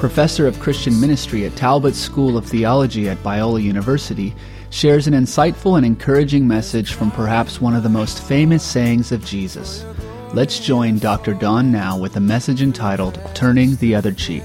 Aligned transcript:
professor 0.00 0.46
of 0.46 0.58
Christian 0.58 0.98
ministry 0.98 1.44
at 1.44 1.54
Talbot 1.56 1.94
School 1.94 2.38
of 2.38 2.46
Theology 2.46 3.06
at 3.10 3.18
Biola 3.18 3.62
University, 3.62 4.34
shares 4.70 5.06
an 5.06 5.12
insightful 5.12 5.76
and 5.76 5.84
encouraging 5.84 6.48
message 6.48 6.94
from 6.94 7.10
perhaps 7.10 7.60
one 7.60 7.76
of 7.76 7.82
the 7.82 7.90
most 7.90 8.22
famous 8.22 8.64
sayings 8.64 9.12
of 9.12 9.22
Jesus. 9.26 9.84
Let's 10.32 10.58
join 10.58 10.98
Dr. 10.98 11.34
Don 11.34 11.70
now 11.70 11.98
with 11.98 12.16
a 12.16 12.20
message 12.20 12.62
entitled 12.62 13.20
Turning 13.34 13.76
the 13.76 13.94
Other 13.94 14.12
Cheek. 14.12 14.42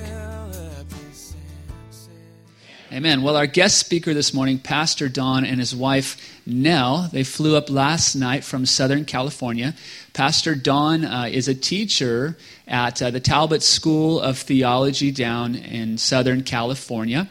Amen. 2.92 3.24
Well, 3.24 3.38
our 3.38 3.48
guest 3.48 3.78
speaker 3.78 4.14
this 4.14 4.34
morning, 4.34 4.60
Pastor 4.60 5.08
Don 5.08 5.46
and 5.46 5.60
his 5.60 5.76
wife 5.76 6.40
Nell, 6.46 7.10
they 7.12 7.24
flew 7.24 7.56
up 7.56 7.70
last 7.70 8.16
night 8.16 8.44
from 8.44 8.66
Southern 8.66 9.06
California. 9.06 9.74
Pastor 10.16 10.56
Don 10.56 11.04
uh, 11.04 11.28
is 11.30 11.50
a 11.50 11.54
teacher 11.54 12.38
at 12.70 13.02
uh, 13.02 13.12
the 13.12 13.20
Talbot 13.20 13.62
School 13.62 14.18
of 14.22 14.38
Theology 14.38 15.12
down 15.12 15.56
in 15.56 15.98
Southern 15.98 16.42
California. 16.44 17.28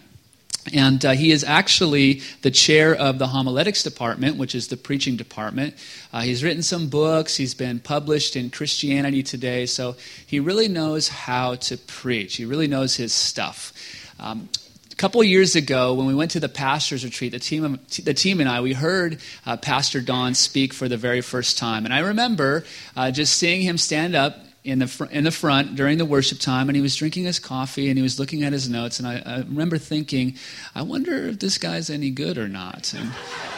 And 0.74 1.02
uh, 1.02 1.12
he 1.12 1.32
is 1.32 1.44
actually 1.44 2.20
the 2.42 2.50
chair 2.50 2.94
of 2.94 3.18
the 3.18 3.28
homiletics 3.28 3.82
department, 3.82 4.36
which 4.36 4.54
is 4.54 4.68
the 4.68 4.76
preaching 4.76 5.16
department. 5.16 5.74
Uh, 6.12 6.20
he's 6.20 6.44
written 6.44 6.62
some 6.62 6.90
books. 6.90 7.38
He's 7.38 7.54
been 7.54 7.80
published 7.80 8.36
in 8.36 8.50
Christianity 8.50 9.22
Today. 9.22 9.64
So 9.64 9.96
he 10.26 10.38
really 10.38 10.68
knows 10.68 11.08
how 11.08 11.54
to 11.54 11.78
preach. 11.78 12.36
He 12.36 12.44
really 12.44 12.68
knows 12.68 12.96
his 12.96 13.14
stuff. 13.14 13.72
Um, 14.20 14.50
a 14.94 14.96
couple 14.96 15.24
years 15.24 15.56
ago, 15.56 15.92
when 15.94 16.06
we 16.06 16.14
went 16.14 16.30
to 16.30 16.40
the 16.40 16.48
pastors' 16.48 17.04
retreat, 17.04 17.32
the 17.32 17.40
team, 17.40 17.80
the 18.04 18.14
team 18.14 18.38
and 18.38 18.48
I, 18.48 18.60
we 18.60 18.74
heard 18.74 19.18
uh, 19.44 19.56
Pastor 19.56 20.00
Don 20.00 20.34
speak 20.34 20.72
for 20.72 20.88
the 20.88 20.96
very 20.96 21.20
first 21.20 21.58
time. 21.58 21.84
And 21.84 21.92
I 21.92 21.98
remember 21.98 22.64
uh, 22.94 23.10
just 23.10 23.34
seeing 23.34 23.62
him 23.62 23.76
stand 23.76 24.14
up 24.14 24.38
in 24.62 24.78
the, 24.78 24.86
fr- 24.86 25.06
in 25.06 25.24
the 25.24 25.32
front 25.32 25.74
during 25.74 25.98
the 25.98 26.04
worship 26.04 26.38
time, 26.38 26.68
and 26.68 26.76
he 26.76 26.80
was 26.80 26.94
drinking 26.94 27.24
his 27.24 27.40
coffee 27.40 27.88
and 27.88 27.98
he 27.98 28.02
was 28.04 28.20
looking 28.20 28.44
at 28.44 28.52
his 28.52 28.68
notes. 28.68 29.00
And 29.00 29.08
I, 29.08 29.20
I 29.26 29.38
remember 29.38 29.78
thinking, 29.78 30.36
I 30.76 30.82
wonder 30.82 31.26
if 31.26 31.40
this 31.40 31.58
guy's 31.58 31.90
any 31.90 32.10
good 32.10 32.38
or 32.38 32.46
not. 32.46 32.94
And, 32.94 33.10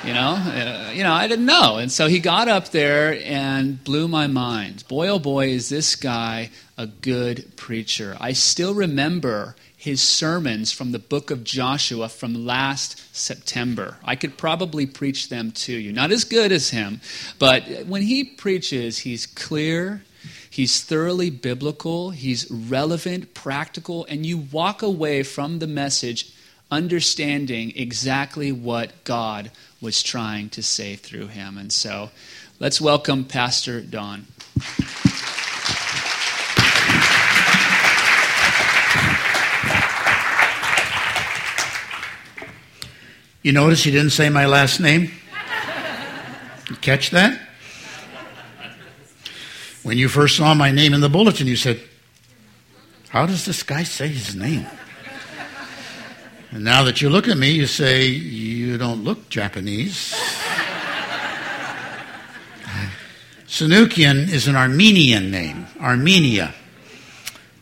you 0.06 0.14
know, 0.14 0.36
uh, 0.36 0.90
you 0.94 1.02
know, 1.02 1.12
I 1.12 1.28
didn't 1.28 1.44
know. 1.44 1.76
And 1.76 1.92
so 1.92 2.08
he 2.08 2.18
got 2.18 2.48
up 2.48 2.70
there 2.70 3.20
and 3.24 3.84
blew 3.84 4.08
my 4.08 4.26
mind. 4.26 4.84
Boy, 4.88 5.08
oh 5.08 5.18
boy, 5.18 5.48
is 5.48 5.68
this 5.68 5.96
guy 5.96 6.48
a 6.78 6.86
good 6.86 7.56
preacher. 7.56 8.16
I 8.18 8.32
still 8.32 8.72
remember 8.72 9.54
his 9.76 10.00
sermons 10.00 10.72
from 10.72 10.92
the 10.92 10.98
book 10.98 11.30
of 11.30 11.44
Joshua 11.44 12.08
from 12.08 12.46
last 12.46 13.14
September. 13.14 13.98
I 14.02 14.16
could 14.16 14.38
probably 14.38 14.86
preach 14.86 15.28
them 15.28 15.52
to 15.52 15.72
you. 15.72 15.92
Not 15.92 16.10
as 16.10 16.24
good 16.24 16.50
as 16.50 16.70
him, 16.70 17.00
but 17.38 17.62
when 17.86 18.02
he 18.02 18.24
preaches, 18.24 18.98
he's 18.98 19.26
clear, 19.26 20.02
he's 20.48 20.82
thoroughly 20.82 21.28
biblical, 21.28 22.10
he's 22.10 22.50
relevant, 22.50 23.34
practical, 23.34 24.06
and 24.06 24.24
you 24.24 24.38
walk 24.38 24.82
away 24.82 25.22
from 25.22 25.58
the 25.58 25.66
message 25.66 26.32
understanding 26.70 27.72
exactly 27.76 28.50
what 28.50 29.04
God 29.04 29.50
was 29.80 30.02
trying 30.02 30.48
to 30.50 30.62
say 30.62 30.96
through 30.96 31.28
him. 31.28 31.58
And 31.58 31.72
so 31.72 32.10
let's 32.58 32.80
welcome 32.80 33.24
Pastor 33.24 33.80
Don. 33.82 34.26
You 43.46 43.52
notice 43.52 43.84
he 43.84 43.92
didn't 43.92 44.10
say 44.10 44.28
my 44.28 44.46
last 44.46 44.80
name? 44.80 45.08
You 46.68 46.74
catch 46.80 47.10
that? 47.10 47.40
When 49.84 49.96
you 49.96 50.08
first 50.08 50.36
saw 50.36 50.52
my 50.52 50.72
name 50.72 50.92
in 50.92 51.00
the 51.00 51.08
bulletin, 51.08 51.46
you 51.46 51.54
said, 51.54 51.80
How 53.08 53.24
does 53.24 53.44
this 53.44 53.62
guy 53.62 53.84
say 53.84 54.08
his 54.08 54.34
name? 54.34 54.66
And 56.50 56.64
now 56.64 56.82
that 56.82 57.00
you 57.00 57.08
look 57.08 57.28
at 57.28 57.38
me, 57.38 57.52
you 57.52 57.68
say, 57.68 58.08
You 58.08 58.78
don't 58.78 59.04
look 59.04 59.28
Japanese. 59.28 60.12
Sunukjian 63.46 64.28
is 64.28 64.48
an 64.48 64.56
Armenian 64.56 65.30
name, 65.30 65.68
Armenia. 65.80 66.52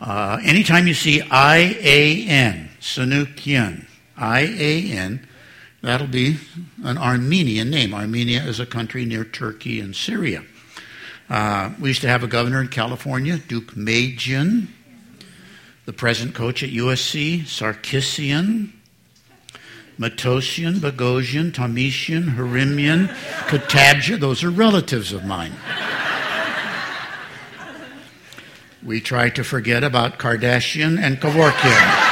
Uh, 0.01 0.41
anytime 0.43 0.87
you 0.87 0.95
see 0.95 1.21
I 1.31 1.77
A 1.79 2.27
N, 2.27 2.71
Sunukjian, 2.81 3.85
I 4.17 4.41
A 4.41 4.93
N, 4.93 5.29
That'll 5.85 6.07
be 6.07 6.39
an 6.83 6.97
Armenian 6.97 7.69
name. 7.69 7.93
Armenia 7.93 8.43
is 8.43 8.59
a 8.59 8.65
country 8.65 9.05
near 9.05 9.23
Turkey 9.23 9.81
and 9.81 9.95
Syria. 9.95 10.43
Uh, 11.29 11.73
we 11.79 11.89
used 11.89 12.01
to 12.01 12.09
have 12.09 12.23
a 12.23 12.27
governor 12.27 12.63
in 12.63 12.69
California, 12.69 13.37
Deukmejian. 13.37 14.69
The 15.85 15.93
present 15.93 16.35
coach 16.35 16.63
at 16.63 16.71
USC, 16.71 17.43
Sarkisian. 17.43 18.73
Matosian, 19.99 20.77
Bogosian, 20.77 21.53
Tomisian, 21.53 22.35
Harimian, 22.35 23.09
Katabja. 23.49 24.19
Those 24.19 24.43
are 24.43 24.51
relatives 24.51 25.13
of 25.13 25.27
mine. 25.27 25.53
we 28.83 29.03
try 29.03 29.29
to 29.29 29.45
forget 29.45 29.85
about 29.85 30.19
Kardashian 30.19 30.99
and 30.99 31.21
Kevorkian. 31.21 32.04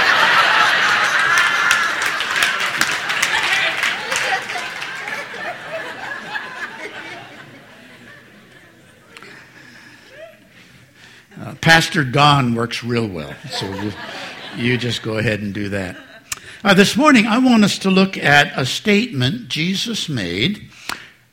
Pastor 11.63 12.03
Don 12.03 12.57
works 12.57 12.83
real 12.83 13.07
well. 13.07 13.33
So 13.49 13.73
you, 13.73 13.93
you 14.57 14.77
just 14.77 15.01
go 15.01 15.19
ahead 15.19 15.41
and 15.41 15.55
do 15.55 15.69
that. 15.69 15.97
Uh, 16.65 16.75
this 16.75 16.97
morning, 16.97 17.25
I 17.27 17.39
want 17.39 17.63
us 17.63 17.79
to 17.79 17.91
look 17.91 18.19
at 18.19 18.53
a 18.59 18.67
statement 18.67 19.47
Jesus 19.47 20.09
made 20.09 20.69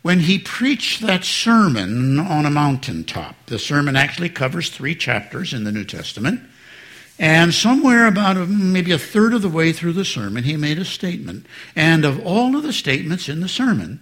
when 0.04 0.20
he 0.20 0.38
preached 0.38 1.02
that 1.02 1.24
sermon 1.24 2.20
on 2.20 2.46
a 2.46 2.52
mountaintop. 2.52 3.36
The 3.48 3.58
sermon 3.58 3.96
actually 3.96 4.30
covers 4.30 4.70
three 4.70 4.94
chapters 4.94 5.52
in 5.52 5.64
the 5.64 5.72
New 5.72 5.84
Testament. 5.84 6.42
And 7.18 7.52
somewhere 7.52 8.06
about 8.06 8.38
maybe 8.48 8.92
a 8.92 9.00
third 9.00 9.34
of 9.34 9.42
the 9.42 9.50
way 9.50 9.74
through 9.74 9.94
the 9.94 10.06
sermon, 10.06 10.44
he 10.44 10.58
made 10.58 10.78
a 10.78 10.86
statement. 10.86 11.48
And 11.76 12.06
of 12.06 12.24
all 12.24 12.56
of 12.56 12.62
the 12.62 12.72
statements 12.72 13.30
in 13.30 13.40
the 13.40 13.50
sermon, 13.50 14.00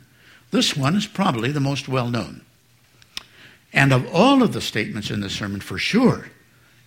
this 0.51 0.75
one 0.75 0.97
is 0.97 1.07
probably 1.07 1.53
the 1.53 1.61
most 1.61 1.87
well 1.87 2.09
known. 2.09 2.41
And 3.73 3.93
of 3.93 4.07
all 4.13 4.41
of 4.41 4.53
the 4.53 4.61
statements 4.61 5.11
in 5.11 5.19
the 5.19 5.29
sermon, 5.29 5.59
for 5.59 5.77
sure, 5.77 6.29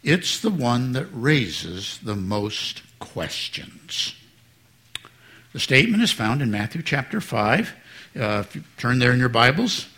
it's 0.03 0.41
the 0.41 0.51
one 0.51 0.93
that 0.93 1.07
raises 1.13 1.99
the 2.03 2.17
most 2.17 2.83
questions. 2.99 4.15
The 5.53 5.61
statement 5.61 6.03
is 6.03 6.13
found 6.13 6.43
in 6.43 6.51
Matthew 6.51 6.83
chapter 6.83 7.21
5. 7.21 7.75
Uh, 8.17 8.45
if 8.47 8.57
you 8.57 8.65
turn 8.79 8.99
there 8.99 9.13
in 9.13 9.19
your 9.19 9.29
Bibles, 9.29 9.89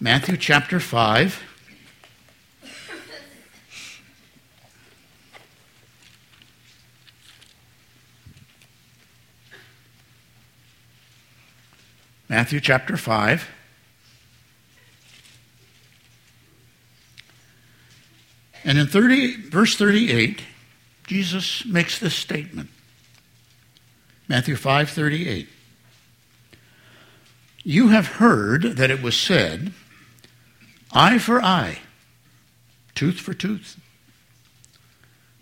Matthew 0.00 0.36
chapter 0.36 0.78
5. 0.80 1.42
Matthew 12.28 12.60
chapter 12.60 12.96
5. 12.96 13.48
And 18.64 18.78
in 18.78 18.86
30, 18.86 19.48
verse 19.48 19.76
38, 19.76 20.40
Jesus 21.06 21.64
makes 21.66 21.98
this 21.98 22.14
statement. 22.14 22.70
Matthew 24.28 24.54
5:38. 24.54 25.48
You 27.64 27.88
have 27.88 28.06
heard 28.06 28.62
that 28.76 28.90
it 28.90 29.02
was 29.02 29.16
said, 29.16 29.72
eye 30.92 31.18
for 31.18 31.42
eye, 31.42 31.78
tooth 32.94 33.20
for 33.20 33.34
tooth. 33.34 33.78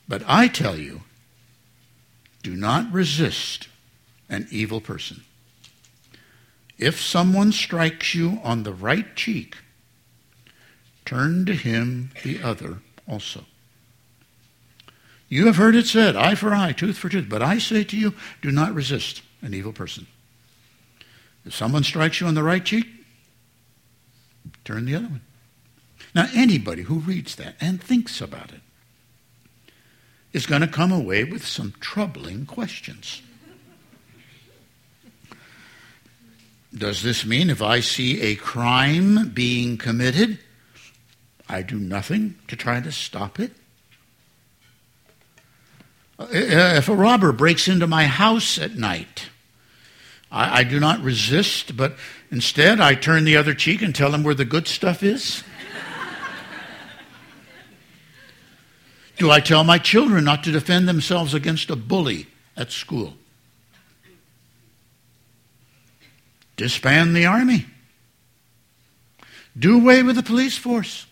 But 0.09 0.23
I 0.27 0.49
tell 0.49 0.77
you, 0.77 1.03
do 2.43 2.55
not 2.55 2.93
resist 2.93 3.69
an 4.29 4.49
evil 4.51 4.81
person. 4.81 5.23
If 6.79 7.01
someone 7.01 7.53
strikes 7.53 8.15
you 8.15 8.41
on 8.43 8.63
the 8.63 8.73
right 8.73 9.15
cheek, 9.15 9.57
turn 11.05 11.45
to 11.47 11.55
him 11.55 12.11
the 12.23 12.43
other 12.43 12.79
also. 13.11 13.45
You 15.29 15.47
have 15.47 15.57
heard 15.57 15.77
it 15.77 15.87
said, 15.87 16.17
eye 16.17 16.35
for 16.35 16.55
eye, 16.55 16.73
tooth 16.73 16.99
for 16.99 17.09
tooth. 17.09 17.29
But 17.29 17.43
I 17.43 17.59
say 17.59 17.85
to 17.85 17.97
you, 17.97 18.15
do 18.43 18.51
not 18.51 18.75
resist 18.75 19.23
an 19.43 19.55
evil 19.55 19.73
person. 19.73 20.07
If 21.45 21.55
someone 21.55 21.85
strikes 21.85 22.21
you 22.21 22.27
on 22.27 22.35
the 22.35 22.43
right 22.43 22.65
cheek, 22.65 22.87
turn 24.65 24.85
the 24.85 24.97
other 24.97 25.07
one. 25.07 25.21
Now, 26.15 26.29
anybody 26.35 26.83
who 26.83 26.99
reads 26.99 27.37
that 27.37 27.55
and 27.61 27.83
thinks 27.83 28.21
about 28.21 28.53
it 28.53 28.61
is 30.33 30.47
going 30.47 30.61
to 30.61 30.69
come 30.69 30.93
away 30.93 31.25
with 31.25 31.47
some 31.47 31.75
troubling 31.81 32.47
questions. 32.47 33.23
Does 36.77 37.03
this 37.03 37.25
mean 37.25 37.51
if 37.51 37.63
I 37.63 37.81
see 37.81 38.21
a 38.21 38.37
crime 38.37 39.31
being 39.31 39.77
committed, 39.77 40.39
I 41.51 41.63
do 41.63 41.81
nothing 41.81 42.37
to 42.47 42.55
try 42.55 42.81
to 42.81 42.93
stop 42.93 43.41
it? 43.41 43.51
Uh, 46.17 46.29
if 46.31 46.89
a 46.89 46.95
robber 46.95 47.33
breaks 47.33 47.67
into 47.67 47.89
my 47.89 48.07
house 48.07 48.57
at 48.57 48.77
night, 48.77 49.31
I, 50.31 50.61
I, 50.61 50.65
do 50.65 50.79
not 50.79 51.03
resist, 51.03 51.77
but 51.77 51.97
instead 52.31 52.81
I 52.81 52.95
turn 52.95 53.25
the 53.25 53.37
other 53.37 53.53
cheek 53.53 53.83
and 53.83 53.93
tell 53.93 54.15
him 54.15 54.23
where 54.23 54.35
the 54.35 54.45
good 54.45 54.69
stuff 54.69 55.03
is? 55.03 55.43
do 59.17 59.29
I 59.31 59.41
tell 59.41 59.65
my 59.65 59.79
children 59.79 60.25
not 60.25 60.45
to 60.45 60.53
defend 60.53 60.89
themselves 60.89 61.35
against 61.35 61.69
a 61.69 61.77
bully 61.77 62.29
at 62.57 62.71
school? 62.71 63.15
Disband 66.57 67.17
the 67.17 67.27
army. 67.27 67.67
Do 69.59 69.81
away 69.81 70.05
with 70.05 70.15
the 70.15 70.23
police 70.23 70.57
force. 70.57 71.07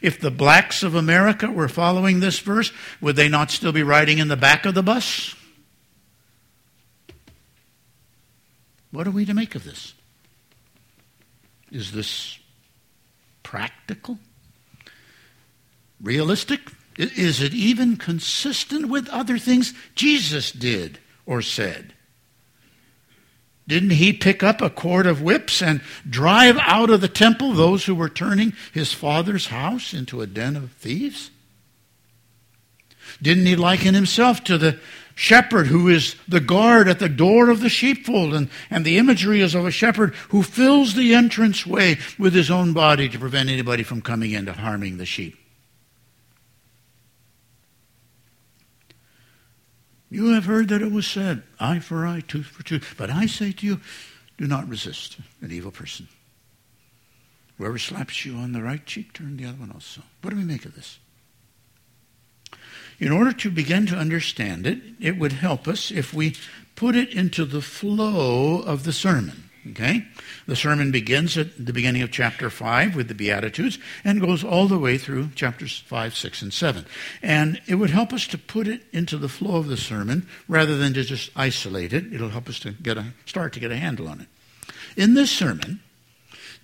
If 0.00 0.20
the 0.20 0.30
blacks 0.30 0.82
of 0.82 0.94
America 0.94 1.50
were 1.50 1.68
following 1.68 2.20
this 2.20 2.38
verse, 2.38 2.72
would 3.00 3.16
they 3.16 3.28
not 3.28 3.50
still 3.50 3.72
be 3.72 3.82
riding 3.82 4.18
in 4.18 4.28
the 4.28 4.36
back 4.36 4.64
of 4.64 4.74
the 4.74 4.82
bus? 4.82 5.34
What 8.90 9.06
are 9.06 9.10
we 9.10 9.24
to 9.24 9.34
make 9.34 9.54
of 9.54 9.64
this? 9.64 9.94
Is 11.70 11.92
this 11.92 12.38
practical? 13.42 14.18
Realistic? 16.00 16.60
Is 16.96 17.40
it 17.40 17.54
even 17.54 17.96
consistent 17.96 18.88
with 18.88 19.08
other 19.08 19.38
things 19.38 19.74
Jesus 19.94 20.50
did 20.50 20.98
or 21.26 21.42
said? 21.42 21.92
Didn't 23.68 23.90
he 23.90 24.14
pick 24.14 24.42
up 24.42 24.62
a 24.62 24.70
cord 24.70 25.06
of 25.06 25.20
whips 25.20 25.60
and 25.60 25.82
drive 26.08 26.56
out 26.62 26.88
of 26.88 27.02
the 27.02 27.08
temple 27.08 27.52
those 27.52 27.84
who 27.84 27.94
were 27.94 28.08
turning 28.08 28.54
his 28.72 28.94
father's 28.94 29.48
house 29.48 29.92
into 29.92 30.22
a 30.22 30.26
den 30.26 30.56
of 30.56 30.72
thieves? 30.72 31.30
Didn't 33.20 33.44
he 33.44 33.56
liken 33.56 33.94
himself 33.94 34.42
to 34.44 34.56
the 34.56 34.78
shepherd 35.14 35.66
who 35.66 35.88
is 35.88 36.16
the 36.26 36.40
guard 36.40 36.88
at 36.88 36.98
the 36.98 37.10
door 37.10 37.50
of 37.50 37.60
the 37.60 37.68
sheepfold? 37.68 38.32
And, 38.32 38.48
and 38.70 38.86
the 38.86 38.96
imagery 38.96 39.42
is 39.42 39.54
of 39.54 39.66
a 39.66 39.70
shepherd 39.70 40.14
who 40.30 40.42
fills 40.42 40.94
the 40.94 41.14
entrance 41.14 41.66
way 41.66 41.98
with 42.18 42.32
his 42.32 42.50
own 42.50 42.72
body 42.72 43.06
to 43.10 43.18
prevent 43.18 43.50
anybody 43.50 43.82
from 43.82 44.00
coming 44.00 44.32
in 44.32 44.46
to 44.46 44.54
harming 44.54 44.96
the 44.96 45.06
sheep. 45.06 45.36
You 50.10 50.32
have 50.34 50.46
heard 50.46 50.68
that 50.68 50.82
it 50.82 50.90
was 50.90 51.06
said, 51.06 51.42
eye 51.60 51.80
for 51.80 52.06
eye, 52.06 52.22
tooth 52.26 52.46
for 52.46 52.62
tooth. 52.62 52.94
But 52.96 53.10
I 53.10 53.26
say 53.26 53.52
to 53.52 53.66
you, 53.66 53.80
do 54.38 54.46
not 54.46 54.68
resist 54.68 55.18
an 55.42 55.52
evil 55.52 55.70
person. 55.70 56.08
Whoever 57.58 57.78
slaps 57.78 58.24
you 58.24 58.36
on 58.36 58.52
the 58.52 58.62
right 58.62 58.84
cheek, 58.86 59.12
turn 59.12 59.36
the 59.36 59.44
other 59.44 59.58
one 59.58 59.72
also. 59.72 60.02
What 60.22 60.30
do 60.30 60.36
we 60.36 60.44
make 60.44 60.64
of 60.64 60.76
this? 60.76 60.98
In 63.00 63.12
order 63.12 63.32
to 63.32 63.50
begin 63.50 63.86
to 63.86 63.96
understand 63.96 64.66
it, 64.66 64.80
it 65.00 65.18
would 65.18 65.32
help 65.32 65.68
us 65.68 65.90
if 65.90 66.14
we 66.14 66.36
put 66.74 66.96
it 66.96 67.12
into 67.12 67.44
the 67.44 67.60
flow 67.60 68.60
of 68.60 68.84
the 68.84 68.92
sermon. 68.92 69.47
Okay? 69.70 70.06
The 70.46 70.56
sermon 70.56 70.90
begins 70.90 71.36
at 71.36 71.64
the 71.64 71.72
beginning 71.72 72.02
of 72.02 72.10
chapter 72.10 72.50
5 72.50 72.96
with 72.96 73.08
the 73.08 73.14
Beatitudes 73.14 73.78
and 74.04 74.20
goes 74.20 74.44
all 74.44 74.68
the 74.68 74.78
way 74.78 74.98
through 74.98 75.30
chapters 75.34 75.78
5, 75.86 76.16
6, 76.16 76.42
and 76.42 76.52
7. 76.52 76.86
And 77.22 77.60
it 77.66 77.76
would 77.76 77.90
help 77.90 78.12
us 78.12 78.26
to 78.28 78.38
put 78.38 78.66
it 78.66 78.82
into 78.92 79.16
the 79.16 79.28
flow 79.28 79.56
of 79.56 79.68
the 79.68 79.76
sermon 79.76 80.26
rather 80.46 80.76
than 80.76 80.94
to 80.94 81.04
just 81.04 81.30
isolate 81.36 81.92
it. 81.92 82.12
It'll 82.12 82.30
help 82.30 82.48
us 82.48 82.58
to 82.60 82.72
get 82.72 82.98
a 82.98 83.06
start 83.26 83.52
to 83.54 83.60
get 83.60 83.70
a 83.70 83.76
handle 83.76 84.08
on 84.08 84.20
it. 84.20 84.28
In 84.96 85.14
this 85.14 85.30
sermon, 85.30 85.80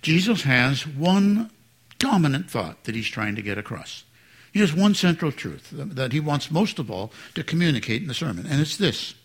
Jesus 0.01 0.43
has 0.43 0.85
one 0.85 1.51
dominant 1.97 2.49
thought 2.49 2.83
that 2.83 2.95
he's 2.95 3.07
trying 3.07 3.35
to 3.35 3.41
get 3.41 3.57
across. 3.57 4.03
He 4.51 4.59
has 4.61 4.73
one 4.73 4.95
central 4.95 5.31
truth 5.31 5.69
that 5.73 6.13
he 6.13 6.19
wants 6.19 6.49
most 6.49 6.79
of 6.79 6.89
all 6.89 7.11
to 7.33 7.43
communicate 7.43 8.01
in 8.01 8.07
the 8.07 8.13
sermon, 8.13 8.45
and 8.49 8.61
it's 8.61 8.77
this 8.77 9.15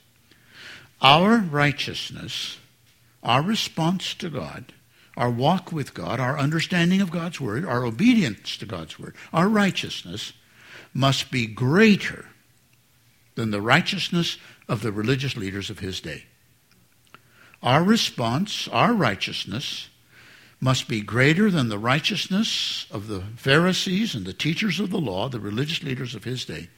Our 1.01 1.39
righteousness 1.39 2.59
our 3.23 3.43
response 3.43 4.15
to 4.15 4.31
God, 4.31 4.73
our 5.17 5.31
walk 5.31 5.73
with 5.73 5.95
God, 5.95 6.21
our 6.21 6.39
understanding 6.39 7.01
of 7.01 7.11
God's 7.11 7.41
Word, 7.41 7.65
our 7.65 7.85
obedience 7.85 8.57
to 8.59 8.67
God's 8.67 8.99
Word, 8.99 9.15
our 9.33 9.49
righteousness 9.49 10.33
must 10.95 11.31
be 11.31 11.47
greater 11.47 12.27
than 13.35 13.51
the 13.51 13.61
righteousness 13.61 14.39
of 14.69 14.83
the 14.83 14.93
religious 14.93 15.37
leaders 15.37 15.71
of 15.71 15.79
his 15.79 16.01
day. 16.01 16.25
Our 17.63 17.83
response, 17.83 18.69
our 18.69 18.93
righteousness, 18.93 19.89
must 20.61 20.89
be 20.89 21.01
greater 21.01 21.51
than 21.51 21.69
the 21.69 21.79
righteousness 21.79 22.87
of 22.91 23.07
the 23.07 23.23
Pharisees 23.37 24.15
and 24.15 24.27
the 24.27 24.33
teachers 24.33 24.81
of 24.81 24.91
the 24.91 24.99
law, 24.99 25.29
the 25.29 25.41
religious 25.41 25.83
leaders 25.83 26.15
of 26.15 26.25
his 26.25 26.45
day. 26.45 26.69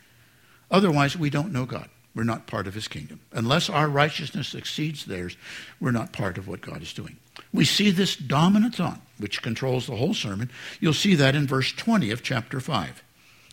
Otherwise, 0.70 1.16
we 1.16 1.30
don't 1.30 1.52
know 1.52 1.64
God 1.64 1.88
we're 2.14 2.24
not 2.24 2.46
part 2.46 2.66
of 2.66 2.74
his 2.74 2.88
kingdom. 2.88 3.20
Unless 3.32 3.70
our 3.70 3.88
righteousness 3.88 4.54
exceeds 4.54 5.04
theirs, 5.04 5.36
we're 5.80 5.90
not 5.90 6.12
part 6.12 6.36
of 6.36 6.46
what 6.46 6.60
God 6.60 6.82
is 6.82 6.92
doing. 6.92 7.16
We 7.52 7.64
see 7.64 7.90
this 7.90 8.16
dominant 8.16 8.74
thought, 8.74 9.00
which 9.18 9.42
controls 9.42 9.86
the 9.86 9.96
whole 9.96 10.14
sermon. 10.14 10.50
You'll 10.80 10.92
see 10.92 11.14
that 11.14 11.34
in 11.34 11.46
verse 11.46 11.72
20 11.72 12.10
of 12.10 12.22
chapter 12.22 12.60
5. 12.60 13.02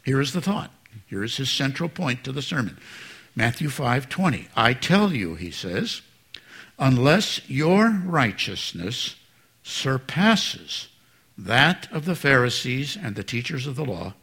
Here 0.03 0.19
is 0.19 0.33
the 0.33 0.41
thought. 0.41 0.71
Here 1.07 1.23
is 1.23 1.38
his 1.38 1.50
central 1.50 1.89
point 1.89 2.23
to 2.23 2.31
the 2.31 2.41
sermon. 2.41 2.77
Matthew 3.35 3.69
5:20. 3.69 4.47
I 4.56 4.73
tell 4.73 5.13
you, 5.13 5.35
he 5.35 5.51
says, 5.51 6.01
unless 6.77 7.47
your 7.50 7.89
righteousness 7.89 9.15
surpasses 9.63 10.88
that 11.38 11.88
of 11.91 12.06
the 12.06 12.15
Pharisees 12.15 12.97
and 13.01 13.15
the 13.15 13.23
teachers 13.23 13.67
of 13.67 13.75
the 13.75 13.85
law, 13.85 14.13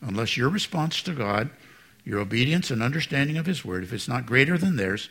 unless 0.00 0.36
your 0.36 0.48
response 0.48 1.02
to 1.02 1.12
God 1.12 1.50
your 2.06 2.20
obedience 2.20 2.70
and 2.70 2.82
understanding 2.82 3.36
of 3.36 3.44
His 3.44 3.64
Word, 3.64 3.82
if 3.82 3.92
it's 3.92 4.08
not 4.08 4.24
greater 4.24 4.56
than 4.56 4.76
theirs, 4.76 5.10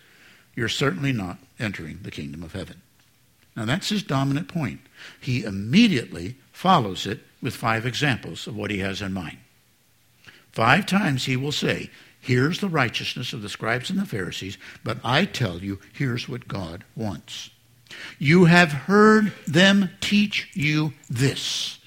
you're 0.55 0.69
certainly 0.69 1.11
not 1.11 1.37
entering 1.59 1.99
the 2.01 2.09
kingdom 2.09 2.41
of 2.41 2.53
heaven. 2.53 2.81
Now, 3.55 3.65
that's 3.65 3.89
his 3.89 4.03
dominant 4.03 4.47
point. 4.47 4.81
He 5.19 5.43
immediately 5.43 6.35
follows 6.51 7.05
it 7.05 7.19
with 7.41 7.55
five 7.55 7.85
examples 7.85 8.47
of 8.47 8.55
what 8.55 8.71
he 8.71 8.79
has 8.79 9.01
in 9.01 9.13
mind. 9.13 9.37
Five 10.51 10.85
times 10.85 11.25
he 11.25 11.37
will 11.37 11.51
say, 11.51 11.89
Here's 12.19 12.59
the 12.59 12.69
righteousness 12.69 13.33
of 13.33 13.43
the 13.43 13.49
scribes 13.49 13.91
and 13.91 13.99
the 13.99 14.05
Pharisees, 14.05 14.57
but 14.83 14.97
I 15.03 15.25
tell 15.25 15.59
you, 15.59 15.79
here's 15.93 16.27
what 16.27 16.47
God 16.47 16.83
wants. 16.95 17.51
You 18.17 18.45
have 18.45 18.71
heard 18.71 19.31
them 19.45 19.91
teach 20.01 20.49
you 20.53 20.93
this. 21.07 21.77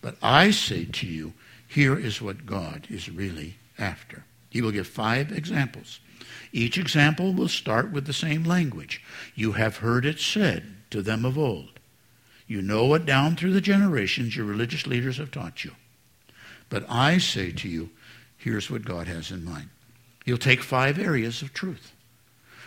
But 0.00 0.16
I 0.20 0.50
say 0.50 0.84
to 0.84 1.06
you, 1.06 1.32
here 1.68 1.96
is 1.96 2.20
what 2.20 2.44
God 2.44 2.88
is 2.90 3.08
really 3.08 3.54
after. 3.78 4.24
He 4.50 4.62
will 4.62 4.70
give 4.70 4.86
five 4.86 5.32
examples. 5.32 6.00
Each 6.52 6.78
example 6.78 7.32
will 7.32 7.48
start 7.48 7.90
with 7.90 8.06
the 8.06 8.12
same 8.12 8.44
language. 8.44 9.02
You 9.34 9.52
have 9.52 9.78
heard 9.78 10.06
it 10.06 10.20
said 10.20 10.76
to 10.90 11.02
them 11.02 11.24
of 11.24 11.36
old. 11.36 11.80
You 12.46 12.62
know 12.62 12.94
it 12.94 13.06
down 13.06 13.36
through 13.36 13.52
the 13.52 13.60
generations 13.60 14.36
your 14.36 14.46
religious 14.46 14.86
leaders 14.86 15.16
have 15.16 15.30
taught 15.30 15.64
you. 15.64 15.72
But 16.68 16.84
I 16.88 17.18
say 17.18 17.50
to 17.52 17.68
you, 17.68 17.90
here's 18.36 18.70
what 18.70 18.84
God 18.84 19.08
has 19.08 19.30
in 19.30 19.44
mind. 19.44 19.70
He'll 20.24 20.38
take 20.38 20.62
five 20.62 20.98
areas 20.98 21.42
of 21.42 21.52
truth. 21.52 21.92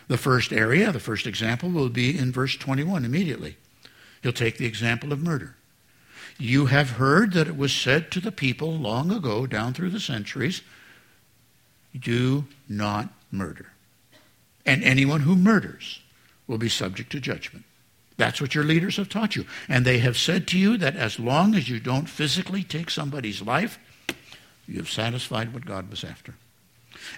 The 0.08 0.18
first 0.18 0.54
area, 0.54 0.92
the 0.92 1.00
first 1.00 1.28
example, 1.28 1.70
will 1.70 1.90
be 1.90 2.18
in 2.18 2.32
verse 2.32 2.56
21 2.56 3.06
immediately. 3.06 3.58
He'll 4.24 4.34
take 4.34 4.58
the 4.58 4.66
example 4.66 5.12
of 5.12 5.22
murder. 5.22 5.56
You 6.40 6.68
have 6.68 6.92
heard 6.92 7.34
that 7.34 7.48
it 7.48 7.58
was 7.58 7.74
said 7.74 8.12
to 8.12 8.20
the 8.20 8.32
people 8.32 8.78
long 8.78 9.12
ago, 9.12 9.48
down 9.48 9.74
through 9.74 9.90
the 9.90 10.00
centuries, 10.00 10.62
do 11.98 12.46
not 12.70 13.10
murder. 13.32 13.68
And 14.66 14.84
anyone 14.84 15.22
who 15.22 15.36
murders 15.36 16.02
will 16.48 16.58
be 16.58 16.70
subject 16.70 17.12
to 17.12 17.20
judgment. 17.20 17.66
That's 18.18 18.42
what 18.42 18.56
your 18.56 18.64
leaders 18.64 18.98
have 18.98 19.10
taught 19.10 19.36
you. 19.36 19.46
And 19.70 19.86
they 19.86 20.00
have 20.00 20.18
said 20.18 20.48
to 20.48 20.58
you 20.58 20.78
that 20.78 20.96
as 20.96 21.20
long 21.20 21.56
as 21.56 21.70
you 21.70 21.80
don't 21.80 22.10
physically 22.10 22.64
take 22.64 22.90
somebody's 22.90 23.42
life, 23.42 23.78
you 24.68 24.78
have 24.78 24.90
satisfied 24.90 25.54
what 25.54 25.66
God 25.66 25.90
was 25.90 26.04
after. 26.04 26.34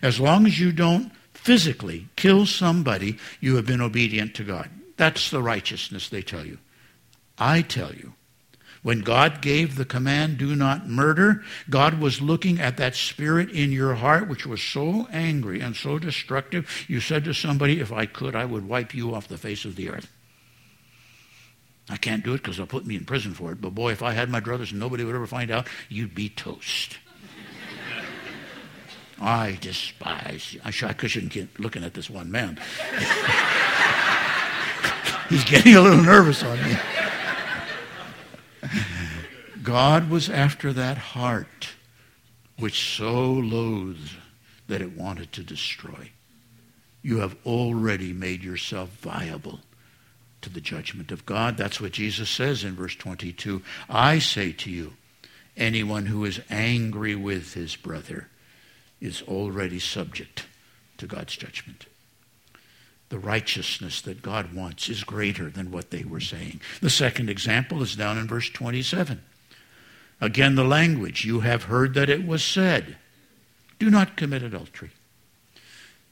As 0.02 0.20
long 0.20 0.46
as 0.46 0.60
you 0.60 0.72
don't 0.72 1.12
physically 1.34 2.08
kill 2.16 2.46
somebody, 2.46 3.18
you 3.40 3.56
have 3.56 3.66
been 3.66 3.82
obedient 3.82 4.36
to 4.36 4.44
God. 4.44 4.70
That's 4.98 5.32
the 5.32 5.42
righteousness 5.42 6.10
they 6.10 6.22
tell 6.22 6.46
you. 6.46 6.58
I 7.38 7.62
tell 7.62 7.94
you, 7.94 8.14
When 8.82 9.02
God 9.02 9.42
gave 9.42 9.76
the 9.76 9.86
command, 9.86 10.38
do 10.38 10.56
not 10.56 10.88
murder, 10.88 11.44
God 11.70 12.00
was 12.00 12.22
looking 12.22 12.60
at 12.60 12.78
that 12.78 12.96
spirit 12.96 13.50
in 13.50 13.72
your 13.72 13.96
heart, 13.96 14.30
which 14.30 14.46
was 14.46 14.62
so 14.62 15.08
angry 15.12 15.60
and 15.60 15.76
so 15.76 16.00
destructive, 16.00 16.86
you 16.88 17.02
said 17.02 17.26
to 17.26 17.34
somebody, 17.34 17.82
If 17.82 17.92
I 17.92 18.06
could, 18.06 18.36
I 18.36 18.46
would 18.46 18.68
wipe 18.68 18.94
you 18.94 19.14
off 19.14 19.28
the 19.28 19.38
face 19.38 19.66
of 19.66 19.76
the 19.76 19.90
earth. 19.90 20.10
I 21.90 21.98
can't 21.98 22.24
do 22.24 22.34
it 22.34 22.38
because 22.38 22.58
they'll 22.58 22.68
put 22.68 22.86
me 22.86 22.96
in 22.96 23.04
prison 23.04 23.34
for 23.34 23.52
it. 23.52 23.60
But 23.60 23.76
boy, 23.76 23.92
if 23.92 24.04
I 24.04 24.14
had 24.14 24.30
my 24.30 24.40
druthers 24.40 24.72
and 24.72 24.80
nobody 24.80 25.04
would 25.04 25.16
ever 25.16 25.28
find 25.28 25.52
out, 25.52 25.68
you'd 25.90 26.14
be 26.14 26.30
toast. 26.30 27.00
I 29.20 29.58
despise 29.60 30.54
you. 30.54 30.62
I, 30.64 30.72
sh- 30.72 30.84
I 30.84 31.08
shouldn't 31.08 31.34
keep 31.34 31.60
looking 31.60 31.84
at 31.84 31.94
this 31.94 32.10
one 32.10 32.32
man. 32.32 32.58
He's 35.30 35.44
getting 35.44 35.76
a 35.76 35.82
little 35.82 36.02
nervous 36.02 36.42
on 36.44 36.58
me. 36.64 36.78
God 39.64 40.10
was 40.10 40.30
after 40.30 40.72
that 40.74 40.98
heart 40.98 41.70
which 42.58 42.96
so 42.98 43.32
loathed 43.32 44.16
that 44.68 44.82
it 44.82 44.98
wanted 44.98 45.32
to 45.34 45.44
destroy. 45.44 46.12
You 47.02 47.20
have 47.20 47.36
already 47.46 48.14
made 48.14 48.44
yourself 48.44 48.90
viable 48.90 49.62
to 50.42 50.50
the 50.50 50.62
judgment 50.62 51.12
of 51.12 51.26
God. 51.26 51.58
That's 51.58 51.82
what 51.82 51.94
Jesus 51.94 52.30
says 52.30 52.64
in 52.64 52.76
verse 52.76 52.96
22. 52.96 53.62
I 53.90 54.20
say 54.20 54.52
to 54.54 54.70
you, 54.70 54.94
anyone 55.58 56.06
who 56.06 56.26
is 56.26 56.42
angry 56.50 57.16
with 57.16 57.54
his 57.54 57.76
brother 57.76 58.28
is 59.02 59.22
already 59.24 59.80
subject 59.80 60.46
to 60.98 61.08
God's 61.08 61.36
judgment. 61.36 61.86
The 63.10 63.20
righteousness 63.20 64.02
that 64.02 64.22
God 64.22 64.54
wants 64.54 64.88
is 64.88 65.04
greater 65.04 65.50
than 65.50 65.72
what 65.72 65.90
they 65.90 66.04
were 66.04 66.20
saying. 66.20 66.62
The 66.80 66.90
second 66.90 67.30
example 67.30 67.82
is 67.82 67.96
down 67.96 68.18
in 68.18 68.28
verse 68.28 68.50
27. 68.50 69.22
Again, 70.22 70.56
the 70.56 70.64
language, 70.64 71.26
you 71.26 71.40
have 71.40 71.64
heard 71.64 71.94
that 71.96 72.10
it 72.10 72.26
was 72.26 72.44
said, 72.44 72.98
do 73.80 73.90
not 73.90 74.18
commit 74.18 74.44
adultery. 74.44 74.92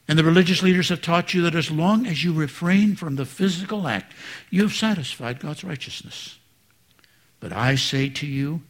And 0.08 0.18
the 0.18 0.24
religious 0.24 0.63
leaders 0.63 0.89
have 0.89 1.01
taught 1.01 1.34
you 1.34 1.42
that 1.42 1.56
as 1.56 1.70
long 1.70 2.08
as 2.08 2.24
you 2.24 2.34
refrain 2.34 2.96
from 2.96 3.18
the 3.18 3.25
physical 3.25 3.88
act, 3.88 4.13
you 4.50 4.62
have 4.62 4.74
satisfied 4.74 5.42
God's 5.42 5.66
righteousness. 5.66 6.39
But 7.42 7.51
I 7.51 7.75
say 7.75 8.08
to 8.10 8.25
you, 8.25 8.62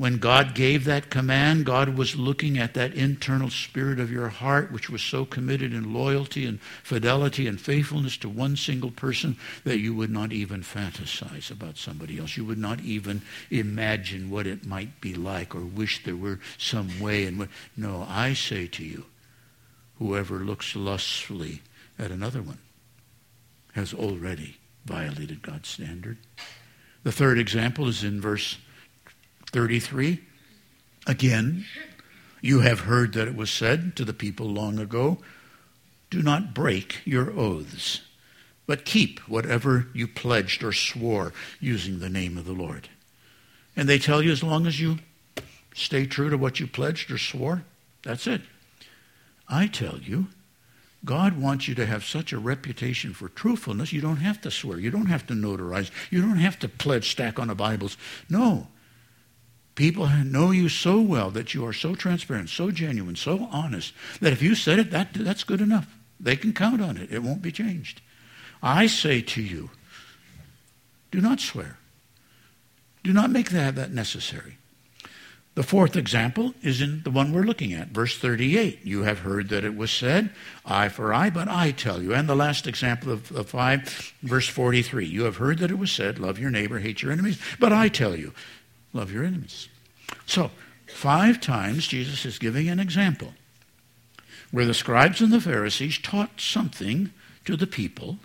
when 0.00 0.16
God 0.16 0.54
gave 0.54 0.86
that 0.86 1.10
command, 1.10 1.66
God 1.66 1.90
was 1.90 2.16
looking 2.16 2.56
at 2.56 2.72
that 2.72 2.94
internal 2.94 3.50
spirit 3.50 4.00
of 4.00 4.10
your 4.10 4.30
heart, 4.30 4.72
which 4.72 4.88
was 4.88 5.02
so 5.02 5.26
committed 5.26 5.74
in 5.74 5.92
loyalty 5.92 6.46
and 6.46 6.58
fidelity 6.82 7.46
and 7.46 7.60
faithfulness 7.60 8.16
to 8.16 8.28
one 8.30 8.56
single 8.56 8.92
person 8.92 9.36
that 9.64 9.78
you 9.78 9.94
would 9.94 10.08
not 10.08 10.32
even 10.32 10.62
fantasize 10.62 11.50
about 11.50 11.76
somebody 11.76 12.18
else. 12.18 12.34
You 12.34 12.46
would 12.46 12.56
not 12.56 12.80
even 12.80 13.20
imagine 13.50 14.30
what 14.30 14.46
it 14.46 14.64
might 14.64 15.02
be 15.02 15.12
like 15.12 15.54
or 15.54 15.66
wish 15.66 16.02
there 16.02 16.16
were 16.16 16.40
some 16.56 16.98
way. 16.98 17.26
And 17.26 17.46
no, 17.76 18.06
I 18.08 18.32
say 18.32 18.68
to 18.68 18.82
you, 18.82 19.04
whoever 19.98 20.38
looks 20.38 20.74
lustfully 20.74 21.60
at 21.98 22.10
another 22.10 22.40
one 22.40 22.60
has 23.74 23.92
already 23.92 24.56
violated 24.86 25.42
God's 25.42 25.68
standard. 25.68 26.16
The 27.02 27.12
third 27.12 27.38
example 27.38 27.86
is 27.86 28.02
in 28.02 28.18
verse 28.22 28.56
33. 29.50 30.20
Again, 31.06 31.64
you 32.40 32.60
have 32.60 32.80
heard 32.80 33.12
that 33.14 33.28
it 33.28 33.36
was 33.36 33.50
said 33.50 33.96
to 33.96 34.04
the 34.04 34.12
people 34.12 34.46
long 34.46 34.78
ago, 34.78 35.18
Do 36.10 36.22
not 36.22 36.54
break 36.54 37.00
your 37.04 37.30
oaths, 37.38 38.00
but 38.66 38.84
keep 38.84 39.20
whatever 39.20 39.88
you 39.92 40.06
pledged 40.06 40.62
or 40.62 40.72
swore 40.72 41.32
using 41.58 41.98
the 41.98 42.08
name 42.08 42.38
of 42.38 42.44
the 42.44 42.52
Lord. 42.52 42.88
And 43.76 43.88
they 43.88 43.98
tell 43.98 44.22
you 44.22 44.30
as 44.32 44.42
long 44.42 44.66
as 44.66 44.80
you 44.80 44.98
stay 45.74 46.06
true 46.06 46.30
to 46.30 46.38
what 46.38 46.60
you 46.60 46.66
pledged 46.66 47.10
or 47.10 47.18
swore, 47.18 47.64
that's 48.02 48.26
it. 48.26 48.42
I 49.48 49.66
tell 49.66 49.98
you, 49.98 50.28
God 51.04 51.40
wants 51.40 51.66
you 51.66 51.74
to 51.76 51.86
have 51.86 52.04
such 52.04 52.32
a 52.32 52.38
reputation 52.38 53.14
for 53.14 53.28
truthfulness, 53.28 53.92
you 53.92 54.00
don't 54.00 54.16
have 54.16 54.40
to 54.42 54.50
swear. 54.50 54.78
You 54.78 54.90
don't 54.90 55.06
have 55.06 55.26
to 55.28 55.34
notarize. 55.34 55.90
You 56.10 56.20
don't 56.20 56.36
have 56.36 56.58
to 56.60 56.68
pledge 56.68 57.10
stack 57.10 57.38
on 57.38 57.48
the 57.48 57.54
Bibles. 57.54 57.96
No. 58.28 58.68
People 59.80 60.06
know 60.08 60.50
you 60.50 60.68
so 60.68 61.00
well 61.00 61.30
that 61.30 61.54
you 61.54 61.64
are 61.64 61.72
so 61.72 61.94
transparent, 61.94 62.50
so 62.50 62.70
genuine, 62.70 63.16
so 63.16 63.48
honest, 63.50 63.94
that 64.20 64.30
if 64.30 64.42
you 64.42 64.54
said 64.54 64.78
it, 64.78 64.90
that, 64.90 65.14
that's 65.14 65.42
good 65.42 65.62
enough. 65.62 65.96
They 66.20 66.36
can 66.36 66.52
count 66.52 66.82
on 66.82 66.98
it. 66.98 67.10
It 67.10 67.22
won't 67.22 67.40
be 67.40 67.50
changed. 67.50 68.02
I 68.62 68.86
say 68.86 69.22
to 69.22 69.42
you, 69.42 69.70
do 71.10 71.22
not 71.22 71.40
swear. 71.40 71.78
Do 73.02 73.14
not 73.14 73.30
make 73.30 73.48
that, 73.52 73.74
that 73.76 73.90
necessary. 73.90 74.58
The 75.54 75.62
fourth 75.62 75.96
example 75.96 76.52
is 76.60 76.82
in 76.82 77.02
the 77.02 77.10
one 77.10 77.32
we're 77.32 77.40
looking 77.40 77.72
at, 77.72 77.88
verse 77.88 78.18
38. 78.18 78.80
You 78.84 79.04
have 79.04 79.20
heard 79.20 79.48
that 79.48 79.64
it 79.64 79.78
was 79.78 79.90
said, 79.90 80.28
eye 80.66 80.90
for 80.90 81.14
eye, 81.14 81.30
but 81.30 81.48
I 81.48 81.70
tell 81.70 82.02
you. 82.02 82.12
And 82.12 82.28
the 82.28 82.36
last 82.36 82.66
example 82.66 83.12
of, 83.12 83.32
of 83.32 83.48
5, 83.48 84.12
verse 84.24 84.46
43. 84.46 85.06
You 85.06 85.22
have 85.22 85.38
heard 85.38 85.56
that 85.60 85.70
it 85.70 85.78
was 85.78 85.90
said, 85.90 86.18
love 86.18 86.38
your 86.38 86.50
neighbor, 86.50 86.80
hate 86.80 87.00
your 87.00 87.12
enemies, 87.12 87.40
but 87.58 87.72
I 87.72 87.88
tell 87.88 88.14
you, 88.14 88.34
love 88.92 89.10
your 89.10 89.24
enemies. 89.24 89.69
So, 90.26 90.50
five 90.86 91.40
times 91.40 91.86
Jesus 91.86 92.24
is 92.24 92.38
giving 92.38 92.68
an 92.68 92.80
example 92.80 93.34
where 94.50 94.64
the 94.64 94.74
scribes 94.74 95.20
and 95.20 95.32
the 95.32 95.40
Pharisees 95.40 95.98
taught 95.98 96.40
something 96.40 97.10
to 97.44 97.56
the 97.56 97.66
people, 97.66 98.18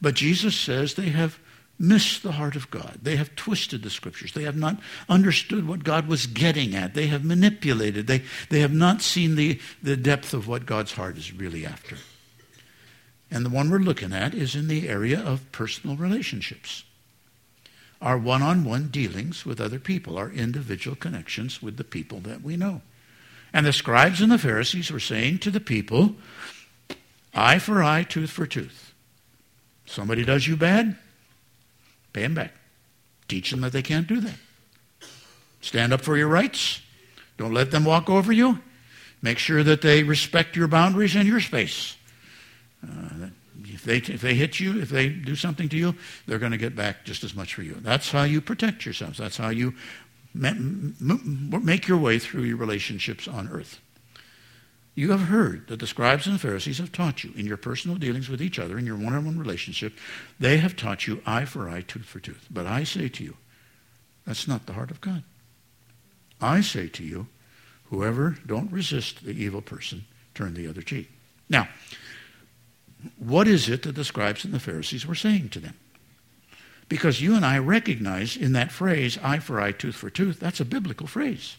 but 0.00 0.14
Jesus 0.14 0.54
says 0.56 0.94
they 0.94 1.08
have 1.08 1.38
missed 1.78 2.22
the 2.22 2.32
heart 2.32 2.56
of 2.56 2.70
God. 2.70 2.98
They 3.02 3.16
have 3.16 3.34
twisted 3.36 3.82
the 3.82 3.90
scriptures. 3.90 4.32
They 4.32 4.42
have 4.42 4.56
not 4.56 4.80
understood 5.08 5.66
what 5.66 5.84
God 5.84 6.08
was 6.08 6.26
getting 6.26 6.74
at. 6.74 6.94
They 6.94 7.06
have 7.06 7.24
manipulated. 7.24 8.06
They, 8.06 8.24
they 8.50 8.60
have 8.60 8.72
not 8.72 9.00
seen 9.00 9.36
the, 9.36 9.60
the 9.82 9.96
depth 9.96 10.34
of 10.34 10.48
what 10.48 10.66
God's 10.66 10.92
heart 10.92 11.16
is 11.16 11.32
really 11.32 11.64
after. 11.64 11.96
And 13.30 13.44
the 13.44 13.50
one 13.50 13.70
we're 13.70 13.78
looking 13.78 14.12
at 14.12 14.34
is 14.34 14.56
in 14.56 14.68
the 14.68 14.88
area 14.88 15.20
of 15.20 15.50
personal 15.52 15.96
relationships. 15.96 16.82
Our 18.00 18.16
one 18.16 18.42
on 18.42 18.64
one 18.64 18.88
dealings 18.88 19.44
with 19.44 19.60
other 19.60 19.78
people, 19.78 20.18
our 20.18 20.30
individual 20.30 20.96
connections 20.96 21.62
with 21.62 21.76
the 21.76 21.84
people 21.84 22.20
that 22.20 22.42
we 22.42 22.56
know. 22.56 22.82
And 23.52 23.66
the 23.66 23.72
scribes 23.72 24.20
and 24.20 24.30
the 24.30 24.38
Pharisees 24.38 24.92
were 24.92 25.00
saying 25.00 25.38
to 25.38 25.50
the 25.50 25.60
people, 25.60 26.14
eye 27.34 27.58
for 27.58 27.82
eye, 27.82 28.04
tooth 28.04 28.30
for 28.30 28.46
tooth. 28.46 28.92
Somebody 29.86 30.24
does 30.24 30.46
you 30.46 30.56
bad, 30.56 30.96
Pay 32.12 32.22
them 32.22 32.34
back. 32.34 32.52
Teach 33.28 33.50
them 33.50 33.60
that 33.60 33.72
they 33.72 33.82
can't 33.82 34.06
do 34.06 34.20
that. 34.20 34.34
Stand 35.60 35.92
up 35.92 36.00
for 36.00 36.16
your 36.16 36.28
rights. 36.28 36.80
Don't 37.36 37.54
let 37.54 37.70
them 37.70 37.84
walk 37.84 38.08
over 38.08 38.32
you. 38.32 38.60
Make 39.20 39.38
sure 39.38 39.62
that 39.62 39.82
they 39.82 40.02
respect 40.02 40.56
your 40.56 40.68
boundaries 40.68 41.14
and 41.14 41.28
your 41.28 41.40
space. 41.40 41.96
Uh, 42.82 43.28
if, 43.78 43.84
they, 43.84 44.12
if 44.12 44.20
they 44.20 44.34
hit 44.34 44.58
you, 44.58 44.80
if 44.80 44.90
they 44.90 45.08
do 45.08 45.36
something 45.36 45.68
to 45.68 45.76
you, 45.76 45.94
they're 46.26 46.40
going 46.40 46.52
to 46.52 46.58
get 46.58 46.74
back 46.74 47.04
just 47.04 47.22
as 47.22 47.34
much 47.34 47.54
for 47.54 47.62
you. 47.62 47.74
That's 47.80 48.10
how 48.10 48.24
you 48.24 48.40
protect 48.40 48.84
yourselves. 48.84 49.18
That's 49.18 49.36
how 49.36 49.50
you 49.50 49.74
make 50.34 51.86
your 51.86 51.98
way 51.98 52.18
through 52.18 52.42
your 52.42 52.56
relationships 52.56 53.28
on 53.28 53.48
earth. 53.48 53.80
You 54.96 55.12
have 55.12 55.28
heard 55.28 55.68
that 55.68 55.78
the 55.78 55.86
scribes 55.86 56.26
and 56.26 56.34
the 56.34 56.40
Pharisees 56.40 56.78
have 56.78 56.90
taught 56.90 57.22
you 57.22 57.32
in 57.36 57.46
your 57.46 57.56
personal 57.56 57.96
dealings 57.96 58.28
with 58.28 58.42
each 58.42 58.58
other, 58.58 58.76
in 58.78 58.84
your 58.84 58.96
one 58.96 59.14
on 59.14 59.24
one 59.24 59.38
relationship, 59.38 59.96
they 60.40 60.56
have 60.56 60.74
taught 60.74 61.06
you 61.06 61.22
eye 61.24 61.44
for 61.44 61.68
eye, 61.68 61.82
tooth 61.82 62.04
for 62.04 62.18
tooth. 62.18 62.48
But 62.50 62.66
I 62.66 62.82
say 62.82 63.08
to 63.08 63.22
you, 63.22 63.36
that's 64.26 64.48
not 64.48 64.66
the 64.66 64.72
heart 64.72 64.90
of 64.90 65.00
God. 65.00 65.22
I 66.40 66.62
say 66.62 66.88
to 66.88 67.04
you, 67.04 67.28
whoever 67.90 68.38
don't 68.44 68.72
resist 68.72 69.24
the 69.24 69.30
evil 69.30 69.62
person, 69.62 70.04
turn 70.34 70.54
the 70.54 70.66
other 70.66 70.82
cheek. 70.82 71.12
Now, 71.48 71.68
what 73.18 73.46
is 73.48 73.68
it 73.68 73.82
that 73.82 73.94
the 73.94 74.04
scribes 74.04 74.44
and 74.44 74.52
the 74.52 74.60
Pharisees 74.60 75.06
were 75.06 75.14
saying 75.14 75.50
to 75.50 75.60
them? 75.60 75.74
Because 76.88 77.20
you 77.20 77.34
and 77.34 77.44
I 77.44 77.58
recognize 77.58 78.36
in 78.36 78.52
that 78.52 78.72
phrase, 78.72 79.18
eye 79.22 79.38
for 79.38 79.60
eye, 79.60 79.72
tooth 79.72 79.94
for 79.94 80.10
tooth, 80.10 80.40
that's 80.40 80.60
a 80.60 80.64
biblical 80.64 81.06
phrase. 81.06 81.56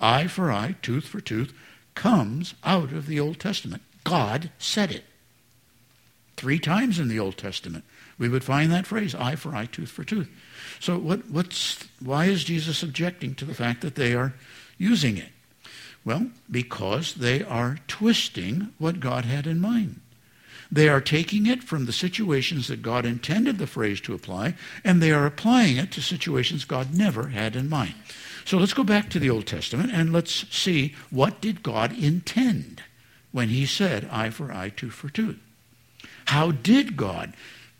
Eye 0.00 0.28
for 0.28 0.52
eye, 0.52 0.76
tooth 0.82 1.06
for 1.06 1.20
tooth, 1.20 1.52
comes 1.94 2.54
out 2.62 2.92
of 2.92 3.06
the 3.06 3.18
Old 3.18 3.40
Testament. 3.40 3.82
God 4.04 4.50
said 4.58 4.92
it. 4.92 5.04
Three 6.36 6.58
times 6.58 6.98
in 6.98 7.08
the 7.08 7.18
Old 7.18 7.36
Testament, 7.36 7.84
we 8.18 8.28
would 8.28 8.44
find 8.44 8.70
that 8.70 8.86
phrase, 8.86 9.14
eye 9.14 9.36
for 9.36 9.54
eye, 9.54 9.66
tooth 9.66 9.90
for 9.90 10.04
tooth. 10.04 10.28
So 10.78 10.98
what, 10.98 11.28
what's, 11.30 11.82
why 12.00 12.26
is 12.26 12.44
Jesus 12.44 12.82
objecting 12.82 13.34
to 13.36 13.44
the 13.44 13.54
fact 13.54 13.80
that 13.80 13.94
they 13.94 14.14
are 14.14 14.34
using 14.78 15.16
it? 15.16 15.30
Well, 16.06 16.28
because 16.48 17.14
they 17.14 17.42
are 17.42 17.78
twisting 17.88 18.72
what 18.78 19.00
God 19.00 19.24
had 19.24 19.44
in 19.46 19.60
mind. 19.60 20.00
They 20.70 20.88
are 20.88 21.00
taking 21.00 21.46
it 21.46 21.64
from 21.64 21.86
the 21.86 21.92
situations 21.92 22.68
that 22.68 22.80
God 22.80 23.04
intended 23.04 23.58
the 23.58 23.66
phrase 23.66 24.00
to 24.02 24.14
apply, 24.14 24.54
and 24.84 25.02
they 25.02 25.10
are 25.10 25.26
applying 25.26 25.76
it 25.76 25.90
to 25.92 26.00
situations 26.00 26.64
God 26.64 26.94
never 26.94 27.28
had 27.28 27.56
in 27.56 27.68
mind. 27.68 27.94
So 28.44 28.56
let's 28.56 28.72
go 28.72 28.84
back 28.84 29.10
to 29.10 29.18
the 29.18 29.30
Old 29.30 29.46
Testament 29.48 29.92
and 29.92 30.12
let's 30.12 30.46
see 30.56 30.94
what 31.10 31.40
did 31.40 31.64
God 31.64 31.92
intend 31.92 32.84
when 33.32 33.48
he 33.48 33.66
said 33.66 34.08
eye 34.10 34.30
for 34.30 34.52
eye, 34.52 34.68
tooth 34.68 34.94
for 34.94 35.08
tooth. 35.08 35.38
How 36.26 36.52
did 36.52 36.96
God 36.96 37.34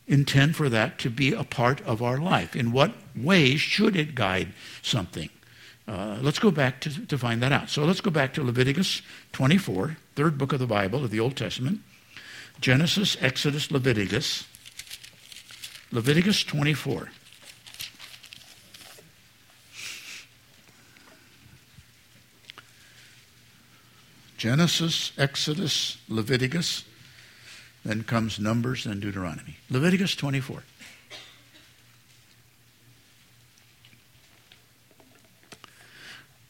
intend 0.09 0.57
for 0.57 0.69
that 0.69 0.99
to 0.99 1.11
be 1.11 1.33
a 1.33 1.45
part 1.45 1.81
of 1.83 2.03
our 2.03 2.19
life? 2.19 2.57
In 2.57 2.73
what 2.73 2.93
ways 3.15 3.61
should 3.61 3.95
it 3.95 4.17
guide 4.17 4.49
something? 4.83 5.31
Uh, 5.89 6.19
let's 6.21 6.39
go 6.39 6.51
back 6.51 6.81
to, 6.81 7.07
to 7.07 7.17
find 7.17 7.41
that 7.43 7.53
out. 7.53 7.71
So 7.71 7.85
let's 7.85 8.01
go 8.01 8.11
back 8.11 8.35
to 8.35 8.43
Leviticus 8.43 9.03
24, 9.33 9.97
third 10.17 10.37
book 10.37 10.53
of 10.53 10.59
the 10.59 10.67
Bible 10.67 11.05
of 11.05 11.11
the 11.11 11.21
Old 11.21 11.37
Testament. 11.37 11.81
Genesis, 12.61 13.17
Exodus, 13.21 13.71
Leviticus. 13.71 14.47
Leviticus 15.93 16.43
24. 16.43 17.11
Genesis, 24.37 25.13
Exodus, 25.17 25.99
Leviticus, 26.09 26.85
then 27.85 28.03
comes 28.03 28.39
Numbers 28.39 28.85
and 28.85 29.01
Deuteronomy. 29.01 29.57
Leviticus 29.71 30.15
24. 30.15 30.63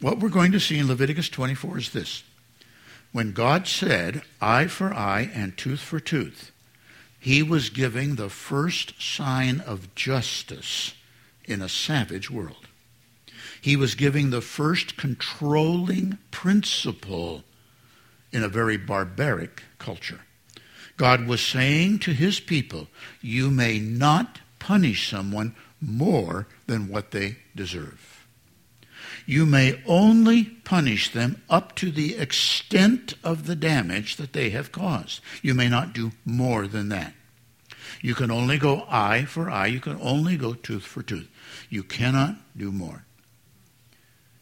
What 0.01 0.19
we're 0.19 0.29
going 0.29 0.53
to 0.53 0.61
see 0.61 0.79
in 0.79 0.89
Leviticus 0.89 1.29
24 1.29 1.79
is 1.79 1.93
this. 1.93 2.23
When 3.13 3.33
God 3.33 3.67
said, 3.67 4.23
eye 4.41 4.67
for 4.67 4.93
eye 4.93 5.31
and 5.33 5.57
tooth 5.57 5.81
for 5.81 6.01
tooth, 6.01 6.53
he 7.19 7.43
was 7.43 7.71
giving 7.71 8.17
the 8.17 8.29
first 8.29 9.01
sign 9.01 9.61
of 9.61 9.95
justice 9.95 10.95
in 11.45 11.63
a 11.63 11.69
savage 11.69 12.31
world. 12.31 12.69
He 13.61 13.75
was 13.75 13.95
giving 13.95 14.31
the 14.31 14.43
first 14.43 14.97
controlling 14.97 16.19
principle 16.31 17.43
in 18.33 18.43
a 18.43 18.49
very 18.49 18.77
barbaric 18.77 19.63
culture. 19.79 20.21
God 20.97 21.27
was 21.27 21.41
saying 21.41 22.01
to 22.01 22.13
his 22.13 22.39
people, 22.39 22.89
You 23.23 23.51
may 23.51 23.79
not 23.79 24.41
punish 24.59 25.11
someone 25.11 25.55
more 25.81 26.47
than 26.67 26.89
what 26.89 27.13
they 27.13 27.39
deserve. 27.55 28.16
You 29.27 29.45
may 29.45 29.83
only 29.87 30.45
punish 30.45 31.13
them 31.13 31.43
up 31.51 31.75
to 31.77 31.91
the 31.91 32.17
extent 32.17 33.15
of 33.25 33.47
the 33.47 33.57
damage 33.57 34.17
that 34.17 34.33
they 34.33 34.51
have 34.51 34.71
caused. 34.71 35.21
You 35.43 35.53
may 35.53 35.69
not 35.69 35.93
do 35.93 36.13
more 36.25 36.69
than 36.69 36.89
that. 36.91 37.13
You 38.01 38.15
can 38.15 38.31
only 38.31 38.57
go 38.57 38.87
eye 38.89 39.25
for 39.25 39.51
eye. 39.51 39.67
You 39.67 39.81
can 39.81 39.99
only 40.01 40.37
go 40.37 40.55
tooth 40.55 40.85
for 40.85 41.03
tooth. 41.03 41.29
You 41.69 41.83
cannot 41.83 42.37
do 42.57 42.71
more. 42.71 43.05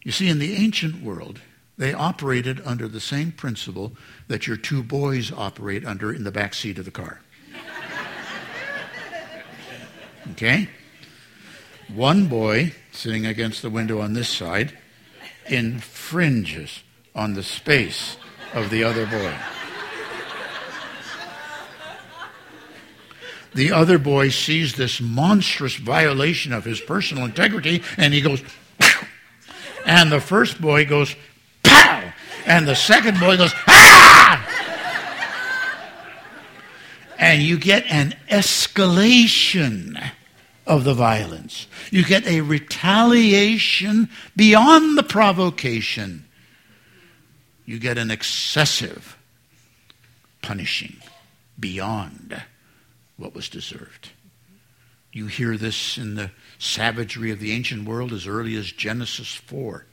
You 0.02 0.12
see, 0.12 0.28
in 0.28 0.38
the 0.38 0.54
ancient 0.54 1.02
world, 1.02 1.40
they 1.78 1.94
operated 1.94 2.60
under 2.64 2.86
the 2.86 3.00
same 3.00 3.32
principle 3.32 3.92
that 4.28 4.46
your 4.46 4.58
two 4.58 4.82
boys 4.82 5.32
operate 5.32 5.84
under 5.84 6.12
in 6.12 6.24
the 6.24 6.30
back 6.30 6.52
seat 6.52 6.78
of 6.78 6.84
the 6.84 6.90
car. 6.90 7.20
Okay? 10.32 10.70
One 11.92 12.28
boy 12.28 12.72
sitting 12.94 13.26
against 13.26 13.60
the 13.60 13.70
window 13.70 14.00
on 14.00 14.12
this 14.12 14.28
side 14.28 14.78
infringes 15.46 16.82
on 17.14 17.34
the 17.34 17.42
space 17.42 18.16
of 18.54 18.70
the 18.70 18.84
other 18.84 19.04
boy. 19.06 19.34
The 23.54 23.72
other 23.72 23.98
boy 23.98 24.30
sees 24.30 24.74
this 24.74 25.00
monstrous 25.00 25.76
violation 25.76 26.52
of 26.52 26.64
his 26.64 26.80
personal 26.80 27.24
integrity 27.24 27.82
and 27.96 28.14
he 28.14 28.20
goes, 28.20 28.42
and 29.86 30.10
the 30.10 30.20
first 30.20 30.60
boy 30.60 30.86
goes, 30.86 31.14
pow! 31.62 32.12
And 32.46 32.66
the 32.66 32.74
second 32.74 33.20
boy 33.20 33.36
goes, 33.36 33.52
ah! 33.68 34.50
And 37.18 37.42
you 37.42 37.58
get 37.58 37.84
an 37.90 38.14
escalation 38.28 40.10
of 40.66 40.84
the 40.84 40.94
violence. 40.94 41.66
You 41.90 42.04
get 42.04 42.26
a 42.26 42.40
retaliation 42.40 44.08
beyond 44.34 44.96
the 44.96 45.02
provocation. 45.02 46.24
You 47.66 47.78
get 47.78 47.98
an 47.98 48.10
excessive 48.10 49.16
punishing 50.42 50.96
beyond 51.58 52.42
what 53.16 53.34
was 53.34 53.48
deserved. 53.48 54.10
You 55.12 55.26
hear 55.26 55.56
this 55.56 55.96
in 55.96 56.16
the 56.16 56.30
savagery 56.58 57.30
of 57.30 57.38
the 57.38 57.52
ancient 57.52 57.86
world 57.86 58.12
as 58.12 58.26
early 58.26 58.56
as 58.56 58.72
Genesis 58.72 59.32
4. 59.32 59.86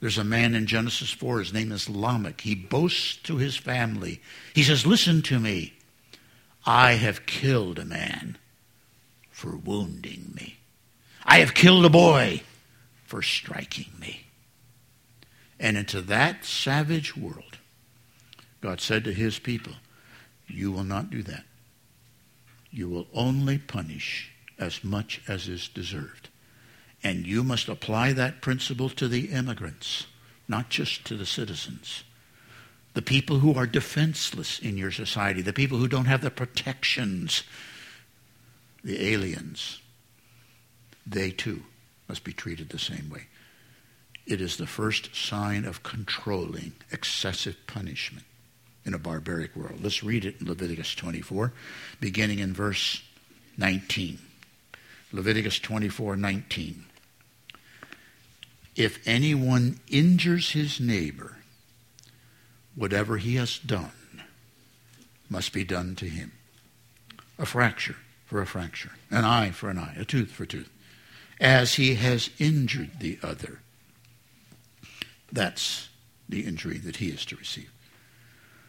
There's 0.00 0.16
a 0.16 0.24
man 0.24 0.54
in 0.54 0.66
Genesis 0.66 1.10
4, 1.10 1.40
his 1.40 1.52
name 1.52 1.72
is 1.72 1.90
Lamech. 1.90 2.40
He 2.40 2.54
boasts 2.54 3.16
to 3.24 3.36
his 3.36 3.56
family. 3.56 4.22
He 4.54 4.62
says, 4.62 4.86
Listen 4.86 5.20
to 5.22 5.38
me. 5.38 5.74
I 6.64 6.92
have 6.92 7.26
killed 7.26 7.78
a 7.78 7.84
man 7.84 8.38
for 9.40 9.56
wounding 9.56 10.32
me. 10.34 10.58
I 11.24 11.38
have 11.38 11.54
killed 11.54 11.86
a 11.86 11.88
boy 11.88 12.42
for 13.06 13.22
striking 13.22 13.86
me. 13.98 14.24
And 15.58 15.78
into 15.78 16.02
that 16.02 16.44
savage 16.44 17.16
world, 17.16 17.56
God 18.60 18.82
said 18.82 19.02
to 19.04 19.14
his 19.14 19.38
people, 19.38 19.72
You 20.46 20.70
will 20.70 20.84
not 20.84 21.08
do 21.08 21.22
that. 21.22 21.44
You 22.70 22.90
will 22.90 23.06
only 23.14 23.56
punish 23.56 24.30
as 24.58 24.84
much 24.84 25.22
as 25.26 25.48
is 25.48 25.68
deserved. 25.68 26.28
And 27.02 27.26
you 27.26 27.42
must 27.42 27.70
apply 27.70 28.12
that 28.12 28.42
principle 28.42 28.90
to 28.90 29.08
the 29.08 29.30
immigrants, 29.30 30.06
not 30.48 30.68
just 30.68 31.06
to 31.06 31.16
the 31.16 31.24
citizens. 31.24 32.04
The 32.92 33.00
people 33.00 33.38
who 33.38 33.54
are 33.54 33.66
defenseless 33.66 34.58
in 34.58 34.76
your 34.76 34.90
society, 34.90 35.40
the 35.40 35.54
people 35.54 35.78
who 35.78 35.88
don't 35.88 36.04
have 36.04 36.20
the 36.20 36.30
protections, 36.30 37.42
the 38.82 39.12
aliens, 39.12 39.80
they 41.06 41.30
too 41.30 41.62
must 42.08 42.24
be 42.24 42.32
treated 42.32 42.68
the 42.68 42.78
same 42.78 43.10
way. 43.10 43.26
It 44.26 44.40
is 44.40 44.56
the 44.56 44.66
first 44.66 45.14
sign 45.14 45.64
of 45.64 45.82
controlling 45.82 46.72
excessive 46.92 47.56
punishment 47.66 48.26
in 48.84 48.94
a 48.94 48.98
barbaric 48.98 49.54
world. 49.56 49.80
Let's 49.82 50.02
read 50.02 50.24
it 50.24 50.40
in 50.40 50.46
Leviticus 50.46 50.94
24, 50.94 51.52
beginning 52.00 52.38
in 52.38 52.52
verse 52.52 53.02
19. 53.58 54.18
Leviticus 55.12 55.58
24, 55.58 56.16
19 56.16 56.84
if 58.80 59.06
anyone 59.06 59.78
injures 59.88 60.52
his 60.52 60.80
neighbor, 60.80 61.36
whatever 62.74 63.18
he 63.18 63.34
has 63.34 63.58
done 63.58 63.92
must 65.28 65.52
be 65.52 65.64
done 65.64 65.94
to 65.96 66.06
him. 66.06 66.32
A 67.38 67.44
fracture 67.44 67.96
for 68.30 68.40
a 68.40 68.46
fracture, 68.46 68.92
an 69.10 69.24
eye 69.24 69.50
for 69.50 69.68
an 69.68 69.78
eye, 69.78 69.94
a 69.98 70.04
tooth 70.04 70.30
for 70.30 70.44
a 70.44 70.46
tooth, 70.46 70.70
as 71.40 71.74
he 71.74 71.96
has 71.96 72.30
injured 72.38 73.00
the 73.00 73.18
other. 73.22 73.58
That's 75.30 75.88
the 76.28 76.42
injury 76.42 76.78
that 76.78 76.96
he 76.96 77.08
is 77.08 77.26
to 77.26 77.36
receive. 77.36 77.70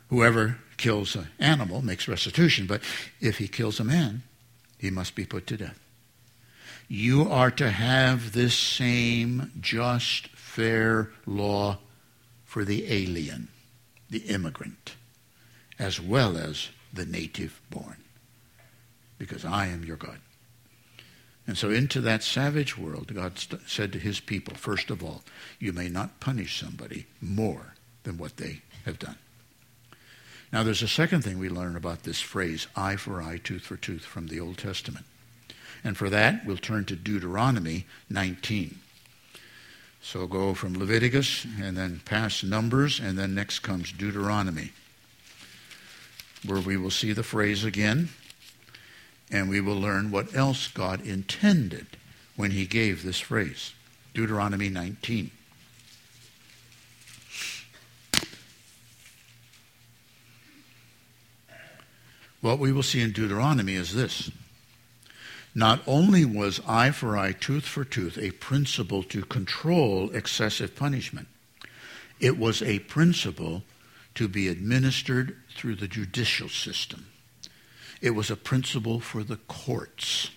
Whoever 0.09 0.57
kills 0.77 1.15
an 1.15 1.27
animal 1.39 1.81
makes 1.81 2.07
restitution, 2.07 2.65
but 2.67 2.81
if 3.21 3.37
he 3.37 3.47
kills 3.47 3.79
a 3.79 3.83
man, 3.83 4.23
he 4.77 4.89
must 4.89 5.15
be 5.15 5.25
put 5.25 5.47
to 5.47 5.57
death 5.57 5.79
you 6.91 7.29
are 7.31 7.49
to 7.49 7.71
have 7.71 8.33
this 8.33 8.53
same 8.53 9.49
just, 9.61 10.27
fair 10.35 11.09
law 11.25 11.77
for 12.43 12.65
the 12.65 12.91
alien, 12.91 13.47
the 14.09 14.19
immigrant, 14.19 14.95
as 15.79 16.01
well 16.01 16.35
as 16.35 16.67
the 16.91 17.05
native 17.05 17.61
born. 17.69 17.95
Because 19.21 19.45
I 19.45 19.67
am 19.67 19.85
your 19.85 19.97
God. 19.97 20.17
And 21.45 21.55
so, 21.55 21.69
into 21.69 22.01
that 22.01 22.23
savage 22.23 22.75
world, 22.75 23.13
God 23.13 23.37
st- 23.37 23.61
said 23.69 23.93
to 23.93 23.99
his 23.99 24.19
people, 24.19 24.55
first 24.55 24.89
of 24.89 25.03
all, 25.03 25.21
you 25.59 25.73
may 25.73 25.89
not 25.89 26.19
punish 26.19 26.59
somebody 26.59 27.05
more 27.21 27.75
than 28.01 28.17
what 28.17 28.37
they 28.37 28.63
have 28.83 28.97
done. 28.97 29.17
Now, 30.51 30.63
there's 30.63 30.81
a 30.81 30.87
second 30.87 31.23
thing 31.23 31.37
we 31.37 31.49
learn 31.49 31.75
about 31.75 32.01
this 32.01 32.19
phrase, 32.19 32.65
eye 32.75 32.95
for 32.95 33.21
eye, 33.21 33.39
tooth 33.43 33.61
for 33.61 33.77
tooth, 33.77 34.01
from 34.01 34.25
the 34.25 34.39
Old 34.39 34.57
Testament. 34.57 35.05
And 35.83 35.95
for 35.95 36.09
that, 36.09 36.43
we'll 36.43 36.57
turn 36.57 36.85
to 36.85 36.95
Deuteronomy 36.95 37.85
19. 38.09 38.79
So 40.01 40.25
go 40.25 40.55
from 40.55 40.79
Leviticus 40.79 41.45
and 41.61 41.77
then 41.77 42.01
past 42.05 42.43
Numbers, 42.43 42.99
and 42.99 43.19
then 43.19 43.35
next 43.35 43.59
comes 43.59 43.91
Deuteronomy, 43.91 44.71
where 46.43 46.59
we 46.59 46.75
will 46.75 46.89
see 46.89 47.13
the 47.13 47.21
phrase 47.21 47.63
again, 47.63 48.09
and 49.31 49.49
we 49.49 49.61
will 49.61 49.79
learn 49.79 50.11
what 50.11 50.35
else 50.35 50.67
God 50.67 51.05
intended 51.05 51.87
when 52.35 52.51
he 52.51 52.65
gave 52.65 53.03
this 53.03 53.19
phrase. 53.19 53.73
Deuteronomy 54.13 54.69
19. 54.69 55.31
What 62.41 62.59
we 62.59 62.71
will 62.71 62.83
see 62.83 63.01
in 63.01 63.11
Deuteronomy 63.11 63.75
is 63.75 63.93
this 63.93 64.31
not 65.53 65.81
only 65.85 66.23
was 66.25 66.61
eye 66.65 66.91
for 66.91 67.17
eye, 67.17 67.33
tooth 67.33 67.65
for 67.65 67.83
tooth 67.83 68.17
a 68.17 68.31
principle 68.31 69.03
to 69.03 69.23
control 69.23 70.09
excessive 70.11 70.75
punishment, 70.75 71.27
it 72.19 72.37
was 72.37 72.61
a 72.61 72.79
principle 72.79 73.63
to 74.15 74.27
be 74.27 74.47
administered 74.47 75.35
through 75.55 75.75
the 75.75 75.87
judicial 75.87 76.49
system. 76.49 77.10
It 78.01 78.11
was 78.11 78.31
a 78.31 78.35
principle 78.35 78.99
for 78.99 79.23
the 79.23 79.37
courts. 79.37 80.31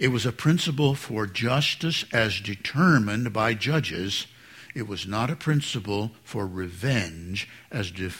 It 0.00 0.08
was 0.08 0.26
a 0.26 0.32
principle 0.32 0.94
for 0.94 1.26
justice 1.26 2.04
as 2.12 2.40
determined 2.40 3.32
by 3.32 3.54
judges. 3.54 4.26
It 4.74 4.88
was 4.88 5.06
not 5.06 5.30
a 5.30 5.36
principle 5.36 6.12
for 6.24 6.46
revenge 6.46 7.48
as 7.70 7.90
de- 7.90 8.10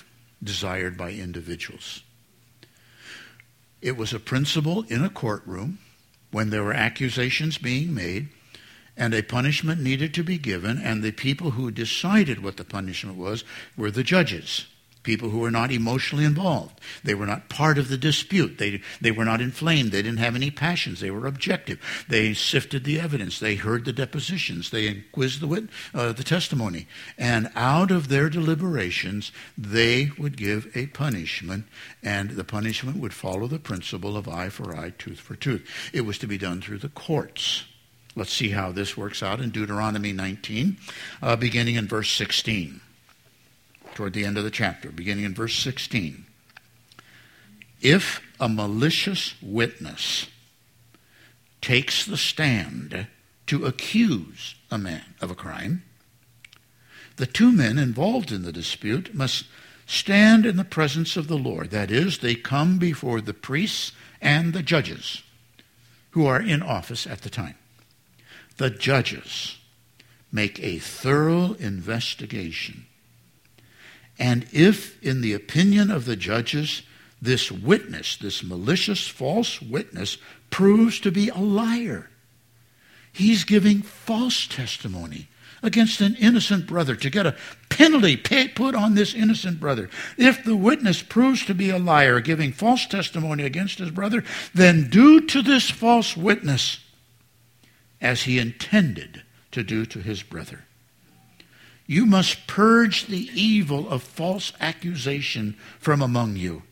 desired 0.43 0.97
by 0.97 1.13
individuals. 1.13 2.03
It 3.81 3.97
was 3.97 4.13
a 4.13 4.21
principle 4.21 4.83
in 4.89 5.03
a 5.03 5.11
courtroom 5.11 5.79
when 6.31 6.51
there 6.51 6.63
were 6.63 6.75
accusations 6.75 7.59
being 7.59 7.95
made 7.95 8.29
and 8.97 9.13
a 9.13 9.23
punishment 9.23 9.81
needed 9.81 10.15
to 10.15 10.23
be 10.23 10.39
given, 10.39 10.79
and 10.79 11.03
the 11.03 11.11
people 11.11 11.51
who 11.53 11.71
decided 11.73 12.43
what 12.43 12.57
the 12.57 12.65
punishment 12.65 13.19
was 13.19 13.43
were 13.77 13.91
the 13.91 14.05
judges 14.05 14.67
people 15.05 15.29
who 15.29 15.39
were 15.39 15.51
not 15.51 15.71
emotionally 15.71 16.25
involved. 16.25 16.81
They 17.05 17.15
were 17.15 17.27
not 17.27 17.49
part 17.49 17.79
of 17.79 17.89
the 17.89 17.97
dispute. 17.97 18.59
They, 18.59 18.81
they 19.01 19.13
were 19.13 19.25
not 19.25 19.41
inflamed. 19.41 19.93
They 19.93 20.03
didn't 20.03 20.19
have 20.19 20.35
any 20.35 20.51
passions. 20.51 21.01
They 21.01 21.11
were 21.11 21.27
objective. 21.27 21.79
They 22.09 22.35
sifted 22.35 22.83
the 22.85 22.99
evidence. 22.99 23.39
They 23.39 23.55
heard 23.55 23.85
the 23.85 23.93
depositions. 23.93 24.71
They 24.71 25.05
quizzed 25.13 25.41
the, 25.41 25.69
uh, 25.95 26.13
the 26.13 26.25
testimony. 26.25 26.89
And 27.17 27.51
out 27.55 27.91
of 27.91 28.09
their 28.09 28.29
deliberations, 28.29 29.31
they 29.57 30.11
would 30.19 30.37
give 30.37 30.75
a 30.75 30.87
punishment, 30.89 31.67
and 32.03 32.31
the 32.31 32.45
punishment 32.45 32.99
would 32.99 33.15
follow 33.15 33.47
the 33.47 33.59
principle 33.59 34.17
of 34.17 34.29
eye 34.29 34.49
for 34.49 34.75
eye, 34.75 34.93
tooth 34.99 35.21
for 35.21 35.37
tooth. 35.37 35.69
It 35.93 36.01
was 36.01 36.19
to 36.19 36.27
be 36.27 36.39
done 36.39 36.61
through 36.61 36.79
the 36.79 36.89
courts. 36.89 37.65
Let's 38.17 38.33
see 38.33 38.51
how 38.51 38.73
this 38.73 38.97
works 38.97 39.23
out 39.23 39.41
in 39.41 39.51
Deuteronomy 39.51 40.13
19, 40.13 40.79
uh, 41.21 41.37
beginning 41.37 41.75
in 41.75 41.87
verse 41.87 42.11
16 42.11 42.81
toward 43.95 44.13
the 44.13 44.25
end 44.25 44.37
of 44.37 44.45
the 44.45 44.51
chapter, 44.51 44.91
beginning 44.91 45.25
in 45.25 45.35
verse 45.35 45.57
16. 45.59 46.27
If 47.81 48.21
a 48.41 48.49
malicious 48.49 49.35
witness 49.43 50.27
takes 51.61 52.05
the 52.05 52.17
stand 52.17 53.07
to 53.47 53.67
accuse 53.67 54.55
a 54.71 54.79
man 54.79 55.15
of 55.21 55.31
a 55.31 55.35
crime, 55.35 55.83
the 57.17 57.27
two 57.27 57.53
men 57.53 57.79
involved 57.79 58.33
in 58.33 58.43
the 58.43 58.53
dispute 58.53 59.15
must 59.15 59.45
stand 59.87 60.47
in 60.47 60.57
the 60.57 60.65
presence 60.65 61.17
of 61.17 61.29
the 61.29 61.39
Lord. 61.39 61.71
That 61.71 61.91
is, 61.91 62.19
they 62.19 62.35
come 62.35 62.79
before 62.79 63.21
the 63.21 63.35
priests 63.35 63.93
and 64.21 64.53
the 64.53 64.63
judges 64.63 65.23
who 66.11 66.27
are 66.27 66.41
in 66.41 66.63
office 66.63 67.07
at 67.07 67.23
the 67.23 67.31
time. 67.31 67.57
The 68.57 68.71
judges 68.71 69.59
make 70.33 70.59
a 70.61 70.79
thorough 70.79 71.55
investigation 71.55 72.87
and 74.19 74.47
if, 74.53 75.03
in 75.03 75.21
the 75.21 75.33
opinion 75.33 75.91
of 75.91 76.05
the 76.05 76.17
judges, 76.17 76.83
this 77.21 77.51
witness, 77.51 78.17
this 78.17 78.43
malicious 78.43 79.09
false 79.09 79.61
witness, 79.61 80.19
proves 80.51 81.01
to 81.01 81.11
be 81.11 81.29
a 81.29 81.39
liar, 81.39 82.11
he's 83.13 83.45
giving 83.45 83.83
false 83.83 84.47
testimony 84.47 85.29
against 85.63 86.01
an 86.01 86.15
innocent 86.17 86.67
brother 86.67 86.95
to 86.95 87.11
get 87.11 87.27
a 87.27 87.35
penalty 87.71 88.17
put 88.17 88.75
on 88.75 88.95
this 88.95 89.15
innocent 89.15 89.59
brother. 89.59 89.89
If 90.19 90.45
the 90.45 90.55
witness 90.55 91.03
proves 91.03 91.45
to 91.47 91.55
be 91.55 91.71
a 91.71 91.79
liar, 91.79 92.21
giving 92.21 92.53
false 92.53 92.87
testimony 92.87 93.45
against 93.45 93.79
his 93.79 93.91
brother, 93.91 94.23
then 94.53 94.91
do 94.91 95.23
to 95.23 95.43
this 95.43 95.71
false 95.71 96.17
witness 96.17 96.79
as 98.01 98.23
he 98.23 98.39
intended 98.39 99.23
to 99.53 99.63
do 99.63 99.87
to 99.87 100.01
his 100.01 100.23
brother. 100.23 100.64
You 101.87 102.07
must 102.07 102.47
purge 102.47 103.07
the 103.07 103.29
evil 103.35 103.89
of 103.89 104.03
false 104.03 104.53
accusation 104.61 105.57
from 105.79 106.01
among 106.01 106.37
you. 106.37 106.63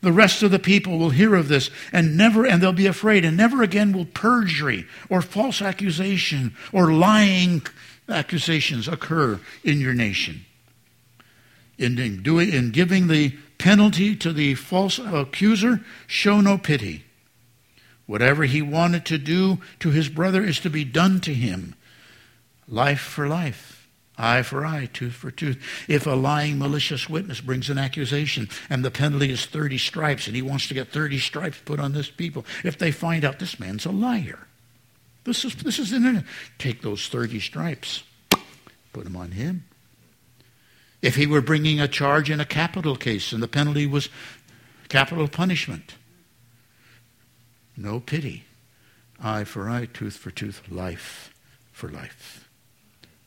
The 0.00 0.12
rest 0.12 0.42
of 0.42 0.50
the 0.50 0.58
people 0.58 0.98
will 0.98 1.10
hear 1.10 1.34
of 1.34 1.48
this 1.48 1.70
and 1.92 2.16
never, 2.16 2.44
and 2.44 2.62
they'll 2.62 2.72
be 2.72 2.86
afraid, 2.86 3.24
and 3.24 3.36
never 3.36 3.62
again 3.62 3.92
will 3.92 4.04
perjury 4.04 4.86
or 5.08 5.22
false 5.22 5.62
accusation 5.62 6.54
or 6.72 6.92
lying 6.92 7.62
accusations 8.08 8.86
occur 8.86 9.40
in 9.62 9.80
your 9.80 9.94
nation. 9.94 10.44
In, 11.78 11.98
in, 11.98 12.22
doing, 12.22 12.52
in 12.52 12.70
giving 12.70 13.06
the 13.06 13.34
penalty 13.56 14.14
to 14.16 14.32
the 14.32 14.56
false 14.56 14.98
accuser, 14.98 15.80
show 16.06 16.40
no 16.40 16.58
pity. 16.58 17.04
Whatever 18.06 18.44
he 18.44 18.60
wanted 18.60 19.06
to 19.06 19.16
do 19.16 19.58
to 19.78 19.90
his 19.90 20.08
brother 20.10 20.44
is 20.44 20.60
to 20.60 20.70
be 20.70 20.84
done 20.84 21.20
to 21.20 21.32
him. 21.32 21.74
Life 22.68 23.00
for 23.00 23.26
life 23.26 23.73
Eye 24.16 24.42
for 24.42 24.64
eye, 24.64 24.88
tooth 24.92 25.14
for 25.14 25.32
tooth. 25.32 25.60
If 25.88 26.06
a 26.06 26.10
lying, 26.10 26.58
malicious 26.58 27.08
witness 27.08 27.40
brings 27.40 27.68
an 27.68 27.78
accusation 27.78 28.48
and 28.70 28.84
the 28.84 28.90
penalty 28.90 29.30
is 29.30 29.44
30 29.46 29.76
stripes 29.78 30.26
and 30.28 30.36
he 30.36 30.42
wants 30.42 30.68
to 30.68 30.74
get 30.74 30.88
30 30.88 31.18
stripes 31.18 31.58
put 31.64 31.80
on 31.80 31.92
this 31.92 32.10
people, 32.10 32.44
if 32.62 32.78
they 32.78 32.92
find 32.92 33.24
out 33.24 33.40
this 33.40 33.58
man's 33.58 33.86
a 33.86 33.90
liar, 33.90 34.46
this 35.24 35.44
is, 35.44 35.56
this 35.56 35.80
is 35.80 35.92
in 35.92 36.24
Take 36.58 36.82
those 36.82 37.08
30 37.08 37.40
stripes, 37.40 38.04
put 38.92 39.04
them 39.04 39.16
on 39.16 39.32
him. 39.32 39.64
If 41.02 41.16
he 41.16 41.26
were 41.26 41.42
bringing 41.42 41.80
a 41.80 41.88
charge 41.88 42.30
in 42.30 42.40
a 42.40 42.46
capital 42.46 42.94
case 42.94 43.32
and 43.32 43.42
the 43.42 43.48
penalty 43.48 43.86
was 43.86 44.08
capital 44.88 45.26
punishment, 45.26 45.96
no 47.76 47.98
pity. 47.98 48.44
Eye 49.20 49.44
for 49.44 49.68
eye, 49.68 49.86
tooth 49.86 50.16
for 50.16 50.30
tooth, 50.30 50.62
life 50.70 51.34
for 51.72 51.88
life 51.88 52.43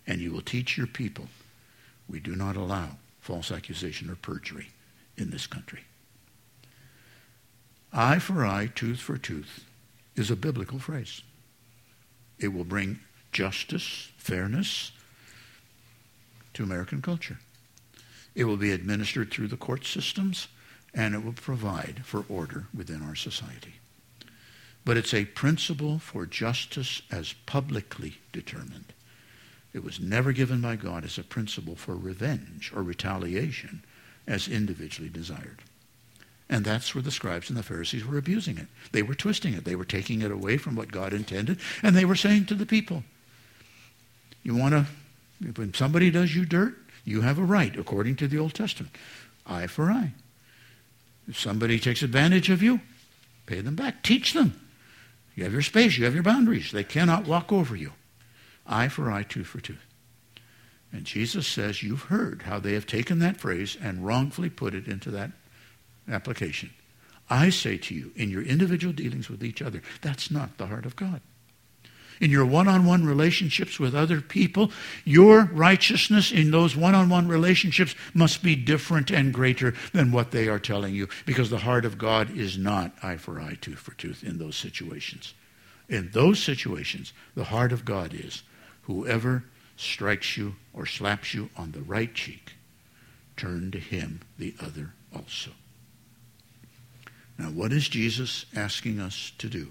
and 0.07 0.21
you 0.21 0.31
will 0.31 0.41
teach 0.41 0.77
your 0.77 0.87
people 0.87 1.27
we 2.07 2.19
do 2.19 2.35
not 2.35 2.55
allow 2.55 2.91
false 3.19 3.51
accusation 3.51 4.09
or 4.09 4.15
perjury 4.15 4.69
in 5.17 5.29
this 5.29 5.47
country. 5.47 5.81
Eye 7.91 8.19
for 8.19 8.45
eye, 8.45 8.71
tooth 8.73 8.99
for 8.99 9.17
tooth 9.17 9.65
is 10.15 10.31
a 10.31 10.35
biblical 10.35 10.79
phrase. 10.79 11.21
It 12.39 12.49
will 12.49 12.63
bring 12.63 12.99
justice, 13.31 14.09
fairness 14.17 14.91
to 16.53 16.63
American 16.63 17.01
culture. 17.01 17.39
It 18.35 18.45
will 18.45 18.57
be 18.57 18.71
administered 18.71 19.31
through 19.31 19.47
the 19.47 19.57
court 19.57 19.85
systems, 19.85 20.47
and 20.93 21.15
it 21.15 21.23
will 21.23 21.33
provide 21.33 22.01
for 22.05 22.23
order 22.29 22.67
within 22.75 23.01
our 23.01 23.15
society. 23.15 23.75
But 24.85 24.97
it's 24.97 25.13
a 25.13 25.25
principle 25.25 25.99
for 25.99 26.25
justice 26.25 27.01
as 27.11 27.33
publicly 27.45 28.17
determined. 28.31 28.93
It 29.73 29.83
was 29.83 29.99
never 29.99 30.31
given 30.31 30.61
by 30.61 30.75
God 30.75 31.03
as 31.03 31.17
a 31.17 31.23
principle 31.23 31.75
for 31.75 31.95
revenge 31.95 32.71
or 32.75 32.81
retaliation 32.81 33.83
as 34.25 34.47
individually 34.47 35.09
desired. 35.09 35.61
And 36.49 36.63
that's 36.63 36.95
where 36.95 37.01
the 37.01 37.11
scribes 37.11 37.49
and 37.49 37.57
the 37.57 37.63
Pharisees 37.63 38.05
were 38.05 38.17
abusing 38.17 38.57
it. 38.57 38.67
They 38.91 39.03
were 39.03 39.15
twisting 39.15 39.53
it. 39.53 39.65
They 39.65 39.75
were 39.75 39.85
taking 39.85 40.21
it 40.21 40.31
away 40.31 40.57
from 40.57 40.75
what 40.75 40.91
God 40.91 41.13
intended. 41.13 41.59
And 41.83 41.95
they 41.95 42.05
were 42.05 42.15
saying 42.15 42.45
to 42.45 42.55
the 42.55 42.65
people, 42.65 43.03
you 44.43 44.55
want 44.55 44.73
to, 44.73 44.85
when 45.55 45.73
somebody 45.73 46.09
does 46.09 46.33
you 46.33 46.45
dirt, 46.45 46.75
you 47.03 47.21
have 47.21 47.37
a 47.37 47.43
right, 47.43 47.77
according 47.77 48.15
to 48.17 48.27
the 48.27 48.37
Old 48.37 48.53
Testament. 48.53 48.95
Eye 49.45 49.67
for 49.67 49.91
eye. 49.91 50.13
If 51.27 51.37
somebody 51.37 51.79
takes 51.79 52.01
advantage 52.01 52.49
of 52.49 52.63
you, 52.63 52.79
pay 53.45 53.59
them 53.59 53.75
back. 53.75 54.01
Teach 54.01 54.33
them. 54.33 54.59
You 55.35 55.43
have 55.43 55.53
your 55.53 55.61
space. 55.61 55.97
You 55.97 56.05
have 56.05 56.13
your 56.13 56.23
boundaries. 56.23 56.71
They 56.71 56.83
cannot 56.83 57.27
walk 57.27 57.51
over 57.51 57.75
you. 57.75 57.91
Eye 58.67 58.89
for 58.89 59.11
eye, 59.11 59.23
tooth 59.23 59.47
for 59.47 59.61
tooth. 59.61 59.85
And 60.91 61.05
Jesus 61.05 61.47
says, 61.47 61.83
You've 61.83 62.03
heard 62.03 62.43
how 62.43 62.59
they 62.59 62.73
have 62.73 62.85
taken 62.85 63.19
that 63.19 63.37
phrase 63.37 63.77
and 63.81 64.05
wrongfully 64.05 64.49
put 64.49 64.73
it 64.73 64.87
into 64.87 65.11
that 65.11 65.31
application. 66.09 66.71
I 67.29 67.49
say 67.49 67.77
to 67.77 67.95
you, 67.95 68.11
in 68.15 68.29
your 68.29 68.41
individual 68.41 68.93
dealings 68.93 69.29
with 69.29 69.43
each 69.43 69.61
other, 69.61 69.81
that's 70.01 70.31
not 70.31 70.57
the 70.57 70.67
heart 70.67 70.85
of 70.85 70.95
God. 70.95 71.21
In 72.19 72.31
your 72.31 72.45
one 72.45 72.67
on 72.67 72.85
one 72.85 73.05
relationships 73.05 73.79
with 73.79 73.93
other 73.93 74.21
people, 74.21 74.71
your 75.05 75.43
righteousness 75.53 76.31
in 76.31 76.49
those 76.49 76.75
one 76.75 76.95
on 76.95 77.09
one 77.09 77.27
relationships 77.27 77.93
must 78.13 78.41
be 78.41 78.55
different 78.55 79.11
and 79.11 79.33
greater 79.33 79.75
than 79.93 80.11
what 80.11 80.31
they 80.31 80.47
are 80.47 80.57
telling 80.57 80.95
you 80.95 81.09
because 81.25 81.49
the 81.49 81.59
heart 81.59 81.85
of 81.85 81.97
God 81.97 82.35
is 82.35 82.57
not 82.57 82.93
eye 83.03 83.17
for 83.17 83.39
eye, 83.39 83.57
tooth 83.61 83.77
for 83.77 83.93
tooth 83.95 84.23
in 84.23 84.39
those 84.39 84.55
situations. 84.55 85.35
In 85.89 86.09
those 86.11 86.41
situations, 86.41 87.13
the 87.35 87.43
heart 87.43 87.71
of 87.71 87.85
God 87.85 88.13
is 88.13 88.41
Whoever 88.87 89.43
strikes 89.75 90.37
you 90.37 90.55
or 90.73 90.85
slaps 90.85 91.33
you 91.33 91.49
on 91.57 91.73
the 91.73 91.81
right 91.81 92.13
cheek, 92.13 92.53
turn 93.35 93.69
to 93.71 93.79
him 93.79 94.21
the 94.39 94.55
other 94.61 94.93
also. 95.13 95.51
Now, 97.37 97.47
what 97.47 97.73
is 97.73 97.89
Jesus 97.89 98.45
asking 98.55 98.99
us 98.99 99.33
to 99.37 99.49
do? 99.49 99.67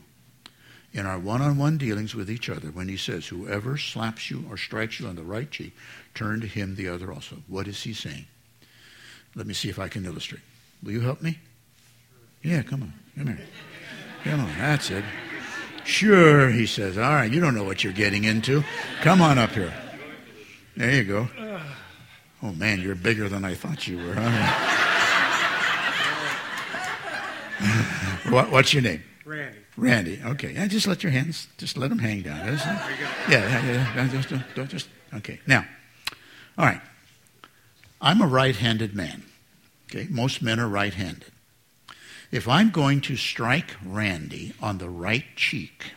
In 0.93 1.05
our 1.05 1.19
one 1.19 1.43
on 1.43 1.59
one 1.59 1.79
dealings 1.79 2.15
with 2.15 2.31
each 2.31 2.49
other, 2.49 2.69
when 2.69 2.89
he 2.89 2.97
says, 2.97 3.27
Whoever 3.27 3.77
slaps 3.77 4.31
you 4.31 4.45
or 4.49 4.57
strikes 4.57 5.01
you 5.01 5.09
on 5.09 5.17
the 5.17 5.23
right 5.23 5.51
cheek, 5.51 5.75
turn 6.15 6.41
to 6.43 6.47
him 6.47 6.75
the 6.75 6.89
other 6.89 7.13
also. 7.13 7.37
What 7.49 7.67
is 7.67 7.83
he 7.83 7.95
saying? 7.95 8.27
Let 9.35 9.47
me 9.47 9.55
see 9.55 9.69
if 9.69 9.79
I 9.79 9.89
can 9.89 10.05
illustrate. 10.05 10.43
Will 10.83 10.93
you 10.93 11.01
help 11.01 11.23
me? 11.23 11.39
Yeah, 12.43 12.63
come 12.63 12.83
on. 12.83 12.93
Come 13.17 13.27
here. 13.27 13.47
Come 14.25 14.41
on. 14.41 14.59
That's 14.59 14.91
it. 14.91 15.05
Sure, 15.87 16.51
he 16.51 16.67
says. 16.67 16.99
All 16.99 17.05
right, 17.05 17.31
you 17.31 17.41
don't 17.41 17.55
know 17.55 17.65
what 17.65 17.85
you're 17.85 17.93
getting 17.93 18.25
into. 18.25 18.65
Come 19.03 19.23
on 19.23 19.39
up 19.39 19.51
here. 19.51 19.73
There 20.77 20.93
you 20.93 21.05
go. 21.05 21.29
Oh, 22.43 22.53
man, 22.53 22.81
you're 22.81 22.95
bigger 22.95 23.29
than 23.29 23.45
I 23.45 23.55
thought 23.55 23.87
you 23.87 23.99
were. 23.99 24.15
Huh? 24.15 24.73
What, 28.31 28.51
what's 28.51 28.75
your 28.75 28.83
name? 28.83 29.05
Randy. 29.25 29.59
Randy. 29.77 30.21
Okay. 30.25 30.53
Yeah, 30.53 30.67
just 30.67 30.87
let 30.89 31.03
your 31.05 31.13
hands, 31.13 31.47
just 31.59 31.77
let 31.77 31.91
them 31.91 31.99
hang 31.99 32.23
down. 32.23 32.45
Yeah, 32.45 32.99
yeah, 33.31 33.95
yeah. 33.95 34.09
Just, 34.09 34.29
don't, 34.31 34.43
don't 34.55 34.69
just, 34.69 34.89
okay. 35.15 35.39
Now, 35.47 35.65
all 36.59 36.67
right. 36.67 36.81
I'm 38.01 38.21
a 38.21 38.27
right-handed 38.27 38.95
man. 38.95 39.23
Okay. 39.89 40.09
Most 40.11 40.43
men 40.43 40.59
are 40.59 40.69
right-handed. 40.69 41.31
If 42.31 42.49
I'm 42.49 42.71
going 42.71 43.01
to 43.03 43.17
strike 43.17 43.77
Randy 43.85 44.55
on 44.61 44.79
the 44.79 44.89
right 44.91 45.25
cheek, 45.37 45.93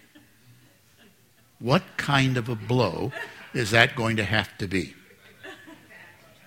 what 1.60 1.84
kind 1.98 2.38
of 2.38 2.48
a 2.48 2.56
blow 2.56 3.12
is 3.54 3.72
that 3.72 3.96
going 3.96 4.18
to 4.18 4.24
have 4.24 4.58
to 4.60 4.68
be? 4.68 4.94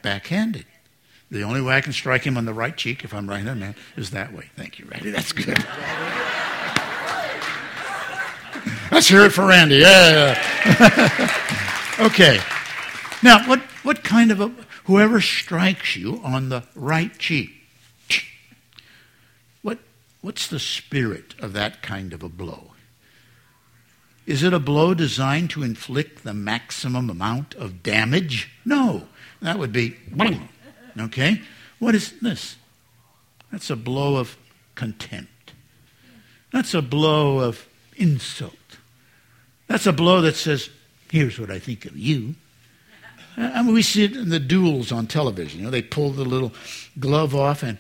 Backhanded. 0.03 0.67
The 1.31 1.43
only 1.43 1.63
way 1.63 1.75
I 1.75 1.81
can 1.81 1.95
strike 1.95 2.25
him 2.25 2.37
on 2.37 2.45
the 2.45 2.53
right 2.53 2.77
cheek, 2.77 3.05
if 3.05 3.15
I'm 3.15 3.27
right-handed 3.29 3.59
man, 3.59 3.75
is 3.97 4.11
that 4.11 4.35
way. 4.35 4.51
Thank 4.55 4.79
you, 4.79 4.85
Randy. 4.85 5.11
That's 5.11 5.33
good. 5.33 5.59
Let's 8.91 9.09
hear 9.09 9.25
it 9.25 9.31
for 9.31 9.47
Randy. 9.47 9.77
Yeah. 9.77 10.37
okay. 12.01 12.39
Now, 13.23 13.49
what, 13.49 13.61
what 13.83 14.05
kind 14.05 14.31
of 14.31 14.43
a, 14.43 14.49
whoever 14.85 15.23
strikes 15.23 15.97
you 15.97 16.21
on 16.23 16.51
the 16.51 16.65
right 16.75 17.17
cheek, 17.19 17.62
what's 20.23 20.47
the 20.47 20.59
spirit 20.59 21.35
of 21.39 21.53
that 21.53 21.83
kind 21.83 22.15
of 22.15 22.23
a 22.23 22.29
blow? 22.29 22.71
Is 24.25 24.43
it 24.43 24.55
a 24.55 24.61
blow 24.61 24.95
designed 24.95 25.51
to 25.51 25.63
inflict 25.63 26.23
the 26.23 26.33
maximum 26.33 27.11
amount 27.11 27.55
of 27.55 27.83
damage? 27.83 28.51
No. 28.65 29.09
That 29.41 29.59
would 29.59 29.73
be, 29.73 29.97
okay? 30.99 31.43
What 31.81 31.97
is 31.97 32.13
this? 32.21 32.57
That's 33.51 33.69
a 33.69 33.77
blow 33.77 34.17
of 34.17 34.37
contempt. 34.77 35.53
That's 36.53 36.75
a 36.75 36.83
blow 36.83 37.41
of 37.41 37.67
insult. 37.97 38.55
That's 39.67 39.87
a 39.87 39.93
blow 39.93 40.21
that 40.21 40.37
says, 40.37 40.71
here's 41.11 41.39
what 41.39 41.51
I 41.51 41.59
think 41.59 41.85
of 41.85 41.97
you. 41.97 42.37
I 43.37 43.63
mean, 43.63 43.75
we 43.75 43.83
see 43.83 44.05
it 44.05 44.15
in 44.15 44.29
the 44.29 44.39
duels 44.39 44.93
on 44.93 45.07
television. 45.07 45.61
You 45.61 45.65
know, 45.67 45.71
they 45.71 45.83
pull 45.83 46.11
the 46.11 46.25
little 46.25 46.53
glove 47.01 47.35
off 47.35 47.63
and 47.63 47.79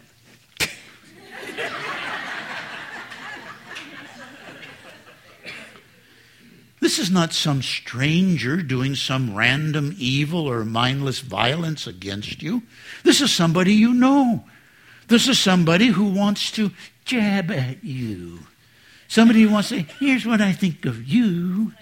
This 6.83 6.99
is 6.99 7.13
not 7.13 7.33
some 7.33 7.63
stranger 7.63 8.57
doing 8.57 8.97
some 8.97 9.37
random 9.37 9.95
evil 9.99 10.49
or 10.49 10.65
mindless 10.65 11.21
violence 11.21 11.87
against 11.87 12.43
you. 12.43 12.63
This 13.05 13.21
is 13.21 13.31
somebody 13.31 13.73
you 13.73 13.95
know. 13.95 14.45
This 15.07 15.29
is 15.29 15.39
somebody 15.39 15.87
who 15.87 16.07
wants 16.07 16.51
to 16.51 16.73
jab 17.05 17.53
at 17.53 17.85
you. 17.85 18.41
Somebody 19.07 19.43
who 19.43 19.53
wants 19.53 19.69
to 19.69 19.77
say, 19.77 19.87
here's 20.01 20.27
what 20.27 20.41
I 20.41 20.51
think 20.51 20.85
of 20.85 21.07
you. 21.07 21.73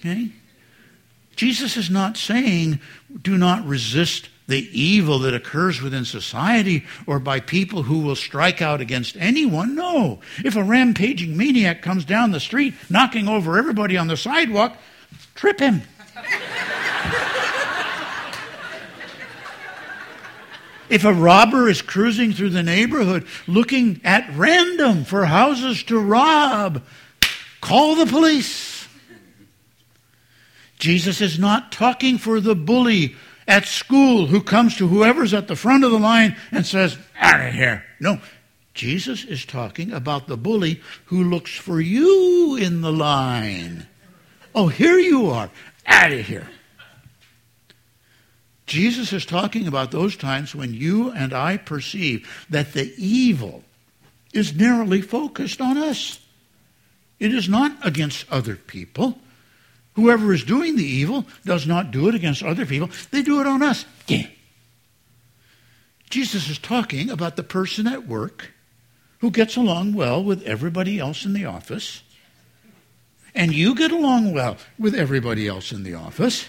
Okay? 0.00 0.32
Jesus 1.34 1.78
is 1.78 1.88
not 1.88 2.18
saying, 2.18 2.78
do 3.22 3.38
not 3.38 3.64
resist 3.64 4.28
the 4.46 4.68
evil 4.78 5.18
that 5.20 5.34
occurs 5.34 5.82
within 5.82 6.04
society 6.04 6.84
or 7.06 7.18
by 7.18 7.40
people 7.40 7.82
who 7.82 8.00
will 8.00 8.16
strike 8.16 8.62
out 8.62 8.80
against 8.80 9.16
anyone. 9.16 9.74
No. 9.74 10.20
If 10.44 10.56
a 10.56 10.62
rampaging 10.62 11.36
maniac 11.36 11.82
comes 11.82 12.04
down 12.04 12.30
the 12.30 12.40
street 12.40 12.74
knocking 12.88 13.28
over 13.28 13.58
everybody 13.58 13.96
on 13.96 14.06
the 14.06 14.16
sidewalk, 14.16 14.76
trip 15.34 15.58
him. 15.58 15.82
If 20.88 21.04
a 21.04 21.12
robber 21.12 21.68
is 21.68 21.82
cruising 21.82 22.32
through 22.32 22.50
the 22.50 22.62
neighborhood 22.62 23.26
looking 23.48 24.00
at 24.04 24.32
random 24.36 25.04
for 25.04 25.24
houses 25.24 25.82
to 25.84 25.98
rob, 25.98 26.82
call 27.60 27.96
the 27.96 28.06
police. 28.06 28.86
Jesus 30.78 31.20
is 31.20 31.38
not 31.38 31.72
talking 31.72 32.18
for 32.18 32.38
the 32.38 32.54
bully 32.54 33.16
at 33.48 33.66
school 33.66 34.26
who 34.26 34.42
comes 34.42 34.76
to 34.76 34.88
whoever's 34.88 35.34
at 35.34 35.48
the 35.48 35.56
front 35.56 35.84
of 35.84 35.90
the 35.90 35.98
line 35.98 36.36
and 36.50 36.66
says, 36.66 36.98
out 37.18 37.46
of 37.46 37.54
here. 37.54 37.84
No, 38.00 38.20
Jesus 38.74 39.24
is 39.24 39.44
talking 39.44 39.92
about 39.92 40.26
the 40.26 40.36
bully 40.36 40.80
who 41.06 41.24
looks 41.24 41.54
for 41.56 41.80
you 41.80 42.56
in 42.56 42.82
the 42.82 42.92
line. 42.92 43.86
Oh, 44.54 44.68
here 44.68 44.98
you 44.98 45.30
are. 45.30 45.50
Out 45.86 46.12
of 46.12 46.26
here. 46.26 46.48
Jesus 48.66 49.12
is 49.12 49.24
talking 49.24 49.68
about 49.68 49.92
those 49.92 50.16
times 50.16 50.54
when 50.54 50.74
you 50.74 51.10
and 51.12 51.32
I 51.32 51.56
perceive 51.56 52.46
that 52.50 52.72
the 52.72 52.92
evil 52.98 53.62
is 54.32 54.54
narrowly 54.54 55.00
focused 55.00 55.60
on 55.60 55.78
us. 55.78 56.18
It 57.20 57.32
is 57.32 57.48
not 57.48 57.74
against 57.86 58.30
other 58.30 58.56
people. 58.56 59.18
Whoever 59.96 60.34
is 60.34 60.44
doing 60.44 60.76
the 60.76 60.84
evil 60.84 61.24
does 61.46 61.66
not 61.66 61.90
do 61.90 62.06
it 62.08 62.14
against 62.14 62.42
other 62.42 62.66
people, 62.66 62.90
they 63.10 63.22
do 63.22 63.40
it 63.40 63.46
on 63.46 63.62
us. 63.62 63.86
Yeah. 64.06 64.26
Jesus 66.10 66.48
is 66.50 66.58
talking 66.58 67.10
about 67.10 67.36
the 67.36 67.42
person 67.42 67.86
at 67.86 68.06
work 68.06 68.52
who 69.20 69.30
gets 69.30 69.56
along 69.56 69.94
well 69.94 70.22
with 70.22 70.42
everybody 70.42 70.98
else 70.98 71.24
in 71.24 71.32
the 71.32 71.46
office, 71.46 72.02
and 73.34 73.54
you 73.54 73.74
get 73.74 73.90
along 73.90 74.32
well 74.32 74.58
with 74.78 74.94
everybody 74.94 75.48
else 75.48 75.72
in 75.72 75.82
the 75.82 75.94
office, 75.94 76.46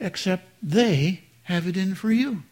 except 0.00 0.48
they 0.60 1.22
have 1.44 1.68
it 1.68 1.76
in 1.76 1.94
for 1.94 2.10
you. 2.10 2.42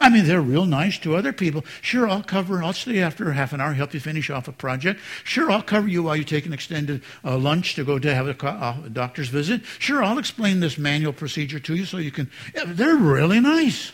I 0.00 0.10
mean, 0.10 0.26
they're 0.26 0.40
real 0.40 0.64
nice 0.64 0.98
to 1.00 1.16
other 1.16 1.32
people. 1.32 1.64
Sure, 1.82 2.08
I'll 2.08 2.22
cover, 2.22 2.62
I'll 2.62 2.72
stay 2.72 3.00
after 3.00 3.32
half 3.32 3.52
an 3.52 3.60
hour, 3.60 3.72
help 3.72 3.94
you 3.94 4.00
finish 4.00 4.30
off 4.30 4.46
a 4.46 4.52
project. 4.52 5.00
Sure, 5.24 5.50
I'll 5.50 5.62
cover 5.62 5.88
you 5.88 6.04
while 6.04 6.16
you 6.16 6.24
take 6.24 6.46
an 6.46 6.52
extended 6.52 7.02
uh, 7.24 7.36
lunch 7.36 7.74
to 7.74 7.84
go 7.84 7.98
to 7.98 8.14
have 8.14 8.28
a, 8.28 8.34
co- 8.34 8.46
a 8.84 8.88
doctor's 8.92 9.28
visit. 9.28 9.62
Sure, 9.78 10.02
I'll 10.02 10.18
explain 10.18 10.60
this 10.60 10.78
manual 10.78 11.12
procedure 11.12 11.58
to 11.60 11.74
you 11.74 11.84
so 11.84 11.96
you 11.96 12.12
can. 12.12 12.30
Yeah, 12.54 12.64
they're 12.66 12.96
really 12.96 13.40
nice 13.40 13.92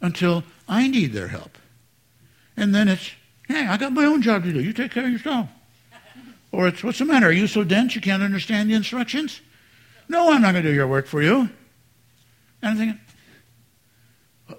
until 0.00 0.44
I 0.68 0.88
need 0.88 1.12
their 1.12 1.28
help. 1.28 1.58
And 2.56 2.74
then 2.74 2.88
it's, 2.88 3.10
hey, 3.48 3.66
I 3.66 3.76
got 3.76 3.92
my 3.92 4.06
own 4.06 4.22
job 4.22 4.44
to 4.44 4.52
do. 4.52 4.62
You 4.62 4.72
take 4.72 4.92
care 4.92 5.04
of 5.04 5.12
yourself. 5.12 5.48
Or 6.52 6.68
it's, 6.68 6.82
what's 6.82 6.98
the 6.98 7.04
matter? 7.04 7.26
Are 7.26 7.32
you 7.32 7.46
so 7.46 7.64
dense 7.64 7.94
you 7.94 8.00
can't 8.00 8.22
understand 8.22 8.70
the 8.70 8.74
instructions? 8.74 9.42
No, 10.08 10.32
I'm 10.32 10.40
not 10.40 10.52
going 10.52 10.64
to 10.64 10.70
do 10.70 10.74
your 10.74 10.86
work 10.86 11.06
for 11.06 11.20
you. 11.20 11.40
And 11.40 11.50
I'm 12.62 12.76
thinking, 12.76 13.00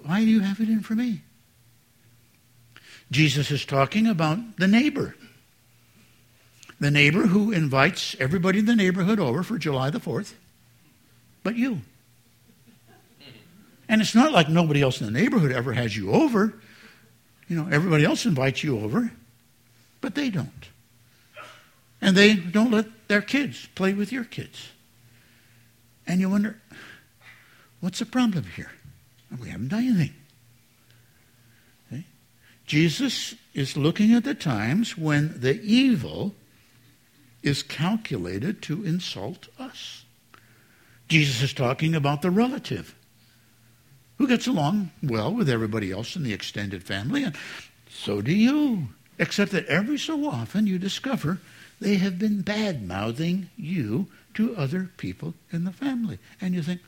why 0.08 0.24
do 0.24 0.30
you 0.30 0.40
have 0.40 0.58
it 0.58 0.70
in 0.70 0.80
for 0.80 0.94
me? 0.94 1.20
Jesus 3.10 3.50
is 3.50 3.66
talking 3.66 4.06
about 4.06 4.56
the 4.56 4.66
neighbor. 4.66 5.14
The 6.80 6.90
neighbor 6.90 7.26
who 7.26 7.52
invites 7.52 8.16
everybody 8.18 8.60
in 8.60 8.64
the 8.64 8.74
neighborhood 8.74 9.20
over 9.20 9.42
for 9.42 9.58
July 9.58 9.90
the 9.90 10.00
4th, 10.00 10.32
but 11.42 11.56
you. 11.56 11.82
And 13.86 14.00
it's 14.00 14.14
not 14.14 14.32
like 14.32 14.48
nobody 14.48 14.80
else 14.80 14.98
in 14.98 15.12
the 15.12 15.12
neighborhood 15.12 15.52
ever 15.52 15.74
has 15.74 15.94
you 15.94 16.10
over. 16.10 16.54
You 17.46 17.56
know, 17.56 17.68
everybody 17.70 18.06
else 18.06 18.24
invites 18.24 18.64
you 18.64 18.80
over, 18.80 19.12
but 20.00 20.14
they 20.14 20.30
don't. 20.30 20.68
And 22.00 22.16
they 22.16 22.34
don't 22.34 22.70
let 22.70 23.08
their 23.08 23.20
kids 23.20 23.68
play 23.74 23.92
with 23.92 24.10
your 24.10 24.24
kids. 24.24 24.70
And 26.06 26.18
you 26.18 26.30
wonder, 26.30 26.58
what's 27.80 27.98
the 27.98 28.06
problem 28.06 28.44
here? 28.56 28.70
We 29.40 29.48
haven't 29.50 29.68
done 29.68 29.84
anything. 29.84 30.14
Jesus 32.68 33.34
is 33.54 33.78
looking 33.78 34.12
at 34.12 34.24
the 34.24 34.34
times 34.34 34.96
when 34.96 35.40
the 35.40 35.58
evil 35.62 36.34
is 37.42 37.62
calculated 37.62 38.60
to 38.62 38.84
insult 38.84 39.48
us. 39.58 40.04
Jesus 41.08 41.40
is 41.40 41.54
talking 41.54 41.94
about 41.94 42.20
the 42.20 42.30
relative 42.30 42.94
who 44.18 44.26
gets 44.26 44.46
along 44.46 44.90
well 45.02 45.32
with 45.32 45.48
everybody 45.48 45.90
else 45.90 46.14
in 46.14 46.24
the 46.24 46.34
extended 46.34 46.82
family, 46.82 47.24
and 47.24 47.34
so 47.88 48.20
do 48.20 48.32
you. 48.32 48.88
Except 49.18 49.50
that 49.52 49.66
every 49.66 49.98
so 49.98 50.26
often 50.26 50.66
you 50.66 50.78
discover 50.78 51.40
they 51.80 51.94
have 51.94 52.18
been 52.18 52.42
bad 52.42 52.86
mouthing 52.86 53.48
you 53.56 54.08
to 54.34 54.54
other 54.56 54.90
people 54.98 55.34
in 55.50 55.64
the 55.64 55.72
family. 55.72 56.18
And 56.40 56.54
you 56.54 56.62
think, 56.62 56.82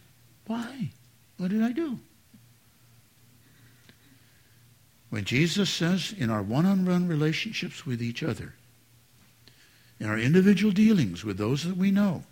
why? 0.46 0.90
What 1.38 1.50
did 1.50 1.62
I 1.62 1.72
do? 1.72 2.00
When 5.10 5.24
Jesus 5.24 5.68
says 5.68 6.14
in 6.16 6.30
our 6.30 6.42
one 6.42 6.64
on 6.64 6.86
one 6.86 7.08
relationships 7.08 7.84
with 7.84 8.00
each 8.00 8.22
other, 8.22 8.54
in 9.98 10.08
our 10.08 10.18
individual 10.18 10.72
dealings 10.72 11.24
with 11.24 11.36
those 11.36 11.64
that 11.64 11.76
we 11.76 11.90
know, 11.90 12.24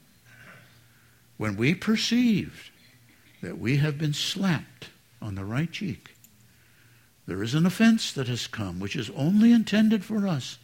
when 1.37 1.57
we 1.57 1.75
perceive 1.75 2.71
that 3.43 3.59
we 3.59 3.77
have 3.77 3.99
been 3.99 4.14
slapped 4.14 4.88
on 5.21 5.35
the 5.35 5.45
right 5.45 5.71
cheek, 5.71 6.14
there 7.27 7.43
is 7.43 7.55
an 7.55 7.67
offense 7.67 8.12
that 8.12 8.29
has 8.29 8.47
come 8.47 8.81
which 8.81 8.97
is 8.97 9.11
only 9.11 9.53
intended 9.53 10.05
for 10.05 10.27
us, 10.27 10.59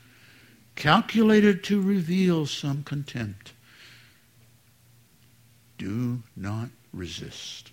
calculated 0.77 1.63
to 1.65 1.81
reveal 1.81 2.47
some 2.47 2.85
contempt. 2.85 3.53
Do 5.79 6.23
not 6.37 6.71
resist. 6.93 7.73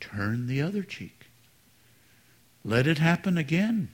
Turn 0.00 0.46
the 0.46 0.62
other 0.62 0.82
cheek. 0.82 1.17
Let 2.64 2.86
it 2.86 2.98
happen 2.98 3.38
again. 3.38 3.88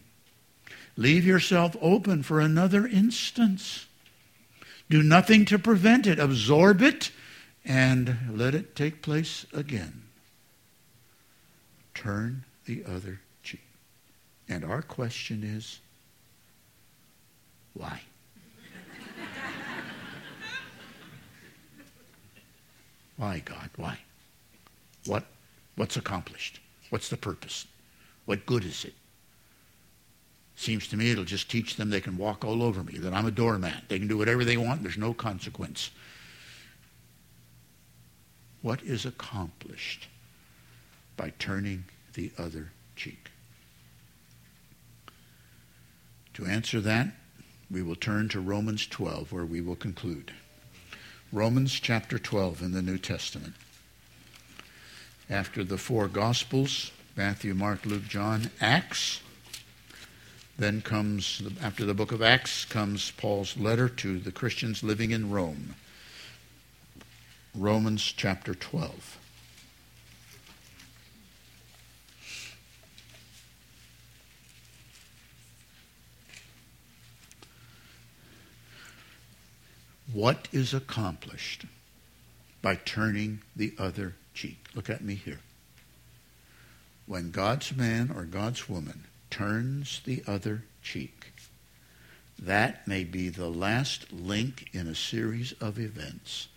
Leave 0.97 1.25
yourself 1.25 1.77
open 1.81 2.23
for 2.23 2.41
another 2.41 2.87
instance. 2.87 3.87
Do 4.89 5.03
nothing 5.03 5.45
to 5.47 5.59
prevent 5.59 6.07
it. 6.07 6.19
Absorb 6.19 6.83
it 6.83 7.11
and 7.65 8.17
let 8.31 8.55
it 8.55 8.77
take 8.77 9.03
place 9.03 9.47
again. 9.53 10.03
Turn 11.95 12.45
the 12.67 12.85
other 12.87 13.21
cheek. 13.43 13.65
And 14.49 14.65
our 14.65 14.83
question 14.83 15.43
is 15.43 15.81
why? 17.73 18.01
why, 23.17 23.43
God? 23.45 23.71
Why? 23.77 23.99
What, 25.07 25.25
what's 25.77 25.97
accomplished? 25.97 26.61
What's 26.91 27.09
the 27.09 27.17
purpose? 27.17 27.67
What 28.27 28.47
good 28.47 28.65
is 28.65 28.85
it? 28.85 28.95
Seems 30.57 30.87
to 30.89 30.97
me 30.97 31.11
it'll 31.11 31.25
just 31.25 31.51
teach 31.51 31.77
them 31.77 31.91
they 31.91 32.01
can 32.01 32.17
walk 32.17 32.45
all 32.45 32.63
over 32.63 32.83
me, 32.83 32.99
that 32.99 33.13
I'm 33.13 33.27
a 33.27 33.31
doormat. 33.31 33.85
They 33.89 33.99
can 33.99 34.09
do 34.09 34.17
whatever 34.17 34.45
they 34.45 34.57
want, 34.57 34.83
there's 34.83 34.97
no 34.97 35.13
consequence. 35.13 35.91
What 38.63 38.83
is 38.83 39.05
accomplished 39.05 40.09
by 41.17 41.33
turning 41.39 41.85
the 42.15 42.33
other 42.39 42.71
cheek? 42.97 43.31
To 46.35 46.47
answer 46.47 46.81
that, 46.81 47.09
we 47.71 47.83
will 47.83 47.97
turn 47.97 48.29
to 48.31 48.41
Romans 48.41 48.87
12, 48.87 49.33
where 49.33 49.45
we 49.45 49.61
will 49.61 49.77
conclude. 49.77 50.33
Romans 51.33 51.73
chapter 51.73 52.19
12 52.19 52.63
in 52.63 52.73
the 52.73 52.83
New 52.83 52.99
Testament. 52.99 53.55
After 55.29 55.65
the 55.65 55.79
four 55.79 56.07
Gospels, 56.07 56.93
Matthew, 57.17 57.55
Mark, 57.55 57.87
Luke, 57.87 58.09
John, 58.09 58.51
Acts, 58.61 59.21
then 60.59 60.83
comes, 60.83 61.43
after 61.63 61.85
the 61.85 61.95
book 61.95 62.11
of 62.11 62.21
Acts, 62.21 62.65
comes 62.65 63.13
Paul's 63.13 63.57
letter 63.57 63.89
to 63.89 64.19
the 64.19 64.33
Christians 64.33 64.83
living 64.83 65.13
in 65.13 65.31
Rome. 65.31 65.77
Romans 67.55 68.03
chapter 68.03 68.53
12. 68.53 69.19
What 80.13 80.49
is 80.53 80.75
accomplished 80.75 81.65
by 82.61 82.75
turning 82.75 83.43
the 83.55 83.73
other 83.79 84.15
cheek? 84.33 84.67
Look 84.75 84.91
at 84.91 85.03
me 85.03 85.15
here. 85.15 85.39
When 87.07 87.31
God's 87.31 87.75
man 87.77 88.11
or 88.15 88.25
God's 88.25 88.69
woman 88.69 89.05
turns 89.31 90.01
the 90.05 90.23
other 90.27 90.65
cheek, 90.83 91.33
that 92.39 92.87
may 92.87 93.05
be 93.05 93.29
the 93.29 93.49
last 93.49 94.13
link 94.13 94.69
in 94.73 94.87
a 94.87 94.95
series 94.95 95.53
of 95.61 95.79
events 95.79 96.49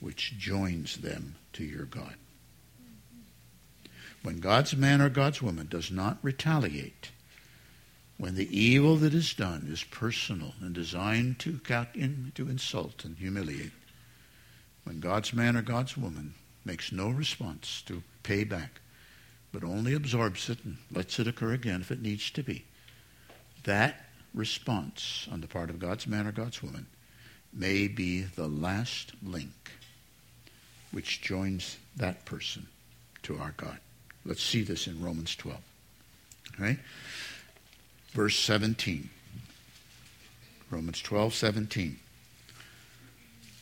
which 0.00 0.38
joins 0.38 0.98
them 0.98 1.36
to 1.52 1.64
your 1.64 1.84
God. 1.84 2.14
When 4.22 4.40
God's 4.40 4.76
man 4.76 5.00
or 5.00 5.08
God's 5.08 5.40
woman 5.40 5.66
does 5.68 5.90
not 5.90 6.18
retaliate, 6.22 7.10
when 8.18 8.34
the 8.34 8.58
evil 8.58 8.96
that 8.96 9.14
is 9.14 9.32
done 9.32 9.66
is 9.70 9.82
personal 9.82 10.54
and 10.60 10.74
designed 10.74 11.38
to, 11.40 11.58
to 11.58 12.48
insult 12.48 13.04
and 13.04 13.16
humiliate, 13.16 13.72
when 14.84 15.00
God's 15.00 15.32
man 15.32 15.56
or 15.56 15.62
God's 15.62 15.96
woman 15.96 16.34
makes 16.64 16.92
no 16.92 17.08
response 17.08 17.82
to 17.86 18.02
pay 18.22 18.44
back, 18.44 18.79
but 19.52 19.64
only 19.64 19.94
absorbs 19.94 20.48
it 20.48 20.58
and 20.64 20.76
lets 20.92 21.18
it 21.18 21.26
occur 21.26 21.52
again 21.52 21.80
if 21.80 21.90
it 21.90 22.02
needs 22.02 22.30
to 22.30 22.42
be, 22.42 22.64
that 23.64 24.06
response 24.34 25.28
on 25.30 25.40
the 25.40 25.48
part 25.48 25.70
of 25.70 25.78
God's 25.78 26.06
man 26.06 26.26
or 26.26 26.32
God's 26.32 26.62
woman 26.62 26.86
may 27.52 27.88
be 27.88 28.22
the 28.22 28.46
last 28.46 29.12
link 29.24 29.72
which 30.92 31.20
joins 31.20 31.76
that 31.96 32.24
person 32.24 32.66
to 33.22 33.38
our 33.38 33.54
God. 33.56 33.78
Let's 34.24 34.42
see 34.42 34.62
this 34.62 34.86
in 34.86 35.02
Romans 35.02 35.34
12. 35.36 35.58
All 36.58 36.64
right? 36.64 36.78
verse 38.12 38.36
17. 38.38 39.08
Romans 40.70 41.00
12, 41.02 41.34
17. 41.34 41.98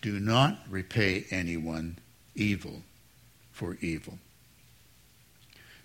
Do 0.00 0.20
not 0.20 0.58
repay 0.68 1.26
anyone 1.30 1.98
evil 2.34 2.82
for 3.52 3.76
evil. 3.80 4.18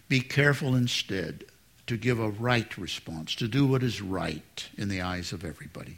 Be 0.10 0.22
careful 0.22 0.76
instead 0.76 1.46
to 1.88 1.98
give 1.98 2.20
a 2.20 2.30
right 2.30 2.78
response, 2.78 3.36
to 3.36 3.48
do 3.48 3.66
what 3.66 3.84
is 3.84 4.02
right 4.02 4.70
in 4.78 4.88
the 4.90 5.02
eyes 5.02 5.34
of 5.34 5.44
everybody. 5.44 5.98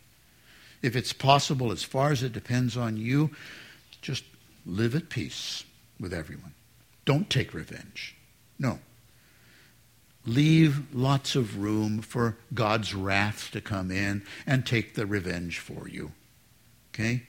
If 0.81 0.95
it's 0.95 1.13
possible, 1.13 1.71
as 1.71 1.83
far 1.83 2.11
as 2.11 2.23
it 2.23 2.33
depends 2.33 2.77
on 2.77 2.97
you, 2.97 3.31
just 4.01 4.23
live 4.65 4.95
at 4.95 5.09
peace 5.09 5.63
with 5.99 6.13
everyone. 6.13 6.53
Don't 7.05 7.29
take 7.29 7.53
revenge. 7.53 8.15
No, 8.57 8.79
leave 10.25 10.93
lots 10.93 11.35
of 11.35 11.59
room 11.59 12.01
for 12.01 12.37
God's 12.53 12.93
wrath 12.93 13.49
to 13.51 13.61
come 13.61 13.91
in 13.91 14.23
and 14.47 14.65
take 14.65 14.95
the 14.95 15.05
revenge 15.05 15.59
for 15.59 15.87
you. 15.87 16.11
Okay? 16.93 17.23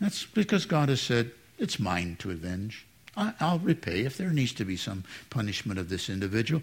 That's 0.00 0.24
because 0.24 0.66
God 0.66 0.88
has 0.88 1.00
said, 1.00 1.30
it's 1.58 1.78
mine 1.78 2.16
to 2.18 2.30
avenge. 2.30 2.86
I'll 3.16 3.58
repay. 3.58 4.00
If 4.00 4.16
there 4.16 4.30
needs 4.30 4.52
to 4.54 4.64
be 4.64 4.76
some 4.76 5.04
punishment 5.30 5.78
of 5.78 5.88
this 5.88 6.08
individual, 6.08 6.62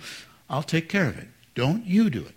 I'll 0.49 0.63
take 0.63 0.89
care 0.89 1.07
of 1.07 1.17
it. 1.17 1.27
Don't 1.55 1.85
you 1.85 2.09
do 2.09 2.21
it. 2.21 2.35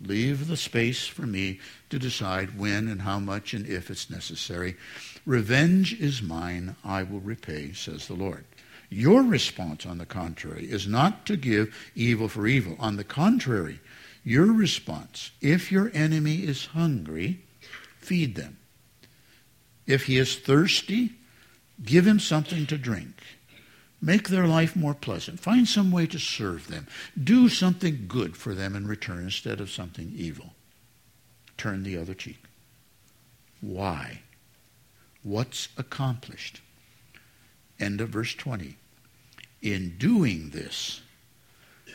Leave 0.00 0.48
the 0.48 0.56
space 0.56 1.06
for 1.06 1.22
me 1.22 1.60
to 1.90 1.98
decide 1.98 2.58
when 2.58 2.88
and 2.88 3.02
how 3.02 3.18
much 3.18 3.54
and 3.54 3.66
if 3.66 3.90
it's 3.90 4.10
necessary. 4.10 4.76
Revenge 5.24 5.98
is 6.00 6.22
mine, 6.22 6.74
I 6.84 7.04
will 7.04 7.20
repay, 7.20 7.72
says 7.72 8.08
the 8.08 8.14
Lord. 8.14 8.44
Your 8.90 9.22
response, 9.22 9.86
on 9.86 9.98
the 9.98 10.06
contrary, 10.06 10.70
is 10.70 10.86
not 10.86 11.24
to 11.26 11.36
give 11.36 11.74
evil 11.94 12.28
for 12.28 12.46
evil. 12.46 12.76
On 12.78 12.96
the 12.96 13.04
contrary, 13.04 13.80
your 14.24 14.52
response, 14.52 15.30
if 15.40 15.72
your 15.72 15.90
enemy 15.94 16.42
is 16.42 16.66
hungry, 16.66 17.40
feed 17.98 18.34
them. 18.34 18.58
If 19.86 20.04
he 20.04 20.18
is 20.18 20.36
thirsty, 20.36 21.12
give 21.82 22.06
him 22.06 22.20
something 22.20 22.66
to 22.66 22.76
drink. 22.76 23.21
Make 24.04 24.28
their 24.28 24.48
life 24.48 24.74
more 24.74 24.94
pleasant. 24.94 25.38
Find 25.38 25.66
some 25.66 25.92
way 25.92 26.06
to 26.08 26.18
serve 26.18 26.66
them. 26.66 26.88
Do 27.22 27.48
something 27.48 28.06
good 28.08 28.36
for 28.36 28.52
them 28.52 28.74
in 28.74 28.88
return 28.88 29.20
instead 29.20 29.60
of 29.60 29.70
something 29.70 30.12
evil. 30.16 30.54
Turn 31.56 31.84
the 31.84 31.96
other 31.96 32.12
cheek. 32.12 32.42
Why? 33.60 34.22
What's 35.22 35.68
accomplished? 35.78 36.60
End 37.78 38.00
of 38.00 38.08
verse 38.08 38.34
20. 38.34 38.76
In 39.62 39.96
doing 39.98 40.50
this, 40.50 41.00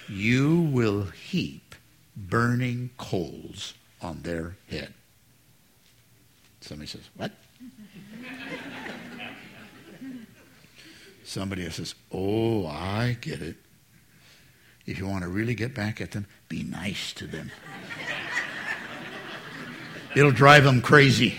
you 0.08 0.62
will 0.62 1.04
heap 1.08 1.76
burning 2.16 2.92
coals 2.98 3.74
on 4.02 4.22
their 4.22 4.56
head. 4.70 4.94
Somebody 6.62 6.88
says, 6.88 7.10
What? 7.18 7.34
Somebody 11.28 11.70
says, 11.70 11.94
Oh, 12.10 12.66
I 12.68 13.18
get 13.20 13.42
it. 13.42 13.58
If 14.86 14.98
you 14.98 15.06
want 15.06 15.24
to 15.24 15.28
really 15.28 15.56
get 15.56 15.76
back 15.76 16.00
at 16.00 16.12
them, 16.12 16.26
be 16.48 16.64
nice 16.64 17.12
to 17.14 17.28
them. 17.28 17.52
It'll 20.16 20.32
drive 20.32 20.64
them 20.64 20.82
crazy. 20.82 21.36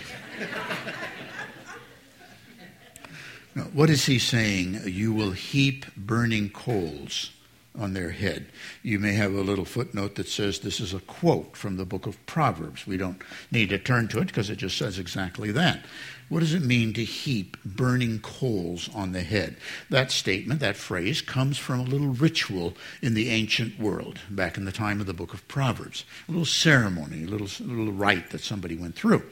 What 3.73 3.89
is 3.89 4.05
he 4.05 4.19
saying? 4.19 4.79
You 4.85 5.11
will 5.11 5.31
heap 5.31 5.87
burning 5.97 6.49
coals 6.51 7.31
on 7.77 7.93
their 7.93 8.11
head. 8.11 8.45
You 8.83 8.99
may 8.99 9.13
have 9.13 9.33
a 9.33 9.41
little 9.41 9.65
footnote 9.65 10.15
that 10.15 10.27
says 10.27 10.59
this 10.59 10.79
is 10.79 10.93
a 10.93 10.99
quote 10.99 11.57
from 11.57 11.77
the 11.77 11.85
book 11.85 12.05
of 12.05 12.23
Proverbs. 12.27 12.85
We 12.85 12.97
don't 12.97 13.21
need 13.51 13.69
to 13.69 13.79
turn 13.79 14.07
to 14.09 14.19
it 14.19 14.27
because 14.27 14.51
it 14.51 14.57
just 14.57 14.77
says 14.77 14.99
exactly 14.99 15.51
that. 15.53 15.83
What 16.29 16.41
does 16.41 16.53
it 16.53 16.61
mean 16.61 16.93
to 16.93 17.03
heap 17.03 17.57
burning 17.65 18.19
coals 18.19 18.87
on 18.93 19.13
the 19.13 19.23
head? 19.23 19.57
That 19.89 20.11
statement, 20.11 20.59
that 20.59 20.77
phrase, 20.77 21.21
comes 21.21 21.57
from 21.57 21.79
a 21.79 21.83
little 21.83 22.09
ritual 22.09 22.75
in 23.01 23.15
the 23.15 23.29
ancient 23.29 23.79
world 23.79 24.19
back 24.29 24.55
in 24.55 24.65
the 24.65 24.71
time 24.71 25.01
of 25.01 25.07
the 25.07 25.13
book 25.13 25.33
of 25.33 25.47
Proverbs. 25.47 26.05
A 26.27 26.31
little 26.31 26.45
ceremony, 26.45 27.23
a 27.23 27.27
little, 27.27 27.47
a 27.47 27.67
little 27.67 27.91
rite 27.91 28.29
that 28.29 28.41
somebody 28.41 28.75
went 28.75 28.95
through. 28.95 29.23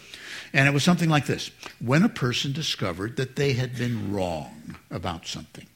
And 0.54 0.68
it 0.68 0.74
was 0.74 0.84
something 0.84 1.10
like 1.10 1.28
this 1.28 1.52
when 1.80 2.04
a 2.04 2.10
person 2.10 2.52
discovered 2.52 3.16
that 3.18 3.36
they 3.36 3.54
had 3.54 3.78
been 3.78 4.12
wrong 4.12 4.76
about 4.90 5.28
something. 5.28 5.68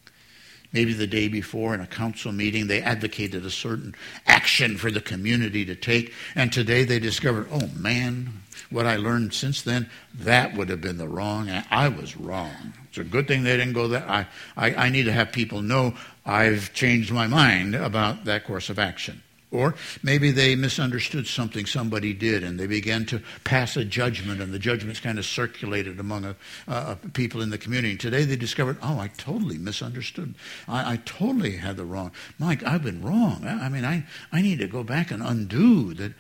Maybe 0.74 0.94
the 0.94 1.08
day 1.08 1.28
before 1.28 1.74
in 1.74 1.82
a 1.82 1.88
council 1.88 2.32
meeting, 2.32 2.68
they 2.68 2.82
advocated 2.82 3.46
a 3.46 3.52
certain 3.52 3.94
action 4.26 4.78
for 4.78 4.90
the 4.90 5.02
community 5.02 5.66
to 5.66 5.76
take, 5.76 6.14
and 6.34 6.52
today 6.52 6.86
they 6.86 6.98
discovered, 6.98 7.48
oh 7.52 7.68
man, 7.78 8.42
what 8.72 8.86
I 8.86 8.96
learned 8.96 9.34
since 9.34 9.62
then, 9.62 9.90
that 10.16 10.56
would 10.56 10.70
have 10.70 10.82
been 10.82 10.98
the 10.98 11.08
wrong. 11.08 11.50
I 11.70 11.90
was 11.90 12.18
wrong. 12.18 12.74
It's 12.90 12.98
a 12.98 13.04
good 13.04 13.28
thing 13.28 13.44
they 13.44 13.58
didn't 13.58 13.74
go 13.74 13.88
there. 13.88 14.06
I, 14.10 14.28
I, 14.58 14.74
I 14.74 14.90
need 14.90 15.04
to 15.04 15.14
have 15.14 15.32
people 15.32 15.62
know 15.62 15.94
I've 16.26 16.74
changed 16.74 17.12
my 17.12 17.28
mind 17.28 17.76
about 17.76 18.26
that 18.26 18.46
course 18.46 18.70
of 18.70 18.80
action. 18.80 19.22
Or 19.52 19.76
maybe 20.02 20.32
they 20.32 20.56
misunderstood 20.56 21.28
something 21.28 21.66
somebody 21.66 22.14
did 22.14 22.42
and 22.42 22.58
they 22.58 22.68
began 22.68 23.06
to 23.08 23.22
pass 23.44 23.76
a 23.76 23.84
judgment 23.84 24.42
and 24.42 24.54
the 24.54 24.60
judgment's 24.60 25.02
kind 25.02 25.20
of 25.20 25.26
circulated 25.26 26.00
among 26.00 26.36
a, 26.68 26.96
people 27.12 27.42
in 27.42 27.50
the 27.50 27.58
community. 27.58 27.98
Today 27.98 28.24
they 28.24 28.38
discovered, 28.38 28.78
oh, 28.82 28.98
I 28.98 29.10
totally 29.18 29.58
misunderstood. 29.58 30.36
I, 30.70 30.94
I 30.94 30.96
totally 31.04 31.58
had 31.58 31.76
the 31.76 31.84
wrong. 31.84 32.12
Mike, 32.40 32.64
I've 32.64 32.84
been 32.84 33.02
wrong. 33.02 33.44
I, 33.46 33.66
I 33.66 33.70
mean, 33.70 33.84
I, 33.84 34.06
I 34.32 34.42
need 34.42 34.60
to 34.60 34.68
go 34.68 34.84
back 34.84 35.12
and 35.12 35.22
undo 35.22 35.94
that. 35.96 36.14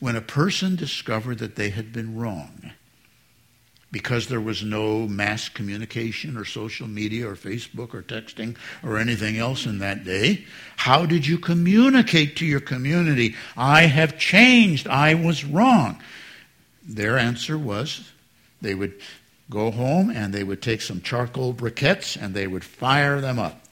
When 0.00 0.16
a 0.16 0.20
person 0.20 0.76
discovered 0.76 1.38
that 1.38 1.56
they 1.56 1.70
had 1.70 1.92
been 1.92 2.16
wrong, 2.16 2.72
because 3.90 4.28
there 4.28 4.40
was 4.40 4.62
no 4.62 5.06
mass 5.08 5.48
communication 5.48 6.36
or 6.36 6.44
social 6.44 6.86
media 6.86 7.28
or 7.28 7.34
Facebook 7.34 7.94
or 7.94 8.02
texting 8.02 8.56
or 8.82 8.98
anything 8.98 9.38
else 9.38 9.64
in 9.64 9.78
that 9.78 10.04
day. 10.04 10.44
How 10.76 11.06
did 11.06 11.26
you 11.26 11.38
communicate 11.38 12.36
to 12.36 12.46
your 12.46 12.60
community? 12.60 13.34
I 13.56 13.82
have 13.82 14.18
changed. 14.18 14.86
I 14.86 15.14
was 15.14 15.44
wrong. 15.44 16.02
Their 16.86 17.18
answer 17.18 17.56
was 17.56 18.10
they 18.60 18.74
would 18.74 19.00
go 19.50 19.70
home 19.70 20.10
and 20.10 20.34
they 20.34 20.44
would 20.44 20.60
take 20.60 20.82
some 20.82 21.00
charcoal 21.00 21.54
briquettes 21.54 22.20
and 22.20 22.34
they 22.34 22.46
would 22.46 22.64
fire 22.64 23.20
them 23.20 23.38
up. 23.38 23.62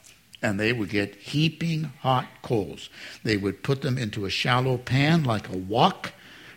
And 0.41 0.59
they 0.59 0.71
would 0.71 0.89
get 0.89 1.15
heaping 1.15 1.85
hot 2.01 2.27
coals. 2.43 2.89
They 3.23 3.37
would 3.37 3.63
put 3.63 3.81
them 3.81 3.97
into 3.97 4.25
a 4.25 4.29
shallow 4.29 4.77
pan 4.77 5.23
like 5.23 5.49
a 5.49 5.57
wok 5.57 6.13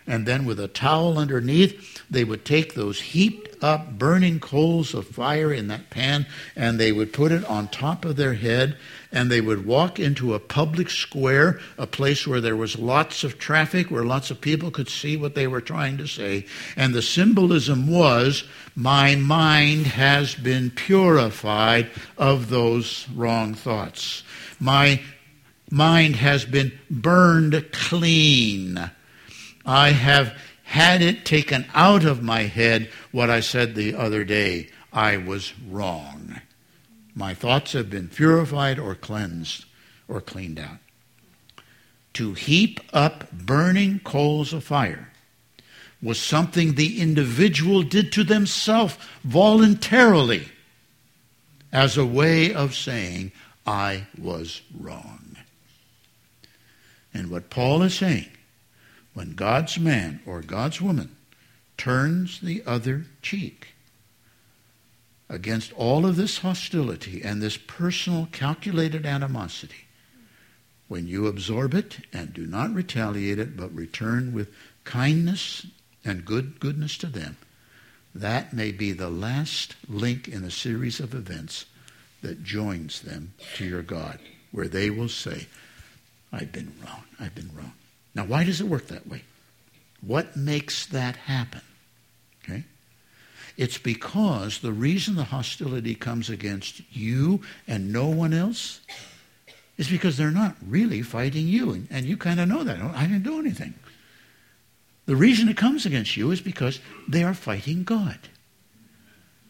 and 0.07 0.25
then 0.25 0.45
with 0.45 0.59
a 0.59 0.67
towel 0.67 1.17
underneath, 1.17 2.01
they 2.09 2.23
would 2.23 2.43
take 2.43 2.73
those 2.73 2.99
heaped 2.99 3.51
up 3.63 3.97
burning 3.97 4.39
coals 4.39 4.93
of 4.93 5.07
fire 5.07 5.53
in 5.53 5.67
that 5.67 5.89
pan 5.89 6.25
and 6.55 6.79
they 6.79 6.91
would 6.91 7.13
put 7.13 7.31
it 7.31 7.45
on 7.45 7.67
top 7.67 8.05
of 8.05 8.15
their 8.15 8.33
head 8.33 8.75
and 9.11 9.29
they 9.29 9.41
would 9.41 9.65
walk 9.65 9.99
into 9.99 10.33
a 10.33 10.39
public 10.39 10.89
square, 10.89 11.59
a 11.77 11.85
place 11.85 12.25
where 12.25 12.41
there 12.41 12.55
was 12.55 12.79
lots 12.79 13.23
of 13.23 13.37
traffic, 13.37 13.91
where 13.91 14.05
lots 14.05 14.31
of 14.31 14.41
people 14.41 14.71
could 14.71 14.89
see 14.89 15.17
what 15.17 15.35
they 15.35 15.47
were 15.47 15.61
trying 15.61 15.97
to 15.97 16.07
say. 16.07 16.45
And 16.75 16.93
the 16.93 17.01
symbolism 17.01 17.87
was, 17.87 18.45
my 18.75 19.15
mind 19.15 19.85
has 19.85 20.33
been 20.33 20.71
purified 20.71 21.89
of 22.17 22.49
those 22.49 23.07
wrong 23.13 23.53
thoughts. 23.53 24.23
My 24.59 25.01
mind 25.69 26.15
has 26.15 26.45
been 26.45 26.71
burned 26.89 27.71
clean 27.71 28.91
I 29.65 29.91
have 29.91 30.37
had 30.63 31.01
it 31.01 31.25
taken 31.25 31.65
out 31.73 32.05
of 32.05 32.23
my 32.23 32.43
head 32.43 32.89
what 33.11 33.29
I 33.29 33.41
said 33.41 33.75
the 33.75 33.95
other 33.95 34.23
day. 34.23 34.69
I 34.93 35.17
was 35.17 35.53
wrong. 35.69 36.41
My 37.13 37.33
thoughts 37.33 37.73
have 37.73 37.89
been 37.89 38.07
purified 38.07 38.79
or 38.79 38.95
cleansed 38.95 39.65
or 40.07 40.21
cleaned 40.21 40.59
out. 40.59 40.77
To 42.13 42.33
heap 42.33 42.79
up 42.93 43.31
burning 43.31 43.99
coals 43.99 44.53
of 44.53 44.63
fire 44.63 45.09
was 46.01 46.19
something 46.19 46.73
the 46.73 46.99
individual 46.99 47.83
did 47.83 48.11
to 48.13 48.23
themselves 48.23 48.97
voluntarily 49.23 50.47
as 51.71 51.97
a 51.97 52.05
way 52.05 52.53
of 52.53 52.75
saying, 52.75 53.31
I 53.65 54.07
was 54.17 54.61
wrong. 54.77 55.37
And 57.13 57.29
what 57.29 57.49
Paul 57.49 57.83
is 57.83 57.93
saying 57.93 58.29
when 59.13 59.33
God's 59.33 59.79
man 59.79 60.21
or 60.25 60.41
God's 60.41 60.81
woman 60.81 61.15
turns 61.77 62.39
the 62.39 62.63
other 62.65 63.05
cheek 63.21 63.69
against 65.29 65.73
all 65.73 66.05
of 66.05 66.15
this 66.15 66.39
hostility 66.39 67.21
and 67.23 67.41
this 67.41 67.57
personal 67.57 68.27
calculated 68.31 69.05
animosity, 69.05 69.87
when 70.87 71.07
you 71.07 71.27
absorb 71.27 71.73
it 71.73 71.99
and 72.11 72.33
do 72.33 72.45
not 72.45 72.73
retaliate 72.73 73.39
it, 73.39 73.55
but 73.55 73.73
return 73.73 74.33
with 74.33 74.49
kindness 74.83 75.65
and 76.03 76.25
good 76.25 76.59
goodness 76.59 76.97
to 76.97 77.07
them, 77.07 77.37
that 78.13 78.51
may 78.51 78.71
be 78.71 78.91
the 78.91 79.09
last 79.09 79.75
link 79.87 80.27
in 80.27 80.43
a 80.43 80.51
series 80.51 80.99
of 80.99 81.13
events 81.13 81.65
that 82.21 82.43
joins 82.43 83.01
them 83.01 83.33
to 83.55 83.65
your 83.65 83.81
God, 83.81 84.19
where 84.51 84.67
they 84.67 84.89
will 84.89 85.09
say, 85.09 85.47
I've 86.31 86.51
been 86.51 86.73
wrong, 86.83 87.03
I've 87.19 87.35
been 87.35 87.51
wrong. 87.55 87.73
Now, 88.13 88.25
why 88.25 88.43
does 88.43 88.61
it 88.61 88.67
work 88.67 88.87
that 88.87 89.07
way? 89.07 89.23
What 90.01 90.35
makes 90.35 90.85
that 90.87 91.15
happen? 91.15 91.61
Okay? 92.43 92.63
It's 93.57 93.77
because 93.77 94.59
the 94.59 94.71
reason 94.71 95.15
the 95.15 95.25
hostility 95.25 95.95
comes 95.95 96.29
against 96.29 96.81
you 96.91 97.41
and 97.67 97.93
no 97.93 98.07
one 98.07 98.33
else 98.33 98.81
is 99.77 99.89
because 99.89 100.17
they're 100.17 100.31
not 100.31 100.55
really 100.65 101.01
fighting 101.01 101.47
you. 101.47 101.71
And, 101.71 101.87
and 101.91 102.05
you 102.05 102.17
kind 102.17 102.39
of 102.39 102.47
know 102.47 102.63
that. 102.63 102.79
Oh, 102.81 102.91
I 102.95 103.03
didn't 103.03 103.23
do 103.23 103.39
anything. 103.39 103.75
The 105.05 105.15
reason 105.15 105.49
it 105.49 105.57
comes 105.57 105.85
against 105.85 106.15
you 106.15 106.31
is 106.31 106.41
because 106.41 106.79
they 107.07 107.23
are 107.23 107.33
fighting 107.33 107.83
God. 107.83 108.19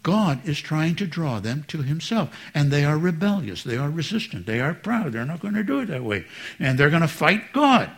God 0.03 0.47
is 0.47 0.59
trying 0.59 0.95
to 0.95 1.05
draw 1.05 1.39
them 1.39 1.63
to 1.67 1.83
himself. 1.83 2.35
And 2.53 2.71
they 2.71 2.83
are 2.83 2.97
rebellious. 2.97 3.63
They 3.63 3.77
are 3.77 3.89
resistant. 3.89 4.45
They 4.45 4.59
are 4.59 4.73
proud. 4.73 5.11
They're 5.11 5.25
not 5.25 5.41
going 5.41 5.53
to 5.53 5.63
do 5.63 5.79
it 5.79 5.87
that 5.87 6.03
way. 6.03 6.25
And 6.59 6.77
they're 6.77 6.89
going 6.89 7.03
to 7.03 7.07
fight 7.07 7.53
God. 7.53 7.91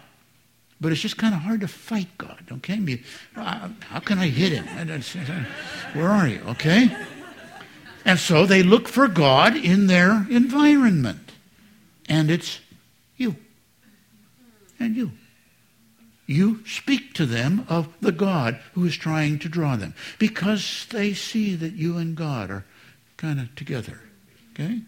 But 0.84 0.91
it's 0.91 0.99
just 0.99 1.15
kind 1.17 1.34
of 1.34 1.39
hard 1.39 1.61
to 1.61 1.67
fight 1.69 2.09
God, 2.17 2.43
okay? 2.51 2.99
Uh, 3.38 3.69
how 3.88 3.99
can 4.01 4.19
I 4.19 4.27
hit 4.27 4.51
him? 4.51 4.65
Where 5.93 6.09
are 6.09 6.27
you, 6.27 6.41
okay? 6.49 6.93
And 8.03 8.19
so 8.19 8.45
they 8.45 8.63
look 8.63 8.89
for 8.89 9.07
God 9.07 9.55
in 9.55 9.88
their 9.88 10.27
environment. 10.29 11.31
And 12.09 12.29
it's 12.29 12.59
you. 13.15 13.38
And 14.77 14.97
you. 14.97 15.13
You 16.27 16.67
speak 16.67 17.13
to 17.13 17.25
them 17.25 17.65
of 17.69 17.88
the 18.01 18.11
God 18.11 18.59
who 18.73 18.84
is 18.84 18.97
trying 18.97 19.39
to 19.39 19.47
draw 19.47 19.77
them 19.77 19.95
because 20.19 20.86
they 20.89 21.13
see 21.13 21.55
that 21.55 21.75
you 21.75 21.95
and 21.95 22.13
God 22.13 22.51
are 22.51 22.65
kind 23.15 23.39
of 23.39 23.55
together. 23.55 24.01
Okay? 24.51 24.81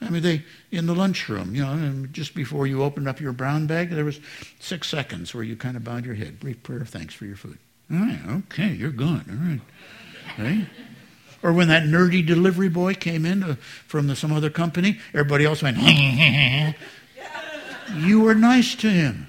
I 0.00 0.08
mean, 0.08 0.22
they 0.22 0.44
in 0.70 0.86
the 0.86 0.94
lunchroom, 0.94 1.54
you 1.54 1.62
know, 1.62 2.06
just 2.10 2.34
before 2.34 2.66
you 2.66 2.82
opened 2.82 3.08
up 3.08 3.20
your 3.20 3.32
brown 3.32 3.66
bag, 3.66 3.90
there 3.90 4.04
was 4.04 4.20
six 4.58 4.88
seconds 4.88 5.34
where 5.34 5.44
you 5.44 5.56
kind 5.56 5.76
of 5.76 5.84
bowed 5.84 6.06
your 6.06 6.14
head, 6.14 6.40
brief 6.40 6.62
prayer 6.62 6.84
thanks 6.84 7.12
for 7.14 7.26
your 7.26 7.36
food. 7.36 7.58
All 7.92 7.98
right, 7.98 8.20
okay, 8.28 8.72
you're 8.72 8.90
good. 8.90 9.24
All 9.28 9.36
right, 9.36 9.60
right. 10.38 10.66
Or 11.42 11.52
when 11.52 11.68
that 11.68 11.84
nerdy 11.84 12.24
delivery 12.24 12.68
boy 12.68 12.94
came 12.94 13.24
in 13.24 13.40
to, 13.40 13.54
from 13.56 14.06
the, 14.06 14.16
some 14.16 14.32
other 14.32 14.50
company, 14.50 14.98
everybody 15.14 15.44
else 15.44 15.62
went. 15.62 15.78
you 17.96 18.20
were 18.20 18.34
nice 18.34 18.74
to 18.76 18.90
him. 18.90 19.26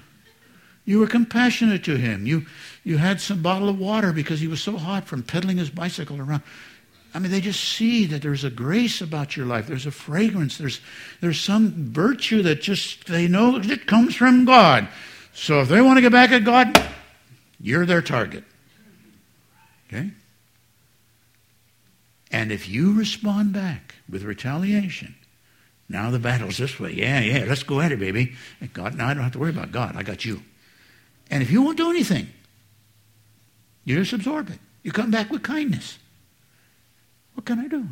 You 0.84 0.98
were 0.98 1.06
compassionate 1.06 1.84
to 1.84 1.96
him. 1.96 2.26
You 2.26 2.46
you 2.84 2.98
had 2.98 3.20
some 3.20 3.42
bottle 3.42 3.68
of 3.68 3.78
water 3.78 4.12
because 4.12 4.40
he 4.40 4.48
was 4.48 4.60
so 4.60 4.76
hot 4.76 5.04
from 5.04 5.22
pedaling 5.22 5.58
his 5.58 5.70
bicycle 5.70 6.20
around. 6.20 6.42
I 7.14 7.18
mean, 7.18 7.30
they 7.30 7.40
just 7.40 7.62
see 7.62 8.06
that 8.06 8.22
there's 8.22 8.44
a 8.44 8.50
grace 8.50 9.02
about 9.02 9.36
your 9.36 9.44
life. 9.44 9.66
There's 9.66 9.86
a 9.86 9.90
fragrance. 9.90 10.56
There's, 10.56 10.80
there's 11.20 11.40
some 11.40 11.92
virtue 11.92 12.42
that 12.42 12.62
just 12.62 13.06
they 13.06 13.28
know 13.28 13.56
it 13.56 13.86
comes 13.86 14.14
from 14.14 14.44
God. 14.44 14.88
So 15.34 15.60
if 15.60 15.68
they 15.68 15.80
want 15.80 15.98
to 15.98 16.00
get 16.00 16.12
back 16.12 16.30
at 16.30 16.44
God, 16.44 16.82
you're 17.60 17.84
their 17.84 18.02
target. 18.02 18.44
Okay? 19.88 20.10
And 22.30 22.50
if 22.50 22.68
you 22.68 22.94
respond 22.94 23.52
back 23.52 23.94
with 24.08 24.22
retaliation, 24.22 25.14
now 25.88 26.10
the 26.10 26.18
battle's 26.18 26.56
this 26.56 26.80
way. 26.80 26.92
Yeah, 26.92 27.20
yeah, 27.20 27.44
let's 27.46 27.62
go 27.62 27.80
at 27.80 27.92
it, 27.92 27.98
baby. 27.98 28.34
And 28.60 28.72
God, 28.72 28.94
now 28.96 29.08
I 29.08 29.14
don't 29.14 29.22
have 29.22 29.32
to 29.32 29.38
worry 29.38 29.50
about 29.50 29.70
God. 29.70 29.96
I 29.96 30.02
got 30.02 30.24
you. 30.24 30.42
And 31.30 31.42
if 31.42 31.50
you 31.50 31.60
won't 31.60 31.76
do 31.76 31.90
anything, 31.90 32.28
you 33.84 33.96
just 33.96 34.14
absorb 34.14 34.48
it. 34.48 34.58
You 34.82 34.92
come 34.92 35.10
back 35.10 35.30
with 35.30 35.42
kindness. 35.42 35.98
What 37.34 37.44
can 37.44 37.58
I 37.58 37.68
do? 37.68 37.86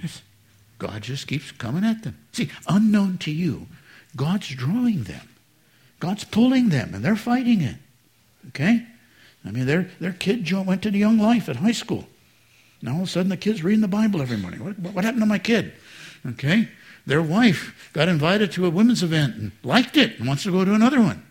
It's, 0.00 0.22
God 0.78 1.02
just 1.02 1.26
keeps 1.26 1.52
coming 1.52 1.84
at 1.84 2.02
them. 2.02 2.18
See, 2.32 2.50
unknown 2.66 3.18
to 3.18 3.30
you, 3.30 3.66
God's 4.16 4.48
drawing 4.48 5.04
them. 5.04 5.28
God's 6.00 6.24
pulling 6.24 6.70
them, 6.70 6.94
and 6.94 7.04
they're 7.04 7.14
fighting 7.14 7.60
it. 7.60 7.76
Okay? 8.48 8.84
I 9.44 9.50
mean, 9.50 9.66
their, 9.66 9.88
their 10.00 10.12
kid 10.12 10.50
went 10.50 10.82
to 10.82 10.90
the 10.90 10.98
Young 10.98 11.18
Life 11.18 11.48
at 11.48 11.56
high 11.56 11.72
school. 11.72 12.08
Now 12.80 12.94
all 12.94 13.02
of 13.02 13.04
a 13.04 13.10
sudden 13.10 13.28
the 13.28 13.36
kid's 13.36 13.62
reading 13.62 13.80
the 13.80 13.88
Bible 13.88 14.20
every 14.20 14.36
morning. 14.36 14.64
What, 14.64 14.78
what 14.78 15.04
happened 15.04 15.22
to 15.22 15.26
my 15.26 15.38
kid? 15.38 15.72
Okay? 16.26 16.68
Their 17.06 17.22
wife 17.22 17.90
got 17.92 18.08
invited 18.08 18.52
to 18.52 18.66
a 18.66 18.70
women's 18.70 19.02
event 19.02 19.36
and 19.36 19.52
liked 19.62 19.96
it 19.96 20.18
and 20.18 20.26
wants 20.26 20.42
to 20.44 20.52
go 20.52 20.64
to 20.64 20.74
another 20.74 21.00
one. 21.00 21.24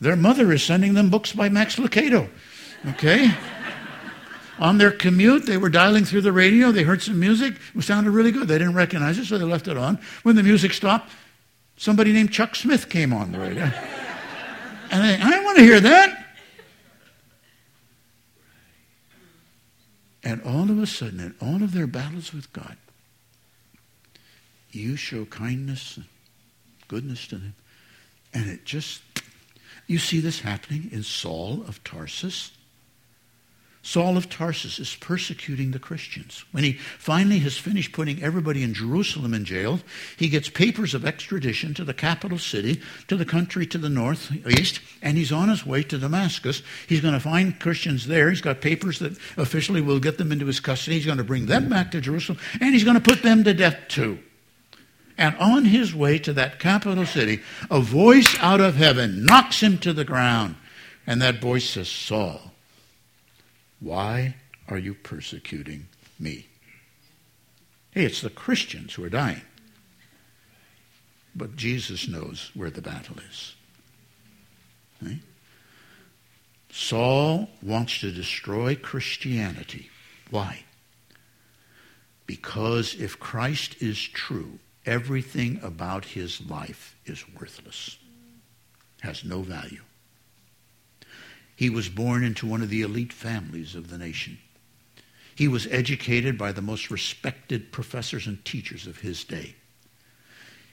Their 0.00 0.16
mother 0.16 0.52
is 0.52 0.62
sending 0.62 0.94
them 0.94 1.10
books 1.10 1.32
by 1.32 1.48
Max 1.48 1.76
Lucado. 1.76 2.28
Okay? 2.86 3.30
On 4.58 4.78
their 4.78 4.90
commute, 4.90 5.46
they 5.46 5.58
were 5.58 5.68
dialing 5.68 6.04
through 6.04 6.22
the 6.22 6.32
radio. 6.32 6.72
They 6.72 6.82
heard 6.82 7.02
some 7.02 7.20
music. 7.20 7.56
It 7.74 7.82
sounded 7.82 8.10
really 8.10 8.32
good. 8.32 8.48
They 8.48 8.58
didn't 8.58 8.74
recognize 8.74 9.18
it, 9.18 9.26
so 9.26 9.36
they 9.36 9.44
left 9.44 9.68
it 9.68 9.76
on. 9.76 9.98
When 10.22 10.36
the 10.36 10.42
music 10.42 10.72
stopped, 10.72 11.10
somebody 11.76 12.12
named 12.12 12.32
Chuck 12.32 12.54
Smith 12.54 12.88
came 12.88 13.12
on 13.12 13.32
the 13.32 13.38
radio. 13.38 13.70
And 14.88 15.02
they, 15.02 15.20
I 15.20 15.42
want 15.42 15.58
to 15.58 15.64
hear 15.64 15.80
that. 15.80 16.26
And 20.22 20.40
all 20.42 20.70
of 20.70 20.78
a 20.78 20.86
sudden, 20.86 21.18
in 21.18 21.34
all 21.40 21.62
of 21.62 21.72
their 21.72 21.88
battles 21.88 22.32
with 22.32 22.52
God, 22.52 22.76
you 24.70 24.94
show 24.94 25.24
kindness 25.24 25.96
and 25.96 26.06
goodness 26.86 27.26
to 27.28 27.36
them, 27.36 27.54
and 28.32 28.48
it 28.48 28.64
just 28.64 29.02
You 29.86 29.98
see 29.98 30.20
this 30.20 30.40
happening 30.40 30.88
in 30.90 31.02
Saul 31.02 31.62
of 31.68 31.82
Tarsus. 31.84 32.50
Saul 33.86 34.16
of 34.16 34.28
Tarsus 34.28 34.80
is 34.80 34.96
persecuting 34.96 35.70
the 35.70 35.78
Christians. 35.78 36.44
When 36.50 36.64
he 36.64 36.72
finally 36.72 37.38
has 37.38 37.56
finished 37.56 37.92
putting 37.92 38.20
everybody 38.20 38.64
in 38.64 38.74
Jerusalem 38.74 39.32
in 39.32 39.44
jail, 39.44 39.78
he 40.16 40.28
gets 40.28 40.48
papers 40.48 40.92
of 40.92 41.06
extradition 41.06 41.72
to 41.74 41.84
the 41.84 41.94
capital 41.94 42.36
city, 42.36 42.80
to 43.06 43.16
the 43.16 43.24
country 43.24 43.64
to 43.66 43.78
the 43.78 43.88
northeast, 43.88 44.80
and 45.02 45.16
he's 45.16 45.30
on 45.30 45.50
his 45.50 45.64
way 45.64 45.84
to 45.84 45.98
Damascus. 45.98 46.64
He's 46.88 47.00
going 47.00 47.14
to 47.14 47.20
find 47.20 47.60
Christians 47.60 48.08
there. 48.08 48.28
He's 48.28 48.40
got 48.40 48.60
papers 48.60 48.98
that 48.98 49.16
officially 49.36 49.80
will 49.80 50.00
get 50.00 50.18
them 50.18 50.32
into 50.32 50.46
his 50.46 50.58
custody. 50.58 50.96
He's 50.96 51.06
going 51.06 51.18
to 51.18 51.24
bring 51.24 51.46
them 51.46 51.68
back 51.68 51.92
to 51.92 52.00
Jerusalem, 52.00 52.40
and 52.60 52.74
he's 52.74 52.82
going 52.82 53.00
to 53.00 53.00
put 53.00 53.22
them 53.22 53.44
to 53.44 53.54
death 53.54 53.78
too. 53.86 54.18
And 55.16 55.36
on 55.36 55.64
his 55.64 55.94
way 55.94 56.18
to 56.18 56.32
that 56.32 56.58
capital 56.58 57.06
city, 57.06 57.40
a 57.70 57.80
voice 57.80 58.36
out 58.40 58.60
of 58.60 58.74
heaven 58.74 59.24
knocks 59.24 59.62
him 59.62 59.78
to 59.78 59.92
the 59.92 60.04
ground. 60.04 60.56
And 61.06 61.22
that 61.22 61.40
voice 61.40 61.70
says, 61.70 61.88
Saul, 61.88 62.52
why 63.86 64.34
are 64.68 64.78
you 64.78 64.94
persecuting 64.94 65.86
me? 66.18 66.48
Hey, 67.92 68.04
it's 68.04 68.20
the 68.20 68.30
Christians 68.30 68.94
who 68.94 69.04
are 69.04 69.08
dying. 69.08 69.42
But 71.36 71.54
Jesus 71.54 72.08
knows 72.08 72.50
where 72.54 72.70
the 72.70 72.82
battle 72.82 73.16
is. 73.30 73.54
Right? 75.00 75.20
Saul 76.70 77.48
wants 77.62 78.00
to 78.00 78.10
destroy 78.10 78.74
Christianity. 78.74 79.88
Why? 80.30 80.64
Because 82.26 82.94
if 82.98 83.20
Christ 83.20 83.80
is 83.80 84.02
true, 84.02 84.58
everything 84.84 85.60
about 85.62 86.04
his 86.04 86.40
life 86.50 86.96
is 87.06 87.24
worthless, 87.38 87.98
has 89.02 89.24
no 89.24 89.42
value. 89.42 89.82
He 91.56 91.70
was 91.70 91.88
born 91.88 92.22
into 92.22 92.46
one 92.46 92.62
of 92.62 92.68
the 92.68 92.82
elite 92.82 93.12
families 93.12 93.74
of 93.74 93.88
the 93.88 93.98
nation. 93.98 94.38
He 95.34 95.48
was 95.48 95.66
educated 95.66 96.38
by 96.38 96.52
the 96.52 96.62
most 96.62 96.90
respected 96.90 97.72
professors 97.72 98.26
and 98.26 98.44
teachers 98.44 98.86
of 98.86 99.00
his 99.00 99.24
day. 99.24 99.54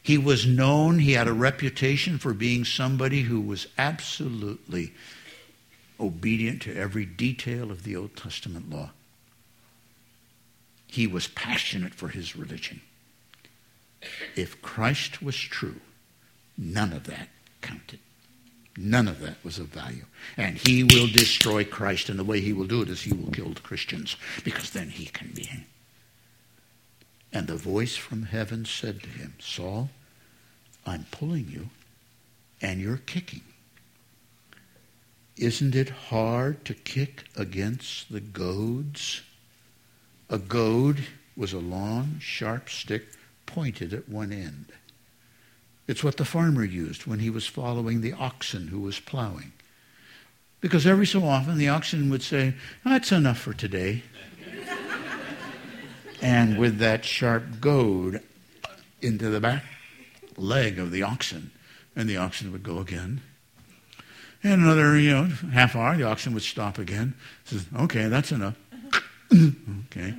He 0.01 0.17
was 0.17 0.45
known, 0.45 0.99
he 0.99 1.13
had 1.13 1.29
a 1.29 1.33
reputation 1.33 2.17
for 2.17 2.33
being 2.33 2.65
somebody 2.65 3.21
who 3.21 3.39
was 3.39 3.67
absolutely 3.77 4.93
obedient 5.99 6.61
to 6.63 6.75
every 6.75 7.05
detail 7.05 7.71
of 7.71 7.83
the 7.83 7.95
Old 7.95 8.17
Testament 8.17 8.69
law. 8.69 8.91
He 10.87 11.07
was 11.07 11.27
passionate 11.27 11.93
for 11.93 12.09
his 12.09 12.35
religion. 12.35 12.81
If 14.35 14.61
Christ 14.61 15.21
was 15.21 15.37
true, 15.37 15.79
none 16.57 16.91
of 16.91 17.05
that 17.05 17.29
counted. 17.61 17.99
None 18.75 19.07
of 19.07 19.19
that 19.21 19.43
was 19.43 19.59
of 19.59 19.67
value. 19.67 20.05
And 20.35 20.57
he 20.57 20.83
will 20.83 21.07
destroy 21.07 21.63
Christ, 21.63 22.09
and 22.09 22.17
the 22.17 22.23
way 22.23 22.41
he 22.41 22.53
will 22.53 22.65
do 22.65 22.81
it 22.81 22.89
is 22.89 23.01
he 23.01 23.13
will 23.13 23.31
kill 23.31 23.49
the 23.49 23.61
Christians, 23.61 24.15
because 24.43 24.71
then 24.71 24.89
he 24.89 25.05
can 25.05 25.31
be. 25.35 25.49
And 27.31 27.47
the 27.47 27.55
voice 27.55 27.95
from 27.95 28.23
heaven 28.23 28.65
said 28.65 29.03
to 29.03 29.09
him, 29.09 29.35
Saul, 29.39 29.89
I'm 30.85 31.05
pulling 31.11 31.49
you, 31.49 31.69
and 32.61 32.81
you're 32.81 32.97
kicking. 32.97 33.41
Isn't 35.37 35.75
it 35.75 35.89
hard 35.89 36.63
to 36.65 36.73
kick 36.73 37.25
against 37.35 38.11
the 38.11 38.19
goads? 38.19 39.21
A 40.29 40.37
goad 40.37 41.03
was 41.35 41.53
a 41.53 41.59
long, 41.59 42.17
sharp 42.19 42.69
stick 42.69 43.07
pointed 43.45 43.93
at 43.93 44.09
one 44.09 44.31
end. 44.31 44.65
It's 45.87 46.03
what 46.03 46.17
the 46.17 46.25
farmer 46.25 46.63
used 46.63 47.05
when 47.05 47.19
he 47.19 47.29
was 47.29 47.45
following 47.45 48.01
the 48.01 48.13
oxen 48.13 48.67
who 48.67 48.79
was 48.79 48.99
plowing. 48.99 49.51
Because 50.61 50.87
every 50.87 51.05
so 51.05 51.25
often 51.25 51.57
the 51.57 51.69
oxen 51.69 52.09
would 52.09 52.23
say, 52.23 52.53
That's 52.85 53.11
enough 53.11 53.37
for 53.37 53.53
today. 53.53 54.03
and 56.21 56.57
with 56.57 56.77
that 56.77 57.03
sharp 57.03 57.59
goad 57.59 58.21
into 59.01 59.29
the 59.29 59.41
back 59.41 59.63
leg 60.37 60.79
of 60.79 60.91
the 60.91 61.03
oxen, 61.03 61.51
and 61.95 62.09
the 62.09 62.17
oxen 62.17 62.51
would 62.51 62.63
go 62.63 62.79
again. 62.79 63.21
And 64.43 64.61
another, 64.63 64.97
you 64.97 65.11
know, 65.11 65.25
half 65.51 65.75
hour, 65.75 65.95
the 65.95 66.03
oxen 66.03 66.33
would 66.33 66.43
stop 66.43 66.77
again. 66.77 67.13
Says, 67.45 67.65
okay, 67.77 68.07
that's 68.07 68.31
enough. 68.31 68.55
okay. 69.33 70.13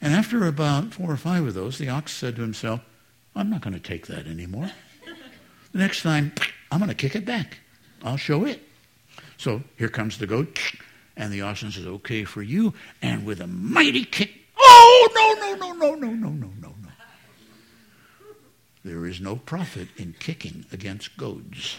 And 0.00 0.14
after 0.14 0.46
about 0.46 0.94
four 0.94 1.10
or 1.10 1.16
five 1.16 1.46
of 1.46 1.54
those, 1.54 1.78
the 1.78 1.88
ox 1.88 2.12
said 2.12 2.36
to 2.36 2.42
himself, 2.42 2.80
I'm 3.40 3.48
not 3.48 3.62
going 3.62 3.72
to 3.72 3.80
take 3.80 4.06
that 4.08 4.26
anymore. 4.26 4.70
The 5.72 5.78
next 5.78 6.02
time, 6.02 6.32
I'm 6.70 6.78
going 6.78 6.90
to 6.90 6.94
kick 6.94 7.16
it 7.16 7.24
back. 7.24 7.56
I'll 8.02 8.18
show 8.18 8.44
it. 8.44 8.60
So 9.38 9.62
here 9.78 9.88
comes 9.88 10.18
the 10.18 10.26
goat, 10.26 10.60
and 11.16 11.32
the 11.32 11.40
oxen 11.40 11.72
says, 11.72 11.86
okay 11.86 12.24
for 12.24 12.42
you. 12.42 12.74
And 13.00 13.24
with 13.24 13.40
a 13.40 13.46
mighty 13.46 14.04
kick, 14.04 14.30
oh, 14.58 15.08
no, 15.14 15.56
no, 15.56 15.72
no, 15.72 15.72
no, 15.72 15.94
no, 15.94 16.10
no, 16.10 16.28
no, 16.28 16.50
no, 16.60 16.74
no. 16.82 16.88
There 18.84 19.06
is 19.06 19.22
no 19.22 19.36
profit 19.36 19.88
in 19.96 20.14
kicking 20.18 20.66
against 20.70 21.16
goads. 21.16 21.78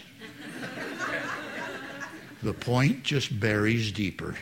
the 2.41 2.53
point 2.53 3.03
just 3.03 3.39
buries 3.39 3.91
deeper. 3.91 4.35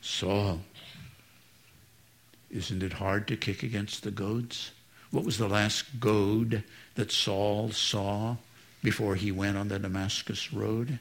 Saul, 0.00 0.60
isn't 2.48 2.84
it 2.84 2.92
hard 2.92 3.26
to 3.26 3.36
kick 3.36 3.64
against 3.64 4.04
the 4.04 4.12
goads? 4.12 4.70
What 5.12 5.24
was 5.24 5.36
the 5.36 5.48
last 5.48 6.00
goad 6.00 6.64
that 6.94 7.12
Saul 7.12 7.70
saw 7.70 8.36
before 8.82 9.14
he 9.14 9.30
went 9.30 9.58
on 9.58 9.68
the 9.68 9.78
Damascus 9.78 10.52
road? 10.54 10.98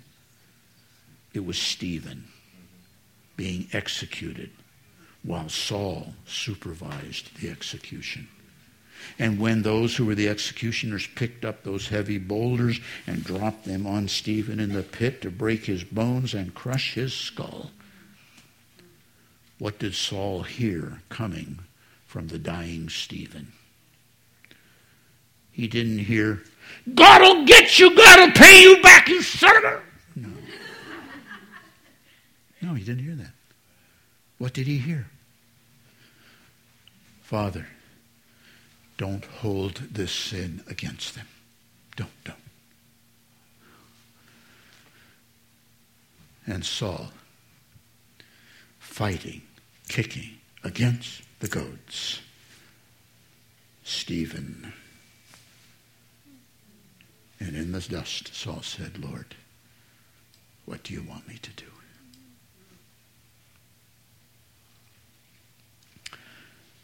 It 1.34 1.46
was 1.46 1.58
Stephen 1.58 2.26
being 3.38 3.68
executed 3.72 4.52
while 5.24 5.48
Saul 5.48 6.14
supervised 6.28 7.40
the 7.40 7.50
execution. 7.50 8.28
And 9.18 9.40
when 9.40 9.62
those 9.62 9.96
who 9.96 10.06
were 10.06 10.16
the 10.16 10.28
executioners 10.28 11.08
picked 11.08 11.46
up 11.46 11.64
those 11.64 11.88
heavy 11.88 12.18
boulders 12.18 12.82
and 13.08 13.24
dropped 13.24 13.64
them 13.64 13.88
on 13.88 14.10
Stephen 14.10 14.60
in 14.60 14.74
the 14.74 14.84
pit 14.84 15.22
to 15.22 15.32
break 15.32 15.66
his 15.66 15.86
bones 15.86 16.34
and 16.34 16.54
crush 16.54 16.96
his 16.96 17.14
skull, 17.14 17.72
what 19.58 19.80
did 19.80 19.96
Saul 19.96 20.44
hear 20.44 21.02
coming 21.08 21.60
from 22.06 22.28
the 22.28 22.40
dying 22.40 22.90
Stephen? 22.90 23.54
He 25.52 25.68
didn't 25.68 26.00
hear, 26.00 26.44
God 26.94 27.22
will 27.22 27.46
get 27.46 27.78
you, 27.80 27.96
God 27.96 28.20
will 28.20 28.32
pay 28.34 28.62
you 28.62 28.82
back, 28.82 29.08
you 29.08 29.22
son 29.22 29.58
of 29.58 29.64
a. 29.64 29.82
No. 30.16 30.30
No, 32.62 32.74
he 32.74 32.84
didn't 32.84 33.04
hear 33.04 33.16
that. 33.16 33.32
What 34.38 34.54
did 34.54 34.68
he 34.68 34.78
hear? 34.78 35.08
Father, 37.22 37.68
don't 38.98 39.26
hold 39.26 39.76
this 39.92 40.12
sin 40.12 40.64
against 40.68 41.16
them. 41.16 41.28
Don't, 41.96 42.10
don't. 42.24 42.38
And 46.46 46.66
Saul 46.66 47.12
fighting, 48.80 49.42
kicking 49.88 50.38
against 50.64 51.22
the 51.40 51.48
goats. 51.48 52.20
Stephen 53.84 54.74
and 57.42 57.56
in 57.56 57.72
the 57.72 57.80
dust, 57.80 58.36
Saul 58.36 58.62
said, 58.62 59.04
Lord, 59.04 59.34
what 60.66 60.84
do 60.84 60.94
you 60.94 61.02
want 61.02 61.28
me 61.28 61.40
to 61.42 61.50
do? 61.52 61.66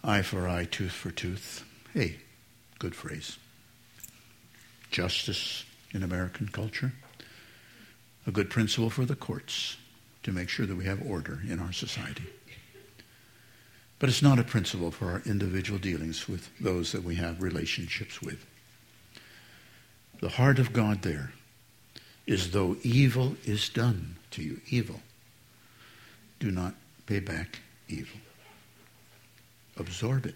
Eye 0.04 0.24
for 0.24 0.48
eye, 0.48 0.66
tooth 0.66 0.94
for 0.94 1.12
tooth. 1.12 1.64
Hey, 1.94 2.18
good 2.80 2.96
phrase. 2.96 3.38
Justice 4.90 5.64
in 5.94 6.02
American 6.02 6.48
culture. 6.48 6.94
A 8.26 8.32
good 8.32 8.50
principle 8.50 8.90
for 8.90 9.06
the 9.06 9.16
courts 9.16 9.78
to 10.24 10.32
make 10.32 10.50
sure 10.50 10.66
that 10.66 10.76
we 10.76 10.86
have 10.86 11.06
order 11.06 11.40
in 11.48 11.60
our 11.60 11.72
society. 11.72 12.26
But 14.00 14.10
it's 14.10 14.24
not 14.24 14.40
a 14.40 14.44
principle 14.44 14.90
for 14.90 15.12
our 15.12 15.22
individual 15.26 15.78
dealings 15.78 16.28
with 16.28 16.50
those 16.60 16.94
that 16.94 17.04
we 17.04 17.16
have 17.16 17.44
relationships 17.44 18.24
with. 18.24 18.44
The 20.20 20.30
heart 20.30 20.60
of 20.60 20.74
God 20.74 21.04
there 21.04 21.32
is 22.26 22.52
though 22.52 22.76
evil 22.84 23.38
is 23.46 23.70
done 23.70 24.16
to 24.32 24.44
you, 24.44 24.62
evil, 24.70 25.02
do 26.40 26.52
not 26.52 26.76
pay 27.06 27.20
back 27.20 27.60
evil. 27.88 28.20
Absorb 29.78 30.26
it. 30.26 30.36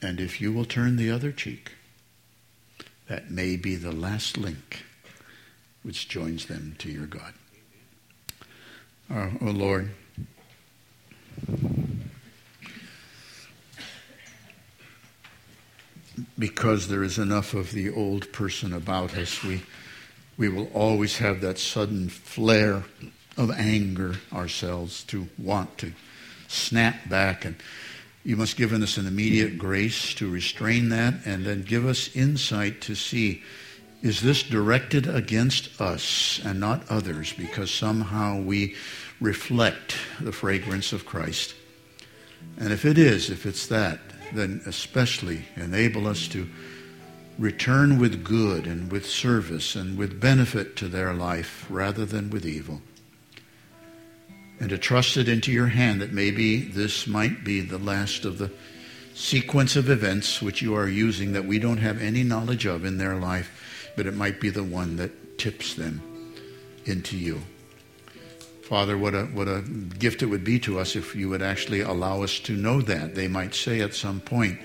And 0.00 0.18
if 0.18 0.40
you 0.40 0.52
will 0.52 0.64
turn 0.64 0.96
the 0.96 1.10
other 1.10 1.30
cheek, 1.30 1.72
that 3.08 3.30
may 3.30 3.56
be 3.56 3.76
the 3.76 3.92
last 3.92 4.36
link 4.36 4.84
which 5.82 6.08
joins 6.08 6.46
them 6.46 6.74
to 6.78 6.90
your 6.90 7.06
God. 7.06 7.34
Oh, 9.10 9.30
oh 9.40 9.50
Lord, 9.50 9.90
because 16.38 16.88
there 16.88 17.02
is 17.02 17.18
enough 17.18 17.54
of 17.54 17.72
the 17.72 17.90
old 17.90 18.32
person 18.32 18.72
about 18.72 19.16
us, 19.16 19.42
we, 19.42 19.62
we 20.36 20.48
will 20.48 20.70
always 20.74 21.18
have 21.18 21.40
that 21.40 21.58
sudden 21.58 22.08
flare 22.08 22.84
of 23.36 23.50
anger 23.50 24.16
ourselves 24.32 25.04
to 25.04 25.28
want 25.38 25.78
to 25.78 25.92
snap 26.48 27.08
back. 27.08 27.44
And 27.44 27.56
you 28.24 28.36
must 28.36 28.56
give 28.56 28.72
us 28.72 28.96
an 28.96 29.06
immediate 29.06 29.58
grace 29.58 30.14
to 30.14 30.30
restrain 30.30 30.90
that 30.90 31.14
and 31.24 31.44
then 31.44 31.62
give 31.62 31.86
us 31.86 32.14
insight 32.14 32.80
to 32.82 32.94
see 32.94 33.42
is 34.02 34.20
this 34.20 34.42
directed 34.42 35.06
against 35.06 35.80
us 35.80 36.40
and 36.44 36.58
not 36.58 36.82
others 36.90 37.32
because 37.32 37.70
somehow 37.70 38.40
we 38.40 38.74
reflect 39.20 39.96
the 40.20 40.32
fragrance 40.32 40.92
of 40.92 41.06
Christ? 41.06 41.54
And 42.58 42.72
if 42.72 42.84
it 42.84 42.98
is, 42.98 43.30
if 43.30 43.46
it's 43.46 43.68
that, 43.68 44.00
then 44.34 44.62
especially 44.66 45.44
enable 45.56 46.06
us 46.06 46.28
to 46.28 46.48
return 47.38 47.98
with 47.98 48.24
good 48.24 48.66
and 48.66 48.90
with 48.90 49.06
service 49.06 49.74
and 49.74 49.96
with 49.96 50.20
benefit 50.20 50.76
to 50.76 50.88
their 50.88 51.14
life 51.14 51.66
rather 51.68 52.04
than 52.04 52.30
with 52.30 52.46
evil. 52.46 52.80
And 54.60 54.70
to 54.70 54.78
trust 54.78 55.16
it 55.16 55.28
into 55.28 55.50
your 55.50 55.68
hand 55.68 56.00
that 56.00 56.12
maybe 56.12 56.60
this 56.60 57.06
might 57.06 57.42
be 57.42 57.60
the 57.60 57.78
last 57.78 58.24
of 58.24 58.38
the 58.38 58.50
sequence 59.14 59.76
of 59.76 59.90
events 59.90 60.40
which 60.40 60.62
you 60.62 60.74
are 60.74 60.88
using 60.88 61.32
that 61.32 61.44
we 61.44 61.58
don't 61.58 61.78
have 61.78 62.00
any 62.00 62.22
knowledge 62.22 62.66
of 62.66 62.84
in 62.84 62.98
their 62.98 63.16
life, 63.16 63.90
but 63.96 64.06
it 64.06 64.14
might 64.14 64.40
be 64.40 64.50
the 64.50 64.64
one 64.64 64.96
that 64.96 65.38
tips 65.38 65.74
them 65.74 66.00
into 66.84 67.16
you. 67.16 67.42
Father, 68.72 68.96
what 68.96 69.14
a, 69.14 69.24
what 69.24 69.48
a 69.48 69.60
gift 69.98 70.22
it 70.22 70.26
would 70.26 70.44
be 70.44 70.58
to 70.60 70.78
us 70.78 70.96
if 70.96 71.14
you 71.14 71.28
would 71.28 71.42
actually 71.42 71.82
allow 71.82 72.22
us 72.22 72.38
to 72.38 72.56
know 72.56 72.80
that. 72.80 73.14
They 73.14 73.28
might 73.28 73.54
say 73.54 73.82
at 73.82 73.92
some 73.92 74.18
point 74.18 74.58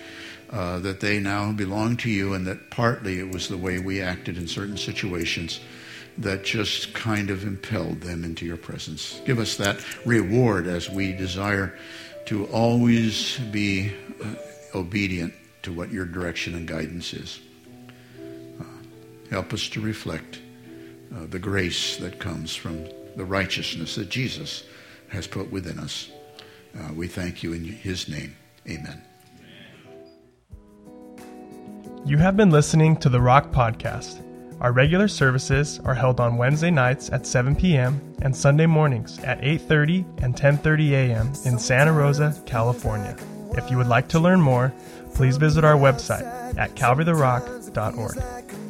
uh, 0.50 0.80
that 0.80 1.02
they 1.02 1.20
now 1.20 1.52
belong 1.52 1.98
to 1.98 2.10
you 2.10 2.34
and 2.34 2.48
that 2.48 2.70
partly 2.70 3.20
it 3.20 3.34
was 3.34 3.50
the 3.50 3.58
way 3.58 3.80
we 3.80 4.02
acted 4.02 4.38
in 4.38 4.48
certain 4.48 4.78
situations 4.78 5.60
that 6.20 6.46
just 6.46 6.94
kind 6.94 7.30
of 7.30 7.44
impelled 7.44 8.00
them 8.00 8.24
into 8.24 8.46
your 8.46 8.56
presence. 8.56 9.20
Give 9.26 9.40
us 9.40 9.58
that 9.58 9.84
reward 10.06 10.68
as 10.68 10.90
we 10.90 11.12
desire 11.12 11.78
to 12.28 12.46
always 12.46 13.38
be 13.52 13.92
uh, 14.24 14.36
obedient 14.74 15.34
to 15.64 15.74
what 15.74 15.92
your 15.92 16.06
direction 16.06 16.56
and 16.56 16.66
guidance 16.66 17.14
is. 17.14 17.42
Uh, 18.58 18.64
help 19.30 19.52
us 19.52 19.68
to 19.68 19.82
reflect 19.82 20.40
uh, 21.14 21.26
the 21.26 21.40
grace 21.40 21.98
that 21.98 22.20
comes 22.20 22.56
from 22.56 22.88
the 23.18 23.26
righteousness 23.26 23.96
that 23.96 24.10
Jesus 24.10 24.64
has 25.10 25.28
put 25.28 25.52
within 25.52 25.80
us. 25.80 26.10
Uh, 26.80 26.94
we 26.94 27.08
thank 27.08 27.44
you 27.44 27.52
in 27.52 27.64
his 27.64 28.08
name. 28.08 28.36
Amen. 28.70 29.02
You 32.06 32.18
have 32.20 32.38
been 32.38 32.52
listening 32.52 32.96
to 32.98 33.10
the 33.10 33.20
Rock 33.20 33.52
Podcast. 33.52 34.24
Our 34.62 34.72
regular 34.72 35.08
services 35.08 35.80
are 35.84 35.94
held 35.94 36.20
on 36.20 36.38
Wednesday 36.38 36.72
nights 36.72 37.10
at 37.10 37.28
7 37.28 37.56
p.m. 37.56 38.16
and 38.22 38.36
Sunday 38.36 38.66
mornings 38.66 39.20
at 39.20 39.42
8:30 39.42 40.24
and 40.24 40.36
10:30 40.36 40.92
a.m. 40.92 41.28
in 41.46 41.60
Santa 41.60 41.94
Rosa, 41.94 42.42
California. 42.46 43.16
If 43.52 43.70
you 43.70 43.78
would 43.78 43.88
like 43.88 44.08
to 44.10 44.20
learn 44.20 44.42
more, 44.42 44.74
please 45.14 45.38
visit 45.38 45.64
our 45.64 45.76
website 45.76 46.26
at 46.58 46.76
calvarytherock.org. 46.76 48.67